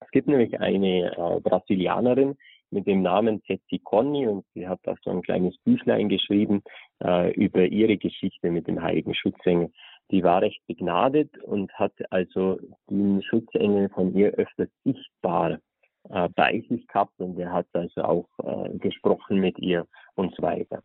Es 0.00 0.10
gibt 0.10 0.28
nämlich 0.28 0.58
eine 0.60 1.12
äh, 1.12 1.40
Brasilianerin 1.40 2.36
mit 2.70 2.86
dem 2.86 3.02
Namen 3.02 3.42
Zetsi 3.44 3.78
Conny 3.78 4.26
und 4.26 4.44
sie 4.54 4.66
hat 4.66 4.80
auch 4.86 4.96
so 5.02 5.10
ein 5.10 5.22
kleines 5.22 5.56
Büchlein 5.58 6.08
geschrieben 6.08 6.62
äh, 7.04 7.32
über 7.34 7.66
ihre 7.66 7.96
Geschichte 7.98 8.50
mit 8.50 8.66
dem 8.66 8.82
Heiligen 8.82 9.14
Schutzengel. 9.14 9.70
Die 10.10 10.24
war 10.24 10.42
recht 10.42 10.60
begnadet 10.66 11.38
und 11.44 11.72
hat 11.74 11.92
also 12.10 12.58
den 12.90 13.22
Schutzengel 13.22 13.88
von 13.90 14.14
ihr 14.14 14.32
öfters 14.32 14.68
sichtbar 14.84 15.58
äh, 16.08 16.28
bei 16.34 16.64
sich 16.68 16.86
gehabt 16.88 17.18
und 17.18 17.38
er 17.38 17.52
hat 17.52 17.66
also 17.72 18.02
auch 18.02 18.28
äh, 18.42 18.76
gesprochen 18.78 19.38
mit 19.38 19.58
ihr 19.58 19.86
und 20.14 20.34
so 20.34 20.42
weiter. 20.42 20.82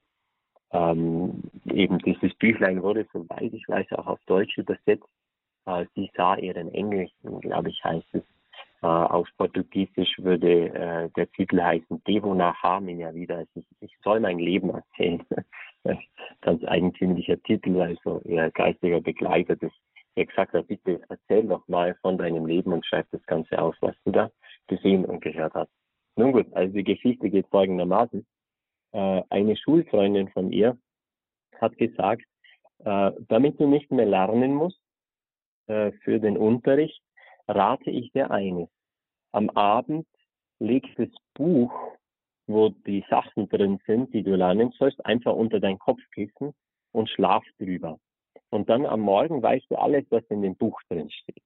Ähm, 0.71 1.43
eben 1.71 1.99
dieses 1.99 2.33
Büchlein 2.35 2.83
wurde, 2.83 3.07
soweit 3.13 3.53
ich 3.53 3.67
weiß, 3.67 3.91
auch 3.93 4.07
auf 4.07 4.19
Deutsch 4.25 4.57
übersetzt. 4.57 5.07
Äh, 5.65 5.85
sie 5.95 6.11
sah 6.15 6.35
ihren 6.35 6.73
Engel, 6.73 7.09
glaube 7.41 7.69
ich, 7.69 7.83
heißt 7.83 8.07
es. 8.13 8.23
Äh, 8.81 8.87
auf 8.87 9.27
Portugiesisch 9.37 10.19
würde 10.19 10.69
äh, 10.69 11.09
der 11.15 11.31
Titel 11.31 11.61
heißen 11.61 12.03
Devo 12.03 12.33
nach 12.35 12.61
Harmin 12.61 12.99
ja 12.99 13.13
wieder. 13.13 13.45
Ich, 13.55 13.65
ich 13.79 13.97
soll 14.03 14.19
mein 14.19 14.39
Leben 14.39 14.69
erzählen. 14.69 15.23
Ganz 16.41 16.63
eigentümlicher 16.65 17.41
Titel, 17.43 17.79
also 17.81 18.21
eher 18.25 18.51
geistiger 18.51 19.01
Begleiter 19.01 19.55
des 19.55 19.71
er 20.17 20.25
gesagt 20.25 20.53
hat, 20.53 20.67
bitte 20.67 20.99
erzähl 21.09 21.47
doch 21.47 21.67
mal 21.67 21.95
von 22.01 22.17
deinem 22.17 22.47
Leben 22.47 22.73
und 22.73 22.85
schreib 22.85 23.05
das 23.11 23.23
Ganze 23.27 23.61
auf, 23.61 23.75
was 23.81 23.95
du 24.03 24.11
da 24.11 24.31
gesehen 24.67 25.05
und 25.05 25.21
gehört 25.21 25.53
hast. 25.53 25.71
Nun 26.15 26.31
gut, 26.31 26.51
also 26.53 26.73
die 26.73 26.83
Geschichte 26.83 27.29
geht 27.29 27.47
folgendermaßen. 27.49 28.25
Äh, 28.97 29.23
eine 29.29 29.55
Schulfreundin 29.55 30.27
von 30.29 30.51
ihr 30.51 30.75
hat 31.59 31.77
gesagt, 31.77 32.23
äh, 32.79 33.11
damit 33.27 33.59
du 33.59 33.67
nicht 33.67 33.91
mehr 33.91 34.07
lernen 34.07 34.55
musst 34.55 34.81
äh, 35.67 35.91
für 36.03 36.19
den 36.19 36.35
Unterricht, 36.35 36.99
rate 37.47 37.91
ich 37.91 38.11
dir 38.11 38.31
eines. 38.31 38.69
Am 39.33 39.51
Abend 39.51 40.07
leg 40.57 40.83
das 40.95 41.09
Buch, 41.35 41.71
wo 42.47 42.69
die 42.69 43.05
Sachen 43.07 43.47
drin 43.49 43.79
sind, 43.85 44.15
die 44.15 44.23
du 44.23 44.35
lernen 44.35 44.71
sollst, 44.79 45.05
einfach 45.05 45.33
unter 45.33 45.59
dein 45.59 45.77
Kopfkissen 45.77 46.55
und 46.91 47.07
schlaf 47.07 47.43
drüber. 47.59 47.99
Und 48.49 48.67
dann 48.67 48.87
am 48.87 49.01
Morgen 49.01 49.43
weißt 49.43 49.69
du 49.69 49.75
alles, 49.75 50.05
was 50.09 50.23
in 50.29 50.41
dem 50.41 50.55
Buch 50.55 50.81
drin 50.89 51.11
steht. 51.11 51.43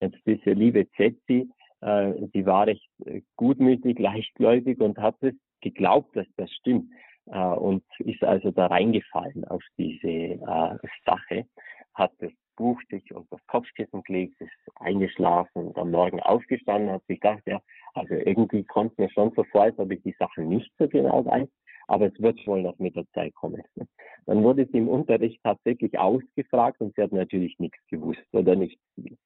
Jetzt 0.00 0.20
diese 0.24 0.52
liebe 0.52 0.88
Zetzi, 0.92 1.50
äh, 1.82 2.14
sie 2.32 2.46
war 2.46 2.66
recht 2.66 2.88
gutmütig, 3.36 3.98
leichtgläubig 3.98 4.80
und 4.80 4.96
hat 4.96 5.22
es 5.22 5.34
geglaubt, 5.60 6.16
dass 6.16 6.26
das 6.36 6.50
stimmt 6.52 6.90
äh, 7.26 7.38
und 7.38 7.84
ist 7.98 8.22
also 8.22 8.50
da 8.50 8.66
reingefallen 8.66 9.44
auf 9.46 9.62
diese 9.78 10.08
äh, 10.08 10.78
Sache, 11.04 11.46
hat 11.94 12.12
das 12.18 12.32
Buch 12.56 12.80
sich 12.90 13.14
unter 13.14 13.36
das 13.36 13.46
Kopfkissen 13.46 14.02
gelegt, 14.02 14.40
ist 14.40 14.50
eingeschlafen 14.76 15.68
und 15.68 15.78
am 15.78 15.90
Morgen 15.90 16.20
aufgestanden, 16.20 16.90
hat 16.90 17.04
sich 17.06 17.20
gedacht, 17.20 17.42
ja, 17.46 17.60
also 17.94 18.14
irgendwie 18.14 18.64
kommt 18.64 18.98
mir 18.98 19.10
schon 19.10 19.32
so 19.36 19.44
vor, 19.44 19.62
als 19.62 19.78
ob 19.78 19.90
ich 19.92 20.02
die 20.02 20.16
Sachen 20.18 20.48
nicht 20.48 20.72
so 20.78 20.88
genau 20.88 21.24
weiß, 21.24 21.48
aber 21.88 22.06
es 22.06 22.20
wird 22.20 22.44
wohl 22.46 22.62
noch 22.62 22.78
mit 22.78 22.96
der 22.96 23.06
Zeit 23.12 23.34
kommen. 23.34 23.62
Dann 24.26 24.42
wurde 24.42 24.66
sie 24.66 24.78
im 24.78 24.88
Unterricht 24.88 25.40
tatsächlich 25.42 25.98
ausgefragt 25.98 26.80
und 26.80 26.94
sie 26.94 27.02
hat 27.02 27.12
natürlich 27.12 27.58
nichts 27.58 27.78
gewusst 27.88 28.26
oder 28.32 28.56
nicht 28.56 28.78
viel. 28.94 29.16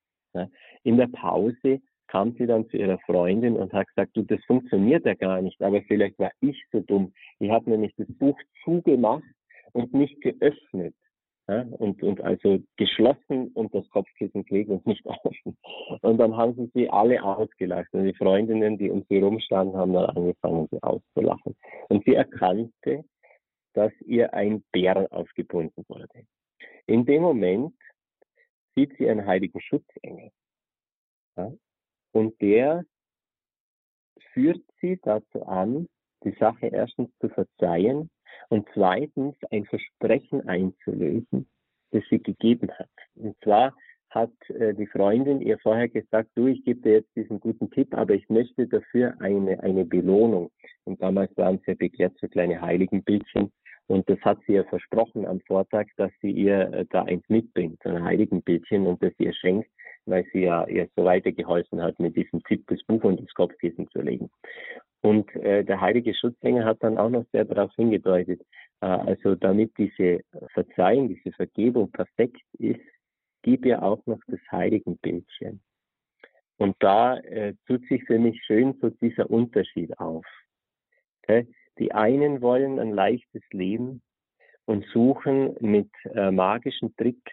In 0.85 0.97
der 0.97 1.09
Pause 1.09 1.81
kam 2.11 2.35
sie 2.37 2.47
dann 2.47 2.69
zu 2.69 2.77
ihrer 2.77 2.99
Freundin 3.07 3.57
und 3.57 3.73
hat 3.73 3.87
gesagt, 3.89 4.17
du, 4.17 4.23
das 4.23 4.45
funktioniert 4.45 5.07
ja 5.07 5.15
gar 5.15 5.41
nicht, 5.41 5.63
aber 5.63 5.81
vielleicht 5.83 6.19
war 6.19 6.33
ich 6.41 6.61
so 6.73 6.81
dumm. 6.81 7.13
Ich 7.39 7.51
habe 7.51 7.71
nämlich 7.71 7.95
das 7.97 8.09
Buch 8.19 8.37
zugemacht 8.65 9.23
und 9.73 9.95
nicht 9.95 10.21
geöffnet. 10.21 10.95
Ja, 11.49 11.63
und, 11.63 12.01
und 12.03 12.21
also 12.21 12.59
geschlossen 12.77 13.49
und 13.55 13.75
das 13.75 13.89
Kopfkissen 13.91 14.45
gelegt 14.45 14.71
und 14.71 14.87
nicht 14.87 15.05
offen. 15.07 15.57
Und 16.03 16.19
dann 16.19 16.37
haben 16.37 16.55
sie 16.55 16.71
sie 16.75 16.91
alle 16.91 17.23
ausgelacht. 17.23 17.89
Und 17.93 18.05
die 18.05 18.15
Freundinnen, 18.15 18.79
die 18.79 18.91
um 18.91 19.05
sie 19.09 19.19
rumstanden, 19.19 19.77
haben 19.77 19.93
dann 19.93 20.11
angefangen, 20.11 20.69
sie 20.71 20.83
auszulachen. 20.83 21.57
Und 21.89 22.05
sie 22.05 22.15
erkannte, 22.15 23.05
dass 23.75 23.93
ihr 24.03 24.33
ein 24.35 24.63
Bär 24.73 25.09
aufgebunden 25.13 25.85
wurde. 25.89 26.25
In 26.87 27.05
dem 27.05 27.23
Moment 27.23 27.75
sieht 28.77 28.97
sie 28.97 29.09
einen 29.09 29.27
heiligen 29.27 29.61
Schutzengel. 29.61 30.31
Ja, 31.37 31.53
und 32.13 32.41
der 32.41 32.85
führt 34.33 34.63
sie 34.81 34.99
dazu 35.03 35.45
an, 35.47 35.89
die 36.25 36.35
Sache 36.39 36.67
erstens 36.67 37.11
zu 37.21 37.29
verzeihen 37.29 38.11
und 38.49 38.69
zweitens 38.75 39.37
ein 39.51 39.65
Versprechen 39.65 40.47
einzulösen, 40.49 41.49
das 41.93 42.03
sie 42.11 42.23
gegeben 42.23 42.71
hat. 42.73 42.91
Und 43.15 43.37
zwar 43.43 43.75
hat 44.11 44.33
äh, 44.51 44.75
die 44.75 44.87
Freundin 44.87 45.41
ihr 45.41 45.59
vorher 45.59 45.89
gesagt, 45.89 46.31
du, 46.35 46.47
ich 46.47 46.65
gebe 46.65 46.81
dir 46.81 46.93
jetzt 46.95 47.15
diesen 47.17 47.39
guten 47.41 47.71
Tipp, 47.71 47.95
aber 47.95 48.15
ich 48.15 48.29
möchte 48.29 48.67
dafür 48.67 49.15
eine, 49.21 49.61
eine 49.63 49.85
Belohnung. 49.85 50.51
Und 50.85 51.01
damals 51.01 51.35
waren 51.37 51.61
sie 51.65 51.75
begehrt 51.75 52.17
so 52.21 52.27
kleine 52.29 52.61
Heiligenbildchen. 52.61 53.53
Und 53.87 54.09
das 54.09 54.21
hat 54.21 54.39
sie 54.47 54.55
ihr 54.55 54.65
versprochen 54.67 55.27
am 55.27 55.41
Vortag, 55.41 55.87
dass 55.97 56.13
sie 56.21 56.31
ihr 56.31 56.73
äh, 56.73 56.87
da 56.91 57.05
eins 57.05 57.25
mitbringt, 57.29 57.85
ein 57.87 58.03
Heiligenbildchen 58.03 58.87
und 58.87 59.03
das 59.03 59.13
ihr 59.19 59.33
schenkt, 59.33 59.71
weil 60.11 60.27
sie 60.33 60.41
ja 60.41 60.67
ihr 60.67 60.89
so 60.97 61.05
weitergeholfen 61.05 61.81
hat, 61.81 61.99
mit 61.99 62.17
diesem 62.17 62.43
Tipp 62.45 62.65
das 62.69 62.83
Buch 62.85 63.03
und 63.05 63.21
das 63.21 63.33
Kopfkissen 63.35 63.89
zu 63.91 64.01
legen. 64.01 64.31
Und 65.03 65.35
äh, 65.37 65.65
der 65.65 65.81
heilige 65.81 66.15
Schutzengel 66.15 66.65
hat 66.65 66.83
dann 66.83 66.99
auch 66.99 67.09
noch 67.09 67.25
sehr 67.33 67.45
darauf 67.45 67.73
hingedeutet, 67.77 68.43
äh, 68.81 68.87
also 68.87 69.35
damit 69.35 69.73
diese 69.79 70.21
Verzeihung, 70.53 71.09
diese 71.09 71.33
Vergebung 71.33 71.91
perfekt 71.91 72.43
ist, 72.59 72.81
gib 73.43 73.65
ihr 73.65 73.83
auch 73.83 74.05
noch 74.07 74.21
das 74.27 74.41
Heiligenbildchen. 74.51 75.61
Und 76.59 76.77
da 76.81 77.17
äh, 77.21 77.55
tut 77.67 77.87
sich 77.87 78.05
für 78.05 78.19
mich 78.19 78.43
schön 78.45 78.77
so 78.83 78.91
dieser 78.91 79.31
Unterschied 79.31 79.99
auf. 79.99 80.27
Okay? 81.23 81.47
Die 81.79 81.93
einen 81.93 82.43
wollen 82.43 82.79
ein 82.79 82.93
leichtes 82.93 83.43
Leben 83.53 84.03
und 84.67 84.85
suchen 84.93 85.57
mit 85.61 85.89
äh, 86.15 86.31
magischen 86.31 86.95
Tricks 86.97 87.33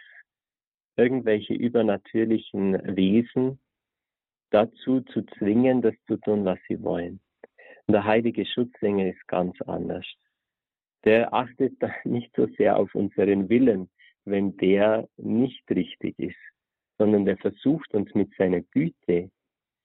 irgendwelche 0.97 1.53
übernatürlichen 1.53 2.95
Wesen 2.95 3.59
dazu 4.49 5.01
zu 5.01 5.23
zwingen, 5.37 5.81
das 5.81 5.95
zu 6.07 6.17
tun, 6.17 6.43
was 6.45 6.59
sie 6.67 6.81
wollen. 6.83 7.19
Und 7.85 7.93
der 7.93 8.03
heilige 8.03 8.45
Schutzengel 8.45 9.13
ist 9.13 9.27
ganz 9.27 9.61
anders. 9.61 10.05
Der 11.05 11.33
achtet 11.33 11.73
nicht 12.03 12.35
so 12.35 12.47
sehr 12.57 12.77
auf 12.77 12.93
unseren 12.95 13.49
Willen, 13.49 13.89
wenn 14.25 14.57
der 14.57 15.07
nicht 15.17 15.63
richtig 15.69 16.17
ist, 16.19 16.35
sondern 16.97 17.25
der 17.25 17.37
versucht 17.37 17.93
uns 17.93 18.13
mit 18.13 18.33
seiner 18.35 18.61
Güte 18.61 19.31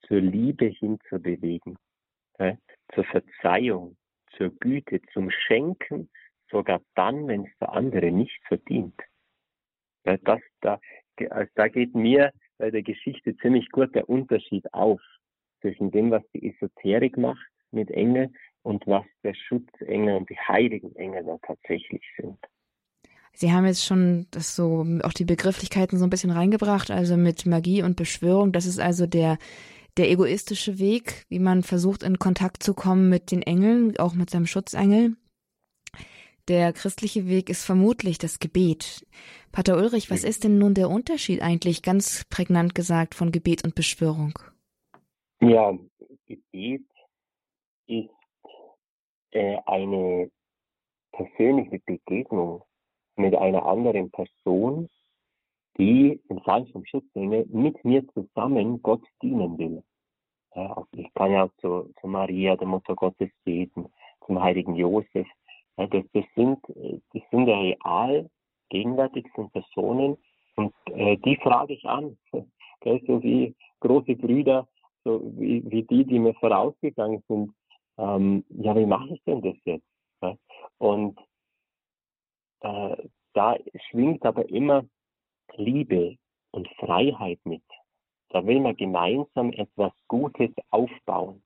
zur 0.07 0.21
Liebe 0.21 0.67
hinzubewegen, 0.67 1.79
ja, 2.39 2.57
zur 2.95 3.05
Verzeihung, 3.05 3.97
zur 4.37 4.51
Güte, 4.51 5.01
zum 5.13 5.31
Schenken, 5.31 6.11
sogar 6.51 6.81
dann, 6.95 7.29
wenn 7.29 7.45
es 7.45 7.59
der 7.61 7.73
andere 7.73 8.11
nicht 8.11 8.41
verdient. 8.49 9.01
Ja, 10.05 10.17
das, 10.17 10.41
da, 10.61 10.81
da 11.55 11.69
geht 11.69 11.95
mir 11.95 12.33
bei 12.59 12.71
der 12.71 12.83
Geschichte 12.83 13.37
ziemlich 13.37 13.71
gut 13.71 13.95
der 13.95 14.09
Unterschied 14.09 14.73
auf 14.73 15.01
zwischen 15.61 15.91
dem, 15.91 16.11
was 16.11 16.23
die 16.35 16.49
Esoterik 16.49 17.17
macht 17.17 17.47
mit 17.71 17.91
Engel 17.91 18.31
und 18.63 18.87
was 18.87 19.05
der 19.23 19.35
Schutzengel 19.35 20.17
und 20.17 20.31
die 20.31 20.39
heiligen 20.39 20.95
Engel 20.97 21.25
da 21.25 21.39
tatsächlich 21.47 22.03
sind. 22.17 22.39
Sie 23.35 23.51
haben 23.51 23.65
jetzt 23.65 23.85
schon 23.85 24.27
das 24.31 24.55
so 24.55 24.87
auch 25.03 25.13
die 25.13 25.25
Begrifflichkeiten 25.25 25.99
so 25.99 26.05
ein 26.05 26.11
bisschen 26.11 26.31
reingebracht, 26.31 26.91
also 26.91 27.17
mit 27.17 27.47
Magie 27.47 27.83
und 27.83 27.97
Beschwörung. 27.97 28.53
Das 28.53 28.67
ist 28.67 28.79
also 28.79 29.07
der 29.07 29.39
der 29.99 30.11
egoistische 30.11 30.79
Weg, 30.79 31.27
wie 31.29 31.39
man 31.39 31.63
versucht 31.63 32.03
in 32.03 32.19
Kontakt 32.19 32.63
zu 32.63 32.73
kommen 32.73 33.11
mit 33.11 33.31
den 33.31 33.43
Engeln, 33.43 33.99
auch 33.99 34.15
mit 34.15 34.31
seinem 34.31 34.47
Schutzengel. 34.47 35.17
Der 36.49 36.73
christliche 36.73 37.29
Weg 37.29 37.49
ist 37.49 37.65
vermutlich 37.65 38.19
das 38.19 38.41
Gebet. 38.41 39.07
Pater 39.53 39.77
Ulrich, 39.77 40.11
was 40.11 40.25
ist 40.25 40.43
denn 40.43 40.59
nun 40.59 40.75
der 40.75 40.91
Unterschied 40.91 41.41
eigentlich, 41.41 41.83
ganz 41.83 42.25
prägnant 42.29 42.75
gesagt, 42.75 43.15
von 43.15 43.31
Gebet 43.31 43.65
und 43.65 43.77
Beschwörung? 43.77 44.33
Ja, 45.41 45.77
Gebet 46.27 46.85
ist 47.87 48.11
äh, 49.31 49.59
eine 49.67 50.31
persönliche 51.13 51.79
Begegnung 51.81 52.65
mit 53.17 53.35
einer 53.35 53.65
anderen 53.65 54.11
Person, 54.11 54.89
die 55.79 56.21
im 56.29 56.41
Fall 56.43 56.67
vom 56.67 56.85
Schutzengel 56.85 57.47
mit 57.51 57.85
mir 57.85 58.07
zusammen 58.09 58.83
Gott 58.83 59.05
dienen 59.23 59.59
will. 59.59 59.83
Ja, 60.55 60.73
also 60.73 60.89
ich 60.97 61.13
kann 61.15 61.31
ja 61.33 61.45
auch 61.45 61.53
zu, 61.61 61.93
zu 62.01 62.07
Maria, 62.07 62.57
der 62.57 62.67
Mutter 62.67 62.95
Gottes, 62.95 63.31
beten, 63.45 63.87
zum 64.27 64.43
heiligen 64.43 64.75
Josef. 64.75 65.27
Ja, 65.83 65.89
das, 65.89 66.05
das, 66.13 66.25
sind, 66.37 66.59
das 67.13 67.23
sind 67.33 67.49
ja 67.49 67.59
real 67.59 68.31
gegenwärtig 68.69 69.27
sind 69.35 69.53
Personen 69.53 70.17
und 70.55 70.73
äh, 70.93 71.17
die 71.17 71.37
frage 71.37 71.75
ich 71.75 71.85
an. 71.85 72.17
so 72.33 73.23
wie 73.23 73.57
große 73.81 74.15
Brüder, 74.15 74.69
so 75.03 75.21
wie, 75.37 75.63
wie 75.69 75.83
die, 75.83 76.05
die 76.05 76.21
mir 76.21 76.35
vorausgegangen 76.35 77.23
sind. 77.27 77.53
Ähm, 77.99 78.45
ja, 78.51 78.77
wie 78.77 78.87
mache 78.87 79.15
ich 79.15 79.23
denn 79.25 79.43
das 79.43 79.57
jetzt? 79.65 79.87
Ja? 80.23 80.37
Und 80.79 81.19
äh, 82.61 82.97
da 83.33 83.57
schwingt 83.91 84.25
aber 84.25 84.49
immer 84.49 84.85
Liebe 85.57 86.17
und 86.53 86.69
Freiheit 86.79 87.41
mit. 87.45 87.65
Da 88.29 88.47
will 88.47 88.61
man 88.61 88.77
gemeinsam 88.77 89.53
etwas 89.53 89.93
Gutes 90.07 90.51
aufbauen. 90.71 91.43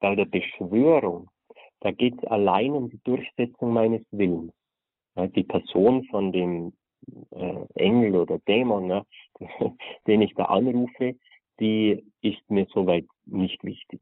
Bei 0.00 0.16
der 0.16 0.26
Beschwörung, 0.26 1.30
da 1.80 1.90
geht 1.90 2.14
es 2.18 2.24
allein 2.24 2.72
um 2.72 2.90
die 2.90 3.00
Durchsetzung 3.04 3.72
meines 3.72 4.02
Willens. 4.10 4.52
Die 5.16 5.44
Person 5.44 6.04
von 6.04 6.32
dem 6.32 6.72
äh, 7.30 7.64
Engel 7.74 8.16
oder 8.16 8.38
Dämon, 8.40 9.02
den 10.06 10.22
ich 10.22 10.34
da 10.34 10.44
anrufe, 10.44 11.16
die 11.60 12.04
ist 12.22 12.48
mir 12.48 12.66
soweit 12.72 13.06
nicht 13.26 13.62
wichtig. 13.64 14.00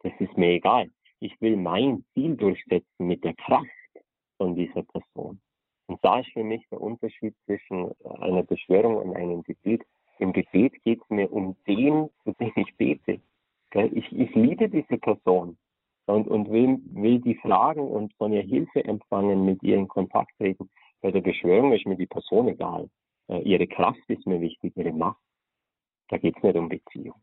Das 0.00 0.12
ist 0.18 0.36
mir 0.36 0.50
egal. 0.50 0.90
Ich 1.20 1.40
will 1.40 1.56
mein 1.56 2.04
Ziel 2.14 2.36
durchsetzen 2.36 3.06
mit 3.06 3.22
der 3.22 3.34
Kraft 3.34 3.68
von 4.38 4.54
dieser 4.54 4.82
Person. 4.82 5.40
Und 5.86 6.02
da 6.04 6.20
ist 6.20 6.30
für 6.32 6.44
mich 6.44 6.66
der 6.70 6.80
Unterschied 6.80 7.34
zwischen 7.44 7.92
einer 8.20 8.42
Beschwörung 8.42 8.96
und 8.96 9.16
einem 9.16 9.42
Gebet. 9.42 9.82
Im 10.18 10.32
Gebet 10.32 10.82
geht 10.82 11.00
es 11.02 11.10
mir 11.10 11.30
um 11.32 11.56
den, 11.66 12.08
zu 12.24 12.32
dem 12.32 12.52
ich 12.56 12.74
bete. 12.76 13.20
Ich, 13.74 14.12
ich 14.12 14.34
liebe 14.34 14.68
diese 14.68 14.98
Person 14.98 15.56
und, 16.10 16.28
und 16.28 16.50
will, 16.50 16.78
will 16.92 17.20
die 17.20 17.34
fragen 17.36 17.80
und 17.80 18.12
von 18.14 18.32
ihr 18.32 18.42
Hilfe 18.42 18.84
empfangen, 18.84 19.44
mit 19.44 19.62
ihr 19.62 19.76
in 19.76 19.88
Kontakt 19.88 20.32
treten. 20.38 20.70
Bei 21.00 21.10
der 21.10 21.20
Beschwörung 21.20 21.72
ist 21.72 21.86
mir 21.86 21.96
die 21.96 22.06
Person 22.06 22.48
egal. 22.48 22.88
Äh, 23.28 23.40
ihre 23.42 23.66
Kraft 23.66 24.00
ist 24.08 24.26
mir 24.26 24.40
wichtig, 24.40 24.76
ihre 24.76 24.92
Macht. 24.92 25.20
Da 26.08 26.18
geht 26.18 26.36
es 26.36 26.42
nicht 26.42 26.56
um 26.56 26.68
Beziehung. 26.68 27.20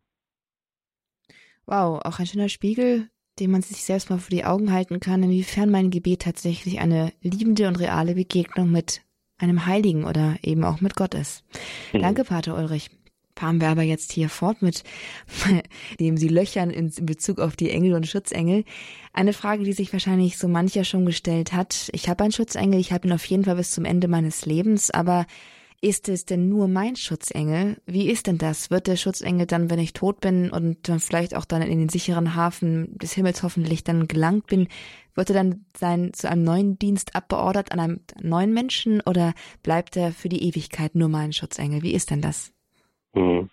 Wow, 1.66 2.02
auch 2.06 2.20
ein 2.20 2.26
schöner 2.26 2.50
Spiegel, 2.50 3.10
den 3.40 3.52
man 3.52 3.62
sich 3.62 3.84
selbst 3.84 4.10
mal 4.10 4.18
vor 4.18 4.30
die 4.30 4.46
Augen 4.46 4.72
halten 4.72 5.00
kann, 5.00 5.22
inwiefern 5.22 5.70
mein 5.70 5.92
Gebet 5.92 6.22
tatsächlich 6.22 6.80
eine 6.80 7.12
liebende 7.22 7.68
und 7.68 7.80
reale 7.80 8.16
Begegnung 8.16 8.72
mit 8.72 9.02
einem 9.38 9.66
Heiligen 9.66 10.06
oder 10.06 10.38
eben 10.42 10.64
auch 10.64 10.82
mit 10.82 10.96
Gott 10.96 11.14
ist. 11.14 11.44
Mhm. 11.94 12.02
Danke, 12.02 12.24
Pater 12.24 12.58
Ulrich. 12.58 12.90
Fahren 13.38 13.62
wir 13.62 13.70
aber 13.70 13.84
jetzt 13.84 14.12
hier 14.12 14.30
fort 14.30 14.62
mit 14.62 14.84
dem 16.00 16.18
Sie 16.18 16.28
löchern 16.28 16.72
in 16.72 16.92
Bezug 17.06 17.40
auf 17.40 17.56
die 17.56 17.70
Engel 17.70 17.94
und 17.94 18.08
Schutzengel. 18.08 18.64
Eine 19.14 19.34
Frage, 19.34 19.64
die 19.64 19.74
sich 19.74 19.94
wahrscheinlich 19.94 20.38
so 20.38 20.48
mancher 20.48 20.84
schon 20.84 21.06
gestellt 21.06 21.54
hat. 21.54 21.90
Ich 21.94 22.10
habe 22.10 22.24
einen 22.24 22.34
Schutzengel, 22.34 22.80
ich 22.80 22.92
habe 22.92 23.08
ihn 23.08 23.14
auf 23.14 23.26
jeden 23.26 23.46
Fall 23.46 23.56
bis 23.56 23.72
zum 23.72 23.86
Ende 23.86 24.08
meines 24.08 24.46
Lebens, 24.46 24.90
aber 24.90 25.28
ist 25.80 26.10
es 26.10 26.26
denn 26.26 26.50
nur 26.50 26.68
mein 26.68 26.96
Schutzengel? 26.96 27.78
Wie 27.86 28.10
ist 28.10 28.26
denn 28.26 28.40
das? 28.40 28.72
Wird 28.72 28.88
der 28.88 28.96
Schutzengel 28.96 29.46
dann, 29.46 29.70
wenn 29.70 29.78
ich 29.78 29.94
tot 29.94 30.20
bin 30.22 30.50
und 30.50 30.90
dann 30.90 31.00
vielleicht 31.00 31.36
auch 31.36 31.46
dann 31.46 31.62
in 31.62 31.78
den 31.78 31.90
sicheren 31.90 32.34
Hafen 32.34 32.98
des 32.98 33.14
Himmels 33.14 33.44
hoffentlich 33.44 33.84
dann 33.84 34.08
gelangt 34.08 34.48
bin, 34.48 34.68
wird 35.14 35.30
er 35.30 35.36
dann 35.36 35.66
sein 35.78 36.14
zu 36.14 36.28
einem 36.30 36.44
neuen 36.44 36.80
Dienst 36.80 37.16
abbeordert 37.16 37.72
an 37.72 37.80
einem 37.80 38.00
neuen 38.20 38.54
Menschen 38.54 39.02
oder 39.02 39.36
bleibt 39.62 39.96
er 39.96 40.12
für 40.12 40.30
die 40.30 40.44
Ewigkeit 40.44 40.96
nur 40.96 41.10
mein 41.10 41.32
Schutzengel? 41.32 41.84
Wie 41.84 41.94
ist 41.94 42.10
denn 42.10 42.22
das? 42.22 42.57
Hm. 43.18 43.50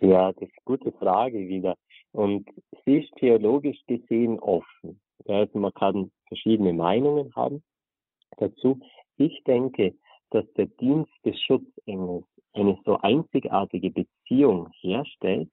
Ja, 0.00 0.32
das 0.32 0.42
ist 0.42 0.52
eine 0.54 0.64
gute 0.64 0.92
Frage 0.92 1.48
wieder. 1.48 1.76
Und 2.12 2.48
sie 2.84 2.98
ist 2.98 3.12
theologisch 3.16 3.78
gesehen 3.88 4.38
offen. 4.38 5.00
Also 5.26 5.58
man 5.58 5.74
kann 5.74 6.12
verschiedene 6.28 6.72
Meinungen 6.72 7.34
haben 7.34 7.62
dazu. 8.36 8.78
Ich 9.16 9.42
denke, 9.44 9.94
dass 10.30 10.44
der 10.52 10.66
Dienst 10.66 11.12
des 11.24 11.40
Schutzengels 11.42 12.24
eine 12.52 12.78
so 12.84 12.96
einzigartige 12.98 13.90
Beziehung 13.90 14.70
herstellt, 14.80 15.50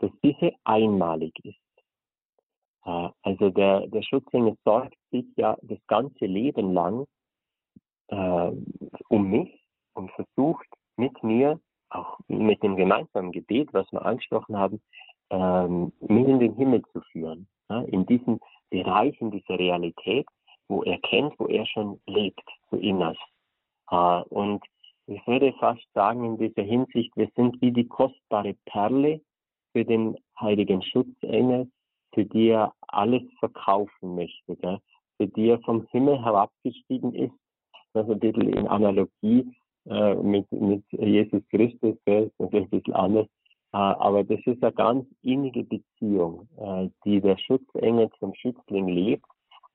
dass 0.00 0.10
diese 0.24 0.52
einmalig 0.64 1.32
ist. 1.44 1.84
Äh, 2.84 3.08
also 3.22 3.50
der, 3.50 3.86
der 3.86 4.02
Schutzengel 4.02 4.56
sorgt 4.64 4.98
sich 5.12 5.26
ja 5.36 5.56
das 5.62 5.78
ganze 5.86 6.26
Leben 6.26 6.72
lang 6.74 7.06
äh, 8.08 8.50
um 9.08 9.30
mich 9.30 9.62
und 9.94 10.10
versucht 10.10 10.66
mit 10.96 11.22
mir, 11.22 11.60
auch 11.94 12.18
mit 12.28 12.62
dem 12.62 12.76
gemeinsamen 12.76 13.32
Gebet, 13.32 13.72
was 13.72 13.90
wir 13.92 14.04
angesprochen 14.04 14.56
haben, 14.56 14.80
ähm, 15.30 15.92
mich 16.00 16.28
in 16.28 16.40
den 16.40 16.54
Himmel 16.54 16.82
zu 16.92 17.00
führen. 17.12 17.48
Ja, 17.70 17.80
in 17.82 18.04
diesen 18.06 18.40
Bereichen 18.70 19.30
dieser 19.30 19.58
Realität, 19.58 20.26
wo 20.68 20.82
er 20.82 20.98
kennt, 20.98 21.38
wo 21.38 21.46
er 21.46 21.66
schon 21.66 22.00
lebt, 22.06 22.44
so 22.70 22.76
innerst. 22.76 23.20
Äh, 23.90 24.22
und 24.24 24.64
ich 25.06 25.26
würde 25.26 25.52
fast 25.54 25.86
sagen, 25.94 26.24
in 26.24 26.38
dieser 26.38 26.62
Hinsicht, 26.62 27.14
wir 27.16 27.30
sind 27.36 27.60
wie 27.60 27.72
die 27.72 27.86
kostbare 27.86 28.54
Perle 28.66 29.20
für 29.72 29.84
den 29.84 30.16
heiligen 30.40 30.82
Schutzengel, 30.82 31.70
für 32.14 32.24
die 32.24 32.48
er 32.48 32.72
alles 32.88 33.22
verkaufen 33.38 34.14
möchte, 34.14 34.56
gell? 34.56 34.78
für 35.16 35.26
die 35.26 35.48
er 35.48 35.60
vom 35.60 35.86
Himmel 35.90 36.22
herabgestiegen 36.24 37.14
ist. 37.14 37.34
Das 37.92 38.08
ein 38.08 38.18
bisschen 38.18 38.48
in 38.52 38.66
Analogie 38.66 39.54
äh, 39.86 40.14
mit, 40.14 40.50
mit 40.50 40.82
Jesus 40.92 41.42
Christus, 41.50 41.96
das 42.06 42.24
ist 42.24 42.40
ein 42.40 42.68
bisschen 42.70 42.94
anders. 42.94 43.26
Äh, 43.72 43.76
aber 43.76 44.24
das 44.24 44.40
ist 44.46 44.62
eine 44.62 44.72
ganz 44.72 45.06
innige 45.22 45.62
Beziehung, 45.64 46.48
äh, 46.56 46.88
die 47.04 47.20
der 47.20 47.36
Schutzengel 47.36 48.08
zum 48.18 48.34
Schützling 48.34 48.88
lebt. 48.88 49.26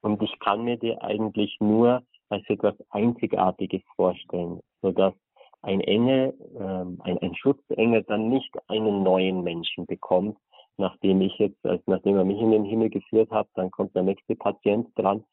Und 0.01 0.21
ich 0.23 0.39
kann 0.39 0.63
mir 0.63 0.77
die 0.77 0.97
eigentlich 0.97 1.55
nur 1.59 2.01
als 2.29 2.43
etwas 2.49 2.73
Einzigartiges 2.89 3.81
vorstellen, 3.95 4.61
sodass 4.81 5.13
ein 5.61 5.81
Engel, 5.81 6.33
ähm, 6.57 6.99
ein, 7.03 7.17
ein 7.19 7.35
Schutzengel 7.35 8.03
dann 8.03 8.29
nicht 8.29 8.55
einen 8.67 9.03
neuen 9.03 9.43
Menschen 9.43 9.85
bekommt, 9.85 10.37
nachdem 10.77 11.21
ich 11.21 11.37
jetzt, 11.37 11.63
also 11.65 11.83
nachdem 11.85 12.15
er 12.15 12.25
mich 12.25 12.39
in 12.39 12.51
den 12.51 12.63
Himmel 12.63 12.89
geführt 12.89 13.29
hat, 13.29 13.47
dann 13.55 13.69
kommt 13.69 13.93
der 13.93 14.03
nächste 14.03 14.35
Patient 14.35 14.87
dran, 14.95 15.25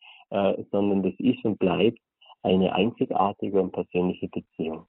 sondern 0.72 1.04
das 1.04 1.14
ist 1.18 1.44
und 1.44 1.56
bleibt 1.60 2.00
eine 2.42 2.72
einzigartige 2.72 3.60
und 3.60 3.72
persönliche 3.72 4.28
Beziehung. 4.28 4.86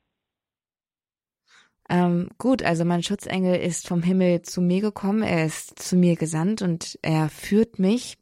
Ähm, 1.89 2.29
gut, 2.37 2.63
also 2.63 2.83
mein 2.83 3.01
Schutzengel 3.01 3.55
ist 3.55 3.87
vom 3.87 4.03
Himmel 4.03 4.41
zu 4.41 4.61
mir 4.61 4.81
gekommen, 4.81 5.23
er 5.23 5.45
ist 5.45 5.79
zu 5.79 5.95
mir 5.95 6.15
gesandt 6.15 6.61
und 6.61 6.99
er 7.01 7.29
führt 7.29 7.79
mich. 7.79 8.17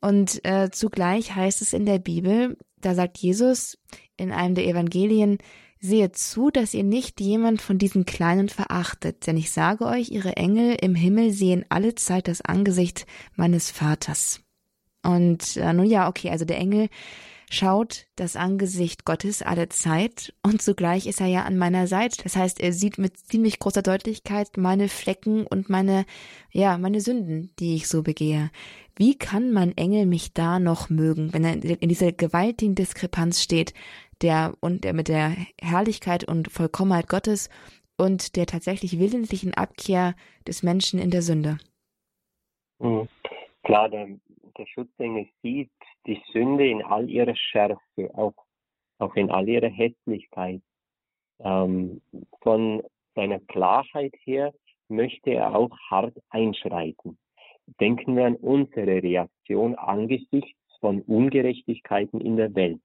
Und 0.00 0.44
äh, 0.44 0.70
zugleich 0.70 1.34
heißt 1.34 1.62
es 1.62 1.72
in 1.72 1.86
der 1.86 1.98
Bibel, 1.98 2.56
da 2.78 2.94
sagt 2.94 3.18
Jesus 3.18 3.78
in 4.16 4.32
einem 4.32 4.54
der 4.54 4.66
Evangelien, 4.66 5.38
seht 5.78 6.16
zu, 6.16 6.50
dass 6.50 6.74
ihr 6.74 6.84
nicht 6.84 7.20
jemand 7.20 7.62
von 7.62 7.78
diesen 7.78 8.04
Kleinen 8.04 8.48
verachtet, 8.48 9.26
denn 9.26 9.36
ich 9.36 9.50
sage 9.50 9.86
euch, 9.86 10.10
ihre 10.10 10.36
Engel 10.36 10.76
im 10.80 10.94
Himmel 10.94 11.30
sehen 11.30 11.64
alle 11.68 11.94
Zeit 11.94 12.28
das 12.28 12.42
Angesicht 12.42 13.06
meines 13.34 13.70
Vaters. 13.70 14.42
Und 15.02 15.56
äh, 15.56 15.72
nun 15.72 15.86
ja, 15.86 16.08
okay, 16.08 16.30
also 16.30 16.44
der 16.44 16.58
Engel 16.58 16.88
schaut 17.50 18.06
das 18.16 18.36
Angesicht 18.36 19.04
Gottes 19.04 19.42
alle 19.42 19.68
Zeit 19.68 20.32
und 20.42 20.62
zugleich 20.62 21.06
ist 21.06 21.20
er 21.20 21.26
ja 21.26 21.42
an 21.42 21.58
meiner 21.58 21.86
Seite. 21.86 22.22
Das 22.22 22.36
heißt, 22.36 22.60
er 22.60 22.72
sieht 22.72 22.96
mit 22.96 23.18
ziemlich 23.18 23.58
großer 23.58 23.82
Deutlichkeit 23.82 24.56
meine 24.56 24.88
Flecken 24.88 25.46
und 25.46 25.68
meine, 25.68 26.06
ja, 26.52 26.78
meine 26.78 27.00
Sünden, 27.00 27.50
die 27.58 27.74
ich 27.74 27.88
so 27.88 28.02
begehe. 28.02 28.50
Wie 28.96 29.18
kann 29.18 29.52
mein 29.52 29.76
Engel 29.76 30.06
mich 30.06 30.32
da 30.32 30.58
noch 30.58 30.88
mögen, 30.88 31.32
wenn 31.34 31.44
er 31.44 31.54
in 31.54 31.88
dieser 31.88 32.12
gewaltigen 32.12 32.74
Diskrepanz 32.74 33.42
steht, 33.42 33.74
der 34.22 34.54
und 34.60 34.84
der 34.84 34.92
mit 34.92 35.08
der 35.08 35.34
Herrlichkeit 35.60 36.24
und 36.24 36.50
Vollkommenheit 36.50 37.08
Gottes 37.08 37.50
und 37.96 38.36
der 38.36 38.46
tatsächlich 38.46 38.98
willentlichen 38.98 39.54
Abkehr 39.54 40.14
des 40.46 40.62
Menschen 40.62 41.00
in 41.00 41.10
der 41.10 41.22
Sünde? 41.22 41.58
Mhm. 42.78 43.08
Klar, 43.62 43.88
der, 43.88 44.08
der 44.56 44.66
Schutzengel 44.66 45.26
sieht 45.42 45.70
die 46.06 46.22
Sünde 46.32 46.68
in 46.68 46.82
all 46.82 47.08
ihrer 47.08 47.36
Schärfe, 47.36 48.10
auch, 48.14 48.34
auch 48.98 49.14
in 49.16 49.30
all 49.30 49.48
ihrer 49.48 49.68
Hässlichkeit. 49.68 50.62
Ähm, 51.40 52.02
von 52.42 52.82
seiner 53.14 53.40
Klarheit 53.40 54.14
her 54.24 54.52
möchte 54.88 55.30
er 55.30 55.54
auch 55.54 55.76
hart 55.90 56.16
einschreiten. 56.30 57.18
Denken 57.80 58.16
wir 58.16 58.26
an 58.26 58.36
unsere 58.36 59.02
Reaktion 59.02 59.74
angesichts 59.76 60.58
von 60.80 61.02
Ungerechtigkeiten 61.02 62.20
in 62.20 62.36
der 62.36 62.54
Welt, 62.54 62.80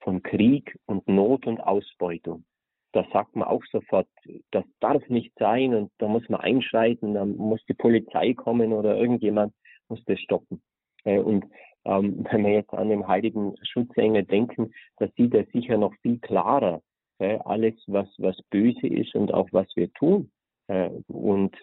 von 0.00 0.22
Krieg 0.22 0.78
und 0.86 1.06
Not 1.08 1.46
und 1.46 1.60
Ausbeutung. 1.60 2.44
Da 2.92 3.04
sagt 3.12 3.36
man 3.36 3.46
auch 3.46 3.62
sofort, 3.70 4.08
das 4.52 4.64
darf 4.80 5.06
nicht 5.08 5.32
sein 5.38 5.74
und 5.74 5.92
da 5.98 6.08
muss 6.08 6.28
man 6.28 6.40
einschreiten, 6.40 7.14
da 7.14 7.24
muss 7.24 7.64
die 7.66 7.74
Polizei 7.74 8.32
kommen 8.32 8.72
oder 8.72 8.96
irgendjemand 8.96 9.52
muss 9.88 10.02
das 10.06 10.20
stoppen. 10.20 10.62
Äh, 11.04 11.18
und 11.18 11.44
ähm, 11.84 12.24
wenn 12.30 12.44
wir 12.44 12.52
jetzt 12.52 12.72
an 12.72 12.88
den 12.88 13.06
heiligen 13.06 13.54
Schutzengel 13.62 14.24
denken, 14.24 14.72
da 14.98 15.08
sieht 15.16 15.34
er 15.34 15.46
sicher 15.46 15.78
noch 15.78 15.94
viel 16.02 16.18
klarer 16.18 16.82
äh, 17.18 17.38
alles, 17.44 17.74
was, 17.86 18.08
was 18.18 18.36
böse 18.50 18.86
ist 18.86 19.14
und 19.14 19.32
auch 19.32 19.48
was 19.52 19.68
wir 19.76 19.92
tun. 19.94 20.30
Äh, 20.68 20.90
und 21.08 21.56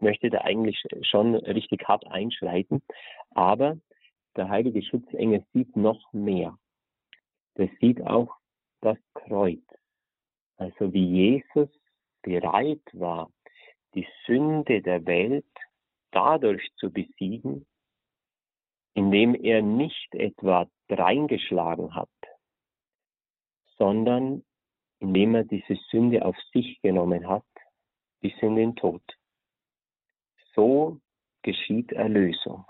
möchte 0.00 0.30
da 0.30 0.38
eigentlich 0.42 0.82
schon 1.02 1.34
richtig 1.34 1.86
hart 1.86 2.06
einschreiten. 2.06 2.82
Aber 3.32 3.78
der 4.36 4.48
heilige 4.48 4.82
Schutzengel 4.82 5.44
sieht 5.52 5.76
noch 5.76 6.12
mehr. 6.12 6.56
Der 7.58 7.68
sieht 7.80 8.00
auch 8.02 8.34
das 8.80 8.96
Kreuz. 9.14 9.62
Also 10.56 10.92
wie 10.92 11.04
Jesus 11.04 11.68
bereit 12.22 12.82
war, 12.92 13.30
die 13.94 14.06
Sünde 14.26 14.82
der 14.82 15.04
Welt 15.06 15.44
dadurch 16.12 16.68
zu 16.76 16.90
besiegen, 16.90 17.66
indem 18.94 19.34
er 19.34 19.62
nicht 19.62 20.14
etwa 20.14 20.68
reingeschlagen 20.88 21.94
hat, 21.94 22.08
sondern 23.78 24.42
indem 24.98 25.34
er 25.34 25.44
diese 25.44 25.76
Sünde 25.90 26.24
auf 26.24 26.36
sich 26.52 26.80
genommen 26.82 27.28
hat, 27.28 27.44
bis 28.20 28.32
in 28.40 28.56
den 28.56 28.76
Tod. 28.76 29.02
So 30.54 31.00
geschieht 31.42 31.92
Erlösung. 31.92 32.66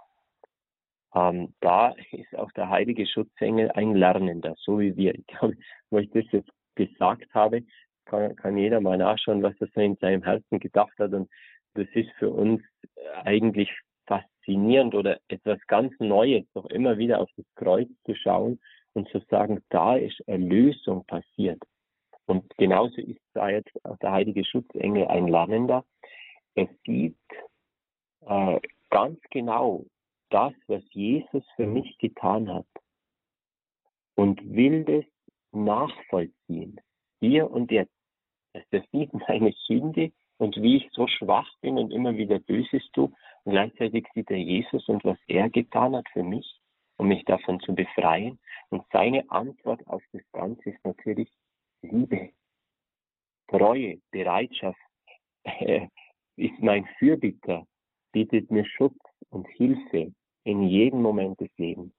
Ähm, 1.14 1.55
da 1.61 1.95
ist 2.12 2.36
auch 2.36 2.53
der 2.53 2.68
heilige 2.68 3.07
Schutzengel 3.07 3.70
ein 3.72 3.95
Lernender, 3.95 4.55
so 4.59 4.78
wie 4.78 4.97
wir. 4.97 5.14
Ich 5.14 5.26
glaube, 5.26 5.57
wo 5.91 5.99
ich 5.99 6.11
das 6.11 6.24
jetzt 6.30 6.51
gesagt 6.76 7.34
habe, 7.34 7.64
kann, 8.05 8.36
kann 8.36 8.57
jeder 8.57 8.80
mal 8.80 8.99
nachschauen, 8.99 9.43
was 9.43 9.55
er 9.61 9.68
so 9.74 9.80
in 9.80 9.97
seinem 9.97 10.22
Herzen 10.22 10.61
gedacht 10.61 10.97
hat. 10.99 11.12
Und 11.12 11.28
das 11.75 11.87
ist 11.95 12.11
für 12.18 12.31
uns 12.31 12.62
eigentlich 13.25 13.71
faszinierend 14.07 14.95
oder 14.95 15.21
etwas 15.29 15.59
ganz 15.66 15.93
Neues, 15.99 16.45
doch 16.55 16.66
immer 16.66 16.99
wieder 16.99 17.21
auf 17.21 17.31
das 17.37 17.47
Kreuz 17.55 17.89
zu 18.05 18.14
schauen 18.14 18.61
und 18.93 19.09
zu 19.09 19.21
sagen, 19.31 19.62
da 19.68 19.97
ist 19.97 20.21
Erlösung 20.27 21.05
passiert. 21.07 21.62
Und 22.27 22.45
genauso 22.57 23.01
ist 23.01 23.21
da 23.35 23.49
jetzt 23.49 23.73
auch 23.85 23.97
der 23.99 24.12
heilige 24.12 24.45
Schutzengel 24.45 25.07
ein 25.07 25.29
Lernender. 25.29 25.85
Er 26.55 26.68
sieht 26.87 27.16
äh, 28.27 28.61
ganz 28.91 29.18
genau 29.31 29.85
das, 30.31 30.53
was 30.66 30.83
Jesus 30.91 31.45
für 31.57 31.66
mich 31.66 31.99
getan 31.99 32.53
hat 32.53 32.66
und 34.14 34.41
will 34.55 34.85
das 34.85 35.05
nachvollziehen, 35.53 36.81
hier 37.21 37.51
und 37.51 37.71
jetzt. 37.71 37.93
Also 38.53 38.66
er 38.71 38.85
sieht 38.93 39.12
meine 39.29 39.53
Sünde 39.66 40.12
und 40.41 40.57
wie 40.62 40.78
ich 40.78 40.88
so 40.93 41.07
schwach 41.07 41.49
bin 41.61 41.76
und 41.76 41.93
immer 41.93 42.16
wieder 42.16 42.38
Böses 42.38 42.82
tue. 42.93 43.12
Und 43.45 43.53
gleichzeitig 43.53 44.07
sieht 44.14 44.30
er 44.30 44.38
Jesus 44.38 44.88
und 44.88 45.05
was 45.05 45.18
er 45.28 45.51
getan 45.51 45.95
hat 45.95 46.09
für 46.12 46.22
mich, 46.22 46.59
um 46.97 47.09
mich 47.09 47.24
davon 47.26 47.61
zu 47.61 47.74
befreien. 47.74 48.38
Und 48.70 48.82
seine 48.91 49.30
Antwort 49.30 49.86
auf 49.86 50.03
das 50.12 50.22
Ganze 50.32 50.70
ist 50.70 50.84
natürlich 50.84 51.30
Liebe, 51.82 52.30
Treue, 53.49 54.01
Bereitschaft, 54.11 54.80
äh, 55.45 55.88
ist 56.36 56.59
mein 56.61 56.86
Fürbitter, 56.99 57.66
bietet 58.12 58.51
mir 58.51 58.64
Schutz 58.64 58.99
und 59.28 59.47
Hilfe 59.49 60.12
in 60.45 60.62
jedem 60.62 61.03
Moment 61.03 61.38
des 61.41 61.51
Lebens. 61.59 61.93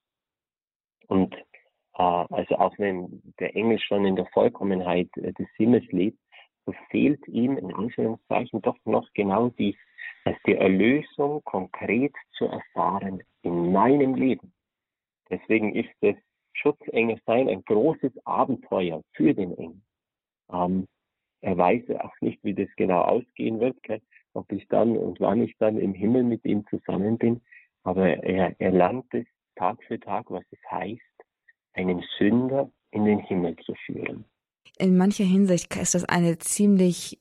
Und 1.07 1.35
äh, 1.35 2.01
also 2.01 2.55
auch 2.55 2.73
wenn 2.79 3.21
der 3.39 3.55
Engel 3.55 3.79
schon 3.79 4.05
in 4.05 4.15
der 4.15 4.25
Vollkommenheit 4.27 5.09
äh, 5.17 5.31
des 5.33 5.47
Himmels 5.57 5.85
lebt, 5.91 6.17
so 6.65 6.73
fehlt 6.89 7.27
ihm 7.27 7.57
in 7.57 7.73
Anführungszeichen 7.73 8.61
doch 8.61 8.77
noch 8.85 9.07
genau 9.13 9.49
die, 9.49 9.75
die 10.45 10.55
Erlösung 10.55 11.41
konkret 11.43 12.13
zu 12.33 12.45
erfahren 12.45 13.23
in 13.41 13.71
meinem 13.71 14.15
Leben. 14.15 14.53
Deswegen 15.29 15.75
ist 15.75 15.89
das 16.01 16.15
Schutzengel 16.53 17.19
sein 17.25 17.49
ein 17.49 17.63
großes 17.63 18.11
Abenteuer 18.25 19.01
für 19.13 19.33
den 19.33 19.57
Engel. 19.57 19.81
Ähm, 20.51 20.87
er 21.41 21.57
weiß 21.57 21.89
auch 22.01 22.13
nicht, 22.21 22.43
wie 22.43 22.53
das 22.53 22.69
genau 22.75 23.01
ausgehen 23.01 23.59
wird, 23.59 23.81
gell? 23.83 24.01
ob 24.33 24.51
ich 24.51 24.67
dann 24.67 24.97
und 24.97 25.19
wann 25.19 25.41
ich 25.41 25.57
dann 25.57 25.77
im 25.77 25.93
Himmel 25.93 26.23
mit 26.23 26.45
ihm 26.45 26.65
zusammen 26.67 27.17
bin. 27.17 27.41
Aber 27.83 28.07
er, 28.07 28.55
er 28.59 28.71
lernt 28.71 29.11
es 29.13 29.25
Tag 29.55 29.83
für 29.83 29.99
Tag, 29.99 30.29
was 30.29 30.43
es 30.51 30.59
heißt, 30.69 31.01
einen 31.73 32.03
Sünder 32.17 32.69
in 32.91 33.05
den 33.05 33.19
Himmel 33.19 33.55
zu 33.57 33.73
führen. 33.85 34.25
In 34.77 34.97
mancher 34.97 35.25
Hinsicht 35.25 35.75
ist 35.75 35.95
das 35.95 36.05
eine 36.05 36.39
ziemlich 36.39 37.19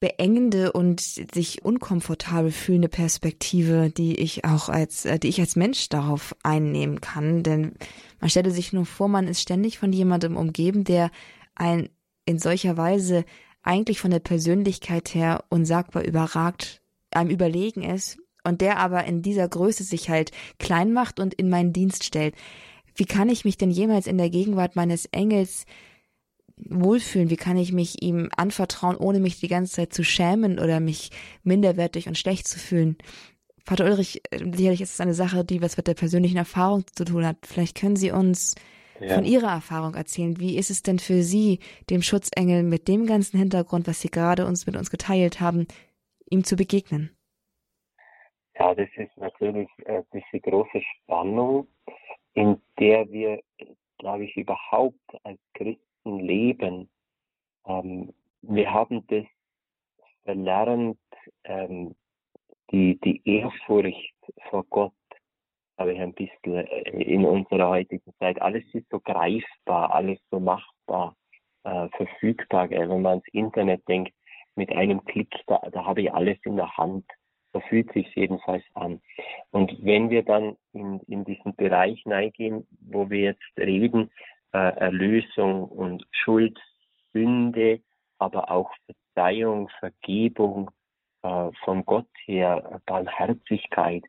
beengende 0.00 0.72
und 0.72 1.00
sich 1.00 1.62
unkomfortabel 1.62 2.50
fühlende 2.50 2.88
Perspektive, 2.88 3.90
die 3.90 4.18
ich 4.18 4.46
auch 4.46 4.70
als, 4.70 5.04
äh, 5.04 5.18
die 5.18 5.28
ich 5.28 5.40
als 5.40 5.56
Mensch 5.56 5.90
darauf 5.90 6.34
einnehmen 6.42 7.02
kann. 7.02 7.42
Denn 7.42 7.74
man 8.18 8.30
stelle 8.30 8.50
sich 8.50 8.72
nur 8.72 8.86
vor, 8.86 9.08
man 9.08 9.28
ist 9.28 9.42
ständig 9.42 9.78
von 9.78 9.92
jemandem 9.92 10.36
umgeben, 10.36 10.84
der 10.84 11.10
ein 11.54 11.90
in 12.24 12.38
solcher 12.38 12.76
Weise 12.78 13.24
eigentlich 13.62 14.00
von 14.00 14.10
der 14.10 14.20
Persönlichkeit 14.20 15.14
her 15.14 15.44
unsagbar 15.50 16.02
überragt, 16.04 16.80
einem 17.10 17.30
überlegen 17.30 17.82
ist 17.82 18.18
und 18.42 18.62
der 18.62 18.78
aber 18.78 19.04
in 19.04 19.20
dieser 19.20 19.48
Größe 19.48 19.84
sich 19.84 20.08
halt 20.08 20.30
klein 20.58 20.94
macht 20.94 21.20
und 21.20 21.34
in 21.34 21.50
meinen 21.50 21.74
Dienst 21.74 22.04
stellt. 22.04 22.34
Wie 22.94 23.04
kann 23.04 23.28
ich 23.28 23.44
mich 23.44 23.58
denn 23.58 23.70
jemals 23.70 24.06
in 24.06 24.16
der 24.16 24.30
Gegenwart 24.30 24.76
meines 24.76 25.06
Engels 25.06 25.66
wohlfühlen? 26.68 27.30
Wie 27.30 27.36
kann 27.36 27.56
ich 27.56 27.72
mich 27.72 28.02
ihm 28.02 28.28
anvertrauen, 28.36 28.96
ohne 28.96 29.20
mich 29.20 29.40
die 29.40 29.48
ganze 29.48 29.74
Zeit 29.74 29.92
zu 29.92 30.04
schämen 30.04 30.58
oder 30.58 30.80
mich 30.80 31.10
minderwertig 31.42 32.08
und 32.08 32.18
schlecht 32.18 32.48
zu 32.48 32.58
fühlen? 32.58 32.96
Vater 33.64 33.84
Ulrich, 33.84 34.22
sicherlich 34.32 34.80
ist 34.80 34.94
es 34.94 35.00
eine 35.00 35.14
Sache, 35.14 35.44
die 35.44 35.62
was 35.62 35.76
mit 35.76 35.86
der 35.86 35.94
persönlichen 35.94 36.38
Erfahrung 36.38 36.84
zu 36.92 37.04
tun 37.04 37.26
hat. 37.26 37.36
Vielleicht 37.44 37.78
können 37.78 37.96
Sie 37.96 38.10
uns 38.10 38.54
ja. 39.00 39.14
von 39.14 39.24
Ihrer 39.24 39.50
Erfahrung 39.50 39.94
erzählen. 39.94 40.40
Wie 40.40 40.56
ist 40.56 40.70
es 40.70 40.82
denn 40.82 40.98
für 40.98 41.22
Sie, 41.22 41.60
dem 41.88 42.02
Schutzengel 42.02 42.62
mit 42.62 42.88
dem 42.88 43.06
ganzen 43.06 43.38
Hintergrund, 43.38 43.86
was 43.86 44.00
Sie 44.00 44.10
gerade 44.10 44.46
uns 44.46 44.66
mit 44.66 44.76
uns 44.76 44.90
geteilt 44.90 45.40
haben, 45.40 45.66
ihm 46.30 46.44
zu 46.44 46.56
begegnen? 46.56 47.10
Ja, 48.58 48.74
das 48.74 48.88
ist 48.96 49.16
natürlich 49.16 49.68
äh, 49.86 50.02
diese 50.12 50.40
große 50.40 50.82
Spannung, 50.82 51.66
in 52.34 52.60
der 52.78 53.10
wir, 53.10 53.40
glaube 53.98 54.24
ich, 54.24 54.36
überhaupt 54.36 54.98
als 55.24 55.38
Christen 55.54 55.89
leben. 56.04 56.88
Ähm, 57.66 58.12
wir 58.42 58.72
haben 58.72 59.06
das 59.08 59.24
verlernt, 60.24 60.98
ähm, 61.44 61.94
die, 62.70 62.98
die 63.00 63.20
Ehrfurcht 63.24 64.14
vor 64.48 64.64
Gott 64.64 64.92
habe 65.80 65.94
ich 65.94 66.00
ein 66.00 66.12
bisschen 66.12 66.66
äh, 66.66 67.02
in 67.02 67.24
unserer 67.24 67.70
heutigen 67.70 68.12
Zeit. 68.18 68.40
Alles 68.40 68.64
ist 68.74 68.88
so 68.90 69.00
greifbar, 69.00 69.94
alles 69.94 70.18
so 70.30 70.38
machbar, 70.38 71.16
äh, 71.64 71.88
verfügbar. 71.96 72.68
Gell? 72.68 72.88
Wenn 72.88 73.02
man 73.02 73.12
ans 73.12 73.28
Internet 73.32 73.88
denkt, 73.88 74.12
mit 74.56 74.70
einem 74.70 75.02
Klick, 75.04 75.34
da, 75.46 75.58
da 75.72 75.84
habe 75.84 76.02
ich 76.02 76.12
alles 76.12 76.38
in 76.44 76.56
der 76.56 76.76
Hand. 76.76 77.04
So 77.52 77.60
fühlt 77.60 77.92
sich 77.92 78.14
jedenfalls 78.14 78.62
an. 78.74 79.00
Und 79.50 79.76
wenn 79.82 80.10
wir 80.10 80.22
dann 80.22 80.56
in, 80.72 81.00
in 81.08 81.24
diesen 81.24 81.56
Bereich 81.56 82.00
hineingehen, 82.02 82.66
wo 82.80 83.10
wir 83.10 83.20
jetzt 83.20 83.42
reden, 83.56 84.10
Erlösung 84.58 85.64
und 85.64 86.06
Schuld, 86.10 86.58
Sünde, 87.12 87.80
aber 88.18 88.50
auch 88.50 88.70
Verzeihung, 88.86 89.68
Vergebung 89.78 90.70
äh, 91.22 91.50
von 91.64 91.84
Gott 91.84 92.08
her, 92.26 92.80
Barmherzigkeit, 92.86 94.04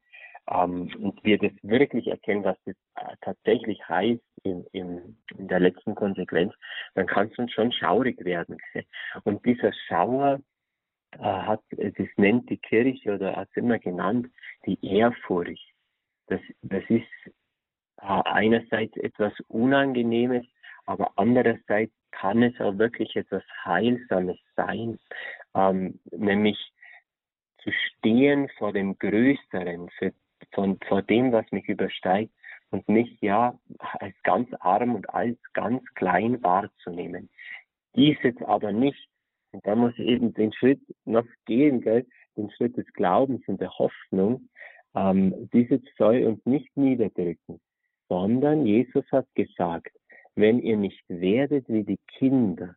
ähm, 0.50 0.92
und 1.00 1.24
wir 1.24 1.38
das 1.38 1.52
wirklich 1.62 2.08
erkennen, 2.08 2.44
was 2.44 2.58
das 2.66 2.76
äh, 2.96 3.16
tatsächlich 3.22 3.88
heißt 3.88 4.22
in, 4.44 4.66
in, 4.72 5.18
in 5.38 5.48
der 5.48 5.60
letzten 5.60 5.96
Konsequenz, 5.96 6.54
dann 6.96 7.08
kann 7.08 7.30
es 7.32 7.38
uns 7.38 7.52
schon 7.52 7.72
schaurig 7.72 8.24
werden. 8.26 8.58
Und 9.24 9.46
dieser 9.46 9.72
Schauer 9.88 10.42
äh, 11.14 11.20
hat, 11.20 11.62
das 11.72 12.08
nennt 12.18 12.50
die 12.50 12.58
Kirche 12.58 13.16
oder 13.16 13.36
hat 13.36 13.50
es 13.52 13.58
immer 13.58 13.80
genannt, 13.80 14.28
die 14.66 14.84
Ehrfurcht. 14.86 15.74
Das, 16.28 16.42
das 16.62 16.84
ist 16.90 17.06
äh, 17.26 17.32
einerseits 18.02 18.96
etwas 18.98 19.34
Unangenehmes, 19.48 20.46
aber 20.86 21.12
andererseits 21.16 21.94
kann 22.12 22.44
es 22.44 22.60
auch 22.60 22.78
wirklich 22.78 23.16
etwas 23.16 23.44
Heilsames 23.64 24.40
sein, 24.56 25.00
ähm, 25.56 26.00
nämlich 26.12 26.58
zu 27.64 27.72
stehen 27.72 28.50
vor 28.58 28.74
dem 28.74 28.98
Größeren, 28.98 29.90
für 29.98 30.14
von, 30.54 30.80
vor 30.88 31.02
dem, 31.04 31.32
was 31.32 31.50
mich 31.52 31.68
übersteigt 31.70 32.34
und 32.72 32.88
mich 32.90 33.22
ja 33.22 33.58
als 34.00 34.16
ganz 34.24 34.50
arm 34.60 34.96
und 34.96 35.10
als 35.14 35.38
ganz 35.54 35.84
klein 35.94 36.42
wahrzunehmen. 36.44 37.30
Dies 37.96 38.18
jetzt 38.24 38.42
aber 38.44 38.72
nicht. 38.72 39.08
Und 39.52 39.66
da 39.68 39.76
muss 39.76 39.94
ich 39.98 40.08
eben 40.08 40.34
den 40.34 40.54
Schritt 40.54 40.82
noch 41.06 41.26
gehen, 41.46 41.82
gell? 41.82 42.06
den 42.38 42.50
Schritt 42.52 42.78
des 42.78 42.88
Glaubens 42.94 43.46
und 43.48 43.60
der 43.60 43.78
Hoffnung. 43.78 44.50
Ähm, 44.96 45.50
dieses 45.54 45.82
soll 45.98 46.24
uns 46.26 46.46
nicht 46.46 46.76
niederdrücken, 46.76 47.60
sondern 48.12 48.66
Jesus 48.66 49.10
hat 49.14 49.26
gesagt, 49.36 49.98
wenn 50.36 50.60
ihr 50.60 50.76
nicht 50.76 51.02
werdet 51.08 51.70
wie 51.70 51.86
die 51.86 52.00
Kinder, 52.08 52.76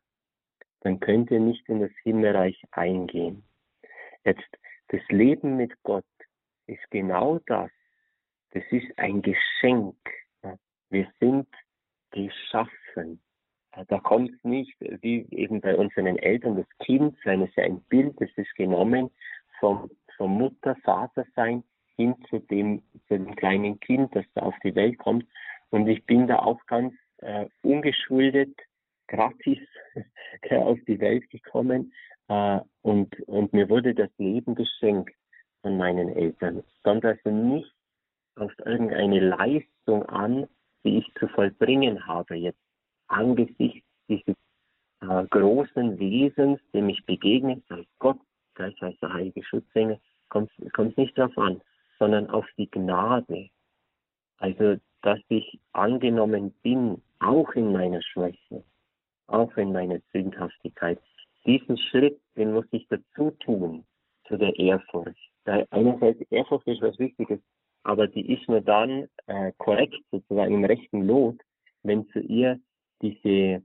dann 0.83 1.01
könnt 1.01 1.29
ihr 1.33 1.41
nicht 1.41 1.69
in 1.69 1.81
das 1.81 1.91
Himmelreich 2.05 2.63
eingehen. 2.71 3.43
Jetzt, 4.25 4.47
das 4.89 5.01
Leben 5.09 5.57
mit 5.57 5.73
Gott 5.83 6.05
ist 6.69 6.89
genau 6.91 7.41
das, 7.47 7.69
das 8.53 8.63
ist 8.71 8.97
ein 8.97 9.23
Geschenk. 9.23 9.97
Wir 10.91 11.09
sind 11.19 11.49
geschaffen. 12.13 13.21
Da 13.89 13.99
kommt 13.99 14.31
es 14.31 14.45
nicht, 14.45 14.77
wie 14.79 15.27
eben 15.33 15.61
bei 15.61 15.75
unseren 15.75 16.17
Eltern, 16.17 16.55
das 16.55 16.87
Kind, 16.87 17.19
wenn 17.25 17.43
es 17.43 17.51
ein 17.57 17.81
Bild, 17.89 18.15
das 18.21 18.31
ist 18.37 18.55
genommen 18.55 19.11
vom, 19.59 19.91
vom 20.17 20.39
Mutter, 20.39 20.77
Vater 20.85 21.27
sein 21.35 21.65
hin 21.97 22.15
zu 22.29 22.41
dem, 22.41 22.83
zu 23.09 23.19
dem 23.19 23.35
kleinen 23.37 23.81
Kind, 23.81 24.15
das 24.15 24.25
da 24.35 24.43
auf 24.43 24.55
die 24.63 24.75
Welt 24.75 24.99
kommt. 24.99 25.27
Und 25.71 25.89
ich 25.89 26.05
bin 26.07 26.27
da 26.27 26.41
auch 26.41 26.65
ganz 26.67 26.95
äh, 27.19 27.47
ungeschuldet, 27.63 28.55
gratis 29.09 29.59
auf 30.51 30.79
die 30.87 31.01
Welt 31.01 31.29
gekommen. 31.31 31.93
Äh, 32.29 32.61
und, 32.83 33.19
und 33.27 33.53
mir 33.53 33.69
wurde 33.69 33.95
das 33.95 34.11
Leben 34.19 34.55
geschenkt 34.55 35.15
von 35.63 35.77
meinen 35.77 36.09
Eltern. 36.11 36.59
Es 36.59 36.83
kommt 36.83 37.05
also 37.05 37.31
nicht 37.31 37.73
auf 38.37 38.53
irgendeine 38.65 39.21
Leistung 39.21 40.05
an, 40.07 40.47
die 40.85 40.99
ich 40.99 41.15
zu 41.19 41.29
vollbringen 41.29 42.07
habe 42.07 42.35
jetzt 42.35 42.59
angesichts 43.09 43.87
dieses 44.09 44.37
äh, 45.01 45.25
großen 45.31 45.99
Wesens, 45.99 46.61
dem 46.73 46.89
ich 46.89 47.05
begegne, 47.07 47.63
sei 47.69 47.87
Gott, 47.99 48.19
sei 48.57 48.75
es 48.81 49.01
der 49.01 49.13
heilige 49.13 49.43
Schutzengel, 49.45 49.99
kommt 50.29 50.51
es 50.59 50.97
nicht 50.97 51.17
darauf 51.17 51.37
an, 51.39 51.61
sondern 51.99 52.29
auf 52.31 52.47
die 52.57 52.71
Gnade. 52.71 53.49
Also, 54.39 54.77
dass 55.03 55.21
ich 55.29 55.61
angenommen 55.73 56.53
bin, 56.63 57.03
auch 57.21 57.53
in 57.53 57.73
meiner 57.73 58.03
Schwäche, 58.03 58.65
auch 59.27 59.57
in 59.57 59.73
meiner 59.73 60.01
Sündhaftigkeit. 60.13 61.01
Diesen 61.47 61.77
Schritt, 61.77 62.21
den 62.37 62.53
muss 62.53 62.67
ich 62.71 62.87
dazu 62.89 63.31
tun, 63.41 63.85
zu 64.27 64.37
der 64.37 64.59
Ehrfurcht. 64.59 65.31
Da 65.45 65.65
einerseits 65.71 66.21
Ehrfurcht 66.31 66.67
ist 66.67 66.81
was 66.81 66.99
Wichtiges, 66.99 67.41
aber 67.83 68.07
die 68.07 68.33
ist 68.33 68.49
nur 68.49 68.63
dann 68.63 69.09
äh, 69.27 69.53
korrekt, 69.59 70.01
sozusagen 70.11 70.55
im 70.55 70.65
rechten 70.65 71.03
Lot, 71.03 71.37
wenn 71.83 72.09
zu 72.09 72.21
ihr 72.21 72.59
diese 73.03 73.63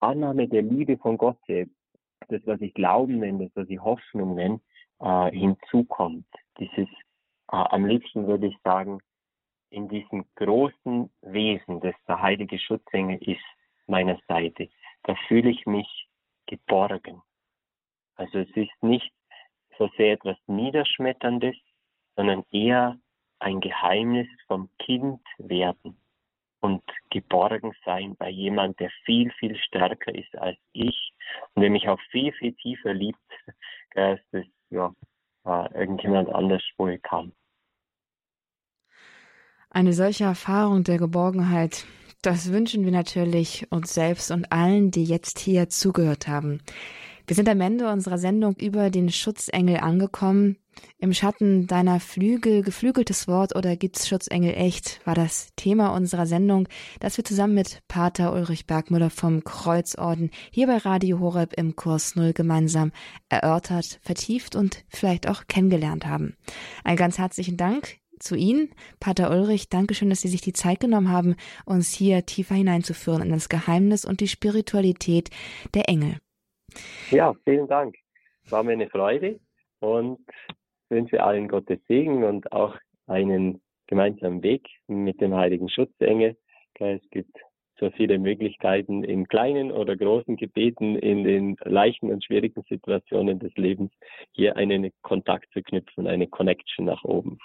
Annahme 0.00 0.48
der 0.48 0.62
Liebe 0.62 0.96
von 0.96 1.18
Gott, 1.18 1.38
das, 1.46 2.40
was 2.46 2.60
ich 2.60 2.72
Glauben 2.74 3.18
nenne, 3.18 3.44
das, 3.44 3.56
was 3.56 3.68
ich 3.68 3.80
Hoffnung 3.80 4.34
nenne, 4.34 4.60
äh, 5.00 5.30
hinzukommt. 5.30 6.26
Dieses, 6.58 6.88
am 7.48 7.86
liebsten 7.86 8.26
würde 8.26 8.46
ich 8.46 8.56
sagen, 8.62 9.00
in 9.70 9.88
diesem 9.88 10.24
großen 10.36 11.10
Wesen, 11.22 11.80
das 11.80 11.94
der 12.06 12.22
heilige 12.22 12.58
Schutzengel 12.58 13.18
ist, 13.28 13.44
meiner 13.86 14.18
Seite, 14.28 14.68
da 15.02 15.14
fühle 15.28 15.50
ich 15.50 15.66
mich 15.66 16.08
geborgen. 16.46 17.22
Also 18.16 18.38
es 18.38 18.50
ist 18.56 18.82
nicht 18.82 19.12
so 19.78 19.90
sehr 19.96 20.12
etwas 20.12 20.36
Niederschmetterndes, 20.46 21.56
sondern 22.16 22.44
eher 22.50 22.98
ein 23.40 23.60
Geheimnis 23.60 24.28
vom 24.46 24.70
Kind 24.78 25.20
werden 25.38 25.98
und 26.60 26.82
geborgen 27.10 27.74
sein 27.84 28.16
bei 28.16 28.30
jemand, 28.30 28.80
der 28.80 28.90
viel, 29.04 29.30
viel 29.32 29.56
stärker 29.56 30.14
ist 30.14 30.34
als 30.36 30.58
ich 30.72 31.12
und 31.54 31.62
der 31.62 31.70
mich 31.70 31.88
auch 31.88 32.00
viel, 32.10 32.32
viel 32.32 32.54
tiefer 32.54 32.94
liebt, 32.94 33.18
das 33.94 34.20
ja, 34.70 34.94
äh, 35.44 35.78
irgendjemand 35.78 36.28
anders 36.30 36.62
wohl 36.76 36.98
kann. 36.98 37.32
Eine 39.70 39.92
solche 39.92 40.24
Erfahrung 40.24 40.84
der 40.84 40.98
Geborgenheit, 40.98 41.84
das 42.22 42.52
wünschen 42.52 42.84
wir 42.84 42.92
natürlich 42.92 43.70
uns 43.70 43.92
selbst 43.92 44.30
und 44.30 44.52
allen, 44.52 44.90
die 44.90 45.04
jetzt 45.04 45.38
hier 45.38 45.68
zugehört 45.68 46.28
haben. 46.28 46.60
Wir 47.26 47.34
sind 47.34 47.48
am 47.48 47.62
Ende 47.62 47.90
unserer 47.90 48.18
Sendung 48.18 48.54
über 48.56 48.90
den 48.90 49.10
Schutzengel 49.10 49.78
angekommen. 49.78 50.58
Im 50.98 51.14
Schatten 51.14 51.66
deiner 51.66 51.98
Flügel, 51.98 52.62
geflügeltes 52.62 53.26
Wort 53.28 53.56
oder 53.56 53.76
gibt's 53.76 54.06
Schutzengel 54.06 54.52
echt, 54.52 55.00
war 55.06 55.14
das 55.14 55.48
Thema 55.56 55.94
unserer 55.94 56.26
Sendung, 56.26 56.68
das 57.00 57.16
wir 57.16 57.24
zusammen 57.24 57.54
mit 57.54 57.80
Pater 57.88 58.34
Ulrich 58.34 58.66
Bergmüller 58.66 59.08
vom 59.08 59.42
Kreuzorden 59.42 60.30
hier 60.50 60.66
bei 60.66 60.76
Radio 60.76 61.18
Horeb 61.18 61.54
im 61.56 61.76
Kurs 61.76 62.14
Null 62.14 62.34
gemeinsam 62.34 62.92
erörtert, 63.30 64.00
vertieft 64.02 64.54
und 64.54 64.84
vielleicht 64.88 65.26
auch 65.26 65.44
kennengelernt 65.46 66.06
haben. 66.06 66.36
Ein 66.82 66.96
ganz 66.96 67.16
herzlichen 67.16 67.56
Dank 67.56 67.96
zu 68.18 68.34
Ihnen, 68.34 68.68
Pater 69.00 69.30
Ulrich. 69.30 69.70
Dankeschön, 69.70 70.10
dass 70.10 70.20
Sie 70.20 70.28
sich 70.28 70.42
die 70.42 70.52
Zeit 70.52 70.80
genommen 70.80 71.10
haben, 71.10 71.36
uns 71.64 71.90
hier 71.90 72.26
tiefer 72.26 72.54
hineinzuführen 72.54 73.22
in 73.22 73.30
das 73.30 73.48
Geheimnis 73.48 74.04
und 74.04 74.20
die 74.20 74.28
Spiritualität 74.28 75.30
der 75.72 75.88
Engel. 75.88 76.18
Ja, 77.10 77.34
vielen 77.44 77.68
Dank. 77.68 77.96
War 78.50 78.62
mir 78.62 78.72
eine 78.72 78.88
Freude 78.88 79.40
und 79.80 80.18
wünsche 80.88 81.22
allen 81.22 81.48
Gottes 81.48 81.78
Segen 81.86 82.24
und 82.24 82.52
auch 82.52 82.76
einen 83.06 83.60
gemeinsamen 83.86 84.42
Weg 84.42 84.66
mit 84.86 85.20
dem 85.20 85.34
heiligen 85.34 85.68
Schutzengel. 85.68 86.36
Es 86.78 87.00
gibt 87.10 87.36
so 87.78 87.90
viele 87.90 88.18
Möglichkeiten 88.18 89.02
in 89.04 89.26
kleinen 89.26 89.72
oder 89.72 89.96
großen 89.96 90.36
Gebeten, 90.36 90.96
in 90.96 91.24
den 91.24 91.56
leichten 91.64 92.10
und 92.10 92.24
schwierigen 92.24 92.62
Situationen 92.68 93.38
des 93.38 93.54
Lebens, 93.56 93.92
hier 94.32 94.56
einen 94.56 94.90
Kontakt 95.02 95.52
zu 95.52 95.62
knüpfen, 95.62 96.06
eine 96.06 96.28
Connection 96.28 96.86
nach 96.86 97.02
oben. 97.04 97.38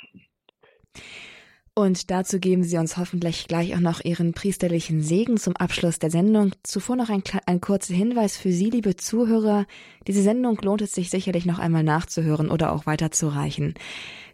Und 1.80 2.12
dazu 2.12 2.40
geben 2.40 2.66
Sie 2.66 2.78
uns 2.78 2.98
hoffentlich 2.98 3.48
gleich 3.48 3.74
auch 3.74 3.80
noch 3.80 4.04
Ihren 4.04 4.34
priesterlichen 4.34 5.02
Segen 5.02 5.38
zum 5.38 5.56
Abschluss 5.56 5.98
der 5.98 6.12
Sendung. 6.12 6.52
Zuvor 6.62 6.98
noch 6.98 7.08
ein, 7.08 7.24
ein 7.46 7.62
kurzer 7.62 7.94
Hinweis 7.94 8.36
für 8.36 8.52
Sie, 8.52 8.70
liebe 8.70 8.98
Zuhörer. 8.98 9.66
Diese 10.06 10.22
Sendung 10.22 10.58
lohnt 10.62 10.82
es 10.82 10.92
sich 10.92 11.10
sicherlich 11.10 11.46
noch 11.46 11.58
einmal 11.58 11.84
nachzuhören 11.86 12.52
oder 12.52 12.74
auch 12.74 12.86
weiterzureichen. 12.86 13.76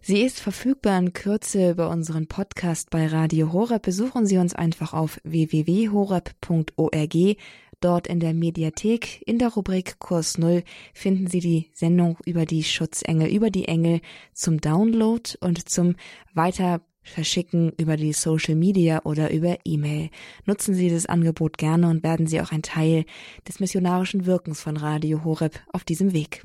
Sie 0.01 0.23
ist 0.23 0.39
verfügbar 0.39 0.97
in 0.97 1.13
Kürze 1.13 1.69
über 1.69 1.91
unseren 1.91 2.25
Podcast 2.25 2.89
bei 2.89 3.05
Radio 3.05 3.53
Horeb. 3.53 3.83
Besuchen 3.83 4.25
Sie 4.25 4.39
uns 4.39 4.55
einfach 4.55 4.93
auf 4.93 5.19
www.horeb.org. 5.23 7.15
Dort 7.79 8.07
in 8.07 8.19
der 8.19 8.33
Mediathek 8.33 9.21
in 9.27 9.37
der 9.37 9.49
Rubrik 9.49 9.99
Kurs 9.99 10.39
Null 10.39 10.63
finden 10.95 11.27
Sie 11.27 11.41
die 11.41 11.69
Sendung 11.73 12.17
über 12.25 12.47
die 12.47 12.63
Schutzengel, 12.63 13.29
über 13.29 13.51
die 13.51 13.67
Engel 13.67 14.01
zum 14.33 14.59
Download 14.59 15.29
und 15.41 15.69
zum 15.69 15.95
weiter 16.33 16.81
verschicken 17.05 17.71
über 17.77 17.95
die 17.95 18.13
Social 18.13 18.55
Media 18.55 19.01
oder 19.03 19.31
über 19.31 19.57
E-Mail. 19.63 20.09
Nutzen 20.45 20.73
Sie 20.73 20.89
das 20.89 21.05
Angebot 21.05 21.57
gerne 21.57 21.87
und 21.89 22.03
werden 22.03 22.27
Sie 22.27 22.41
auch 22.41 22.51
ein 22.51 22.61
Teil 22.61 23.05
des 23.47 23.59
missionarischen 23.59 24.25
Wirkens 24.25 24.61
von 24.61 24.77
Radio 24.77 25.23
Horeb 25.23 25.59
auf 25.71 25.83
diesem 25.83 26.13
Weg. 26.13 26.43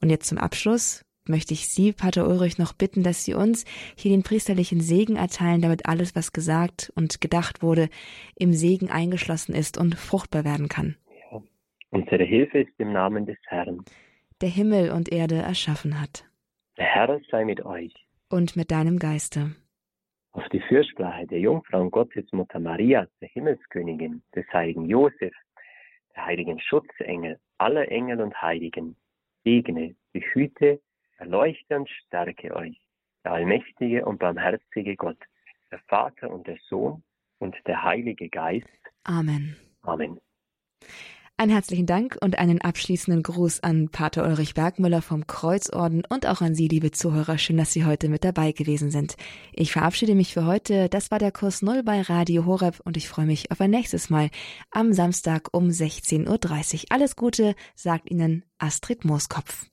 Und 0.00 0.10
jetzt 0.10 0.28
zum 0.28 0.38
Abschluss 0.38 1.04
möchte 1.28 1.54
ich 1.54 1.68
Sie, 1.68 1.92
Pater 1.92 2.26
Ulrich, 2.28 2.58
noch 2.58 2.72
bitten, 2.72 3.02
dass 3.02 3.24
Sie 3.24 3.34
uns 3.34 3.64
hier 3.96 4.10
den 4.10 4.22
priesterlichen 4.22 4.80
Segen 4.80 5.16
erteilen, 5.16 5.60
damit 5.60 5.86
alles, 5.86 6.16
was 6.16 6.32
gesagt 6.32 6.92
und 6.94 7.20
gedacht 7.20 7.62
wurde, 7.62 7.88
im 8.36 8.52
Segen 8.52 8.90
eingeschlossen 8.90 9.54
ist 9.54 9.78
und 9.78 9.94
fruchtbar 9.94 10.44
werden 10.44 10.68
kann. 10.68 10.96
Ja. 11.30 11.42
Unsere 11.90 12.24
Hilfe 12.24 12.60
ist 12.60 12.72
im 12.78 12.92
Namen 12.92 13.26
des 13.26 13.36
Herrn, 13.46 13.84
der 14.40 14.48
Himmel 14.48 14.90
und 14.90 15.12
Erde 15.12 15.36
erschaffen 15.36 16.00
hat. 16.00 16.24
Der 16.76 16.86
Herr 16.86 17.20
sei 17.30 17.44
mit 17.44 17.64
euch. 17.64 17.92
Und 18.30 18.56
mit 18.56 18.70
deinem 18.70 18.98
Geiste 18.98 19.54
auf 20.38 20.48
die 20.50 20.60
Fürsprache 20.60 21.26
der 21.26 21.40
Jungfrau 21.40 21.80
und 21.80 21.90
Gottesmutter 21.90 22.60
Maria, 22.60 23.08
der 23.20 23.28
Himmelskönigin, 23.28 24.22
des 24.36 24.46
heiligen 24.52 24.84
Josef, 24.86 25.34
der 26.14 26.26
heiligen 26.26 26.60
Schutzengel, 26.60 27.40
aller 27.58 27.90
Engel 27.90 28.20
und 28.20 28.40
Heiligen, 28.40 28.94
segne, 29.42 29.96
behüte, 30.12 30.80
erleuchte 31.16 31.76
und 31.76 31.90
stärke 31.90 32.54
euch, 32.54 32.80
der 33.24 33.32
allmächtige 33.32 34.04
und 34.04 34.20
barmherzige 34.20 34.94
Gott, 34.94 35.18
der 35.72 35.80
Vater 35.88 36.30
und 36.30 36.46
der 36.46 36.58
Sohn 36.68 37.02
und 37.40 37.56
der 37.66 37.82
Heilige 37.82 38.28
Geist. 38.28 38.68
Amen. 39.02 39.56
Amen. 39.82 40.20
Einen 41.40 41.52
herzlichen 41.52 41.86
Dank 41.86 42.18
und 42.20 42.36
einen 42.36 42.60
abschließenden 42.60 43.22
Gruß 43.22 43.62
an 43.62 43.90
Pater 43.90 44.26
Ulrich 44.26 44.54
Bergmüller 44.54 45.00
vom 45.00 45.28
Kreuzorden 45.28 46.02
und 46.08 46.26
auch 46.26 46.40
an 46.40 46.56
Sie, 46.56 46.66
liebe 46.66 46.90
Zuhörer. 46.90 47.38
Schön, 47.38 47.58
dass 47.58 47.72
Sie 47.72 47.84
heute 47.84 48.08
mit 48.08 48.24
dabei 48.24 48.50
gewesen 48.50 48.90
sind. 48.90 49.14
Ich 49.52 49.70
verabschiede 49.70 50.16
mich 50.16 50.34
für 50.34 50.46
heute. 50.46 50.88
Das 50.88 51.12
war 51.12 51.20
der 51.20 51.30
Kurs 51.30 51.62
Null 51.62 51.84
bei 51.84 52.02
Radio 52.02 52.44
Horeb 52.44 52.80
und 52.82 52.96
ich 52.96 53.08
freue 53.08 53.26
mich 53.26 53.52
auf 53.52 53.60
ein 53.60 53.70
nächstes 53.70 54.10
Mal 54.10 54.30
am 54.72 54.92
Samstag 54.92 55.50
um 55.52 55.68
16.30 55.68 56.26
Uhr. 56.26 56.84
Alles 56.90 57.14
Gute, 57.14 57.54
sagt 57.76 58.10
Ihnen 58.10 58.44
Astrid 58.58 59.04
Mooskopf. 59.04 59.66